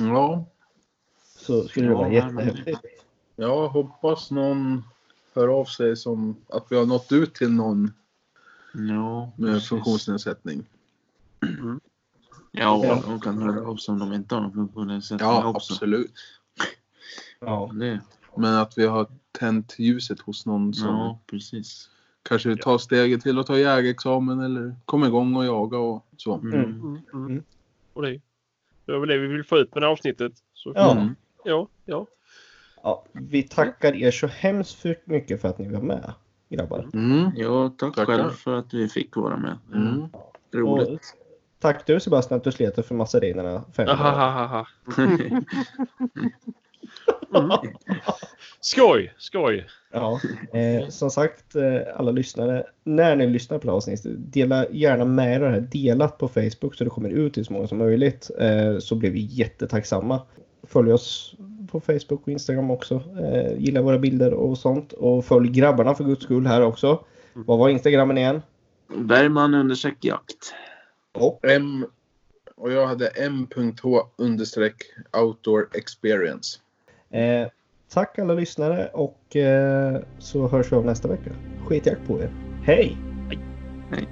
Ja, 0.00 0.44
Så 1.38 1.62
skulle 1.68 1.86
det 1.86 1.92
Ja, 1.92 1.98
vara 1.98 2.12
jättehäftigt. 2.12 2.80
jag 3.36 3.68
hoppas 3.68 4.30
någon 4.30 4.82
hör 5.34 5.48
av 5.48 5.64
sig 5.64 5.96
som 5.96 6.36
att 6.48 6.66
vi 6.70 6.76
har 6.76 6.86
nått 6.86 7.12
ut 7.12 7.34
till 7.34 7.52
någon 7.52 7.92
Ja, 8.88 9.32
med 9.36 9.52
precis. 9.52 9.68
funktionsnedsättning. 9.68 10.64
Ja, 12.60 13.02
de 13.06 13.20
kan 13.20 13.42
höra 13.42 13.68
av 13.68 13.76
sig 13.76 13.92
om 13.92 13.98
de 13.98 14.12
inte 14.12 14.34
har 14.34 14.42
någon 14.42 14.52
funktionsnedsättning 14.52 15.28
Ja, 15.28 15.46
också. 15.48 15.72
absolut. 15.74 16.12
Ja, 17.40 17.70
Det, 17.74 18.00
Men 18.36 18.54
att 18.54 18.78
vi 18.78 18.86
har 18.86 19.06
tänt 19.32 19.74
ljuset 19.78 20.20
hos 20.20 20.46
någon 20.46 20.74
som 20.74 20.88
Ja, 20.88 21.20
precis. 21.26 21.90
kanske 22.22 22.56
tar 22.56 22.78
steget 22.78 23.22
till 23.22 23.38
att 23.38 23.46
ta 23.46 23.58
jägarexamen 23.58 24.40
eller 24.40 24.76
kommer 24.84 25.06
igång 25.06 25.36
och 25.36 25.44
jaga 25.44 25.78
och 25.78 26.06
så. 26.16 26.34
Mm. 26.34 26.52
Mm, 26.54 26.80
mm. 26.80 27.02
Mm. 27.26 27.42
Och 27.92 28.02
det, 28.02 28.20
det 28.84 28.92
är 28.92 28.98
väl 28.98 29.08
det 29.08 29.18
vi 29.18 29.26
vill 29.26 29.44
få 29.44 29.58
ut 29.58 29.74
med 29.74 29.82
det 29.82 29.86
här 29.86 29.92
avsnittet. 29.92 30.32
Så, 30.54 30.72
Ja. 30.74 30.92
Mm. 30.92 31.16
ja, 31.44 31.68
ja. 31.84 32.06
Ja, 32.82 33.04
vi 33.12 33.42
tackar 33.42 33.94
er 33.94 34.10
så 34.10 34.26
hemskt 34.26 34.84
mycket 35.04 35.40
för 35.40 35.48
att 35.48 35.58
ni 35.58 35.68
var 35.72 35.80
med 35.80 36.12
grabbar. 36.48 36.88
Mm. 36.94 37.30
Ja, 37.36 37.68
tack 37.78 37.94
Tackar. 37.94 38.16
själv 38.16 38.30
för 38.30 38.54
att 38.58 38.74
vi 38.74 38.88
fick 38.88 39.16
vara 39.16 39.36
med. 39.36 39.58
Mm. 39.74 40.08
Roligt. 40.54 40.88
Och 40.88 41.25
tack 41.58 41.86
du 41.86 42.00
Sebastian 42.00 42.38
att 42.38 42.44
du 42.44 42.52
slet 42.52 42.86
för. 42.86 43.86
Ahahaha. 43.86 44.66
Mm. 44.98 45.44
Skoj, 48.60 49.14
skoj. 49.18 49.66
Ja, 49.92 50.20
eh, 50.52 50.88
som 50.88 51.10
sagt 51.10 51.56
eh, 51.56 51.80
alla 51.96 52.10
lyssnare, 52.10 52.64
när 52.84 53.16
ni 53.16 53.26
lyssnar 53.26 53.58
på 53.58 53.66
det 53.66 53.72
avsnittet, 53.72 54.12
dela 54.16 54.68
gärna 54.70 55.04
med 55.04 55.36
er 55.36 55.40
det 55.40 55.50
här. 55.50 55.60
Delat 55.60 56.18
på 56.18 56.28
Facebook 56.28 56.74
så 56.74 56.84
det 56.84 56.90
kommer 56.90 57.08
ut 57.08 57.34
till 57.34 57.44
så 57.44 57.52
många 57.52 57.66
som 57.66 57.78
möjligt. 57.78 58.30
Eh, 58.38 58.78
så 58.78 58.94
blir 58.94 59.10
vi 59.10 59.20
jättetacksamma. 59.20 60.20
Följ 60.62 60.92
oss 60.92 61.34
på 61.70 61.80
Facebook 61.80 62.22
och 62.22 62.28
Instagram 62.28 62.70
också. 62.70 63.02
Eh, 63.20 63.58
gilla 63.58 63.82
våra 63.82 63.98
bilder 63.98 64.34
och 64.34 64.58
sånt. 64.58 64.92
Och 64.92 65.24
följ 65.24 65.48
grabbarna 65.48 65.94
för 65.94 66.04
guds 66.04 66.22
skull 66.22 66.46
här 66.46 66.62
också. 66.62 67.04
Vad 67.32 67.58
var 67.58 67.68
Instagrammen 67.68 68.18
igen? 68.18 68.42
Bergman 68.96 69.54
understreck 69.54 70.04
Och 71.18 71.40
M 71.42 71.86
och 72.56 72.72
jag 72.72 72.86
hade 72.86 73.08
m.h 73.08 74.00
understreck 74.16 74.74
outdoor 75.12 75.68
experience. 75.74 76.58
eh, 77.10 77.48
tack 77.88 78.18
alla 78.18 78.34
lyssnare 78.34 78.88
och 78.92 79.36
eh, 79.36 80.02
så 80.18 80.48
hörs 80.48 80.72
vi 80.72 80.76
av 80.76 80.84
nästa 80.84 81.08
vecka. 81.08 81.30
Skitjakt 81.66 82.06
på 82.06 82.22
er. 82.22 82.30
Hej! 82.64 82.96
Hej. 83.90 84.08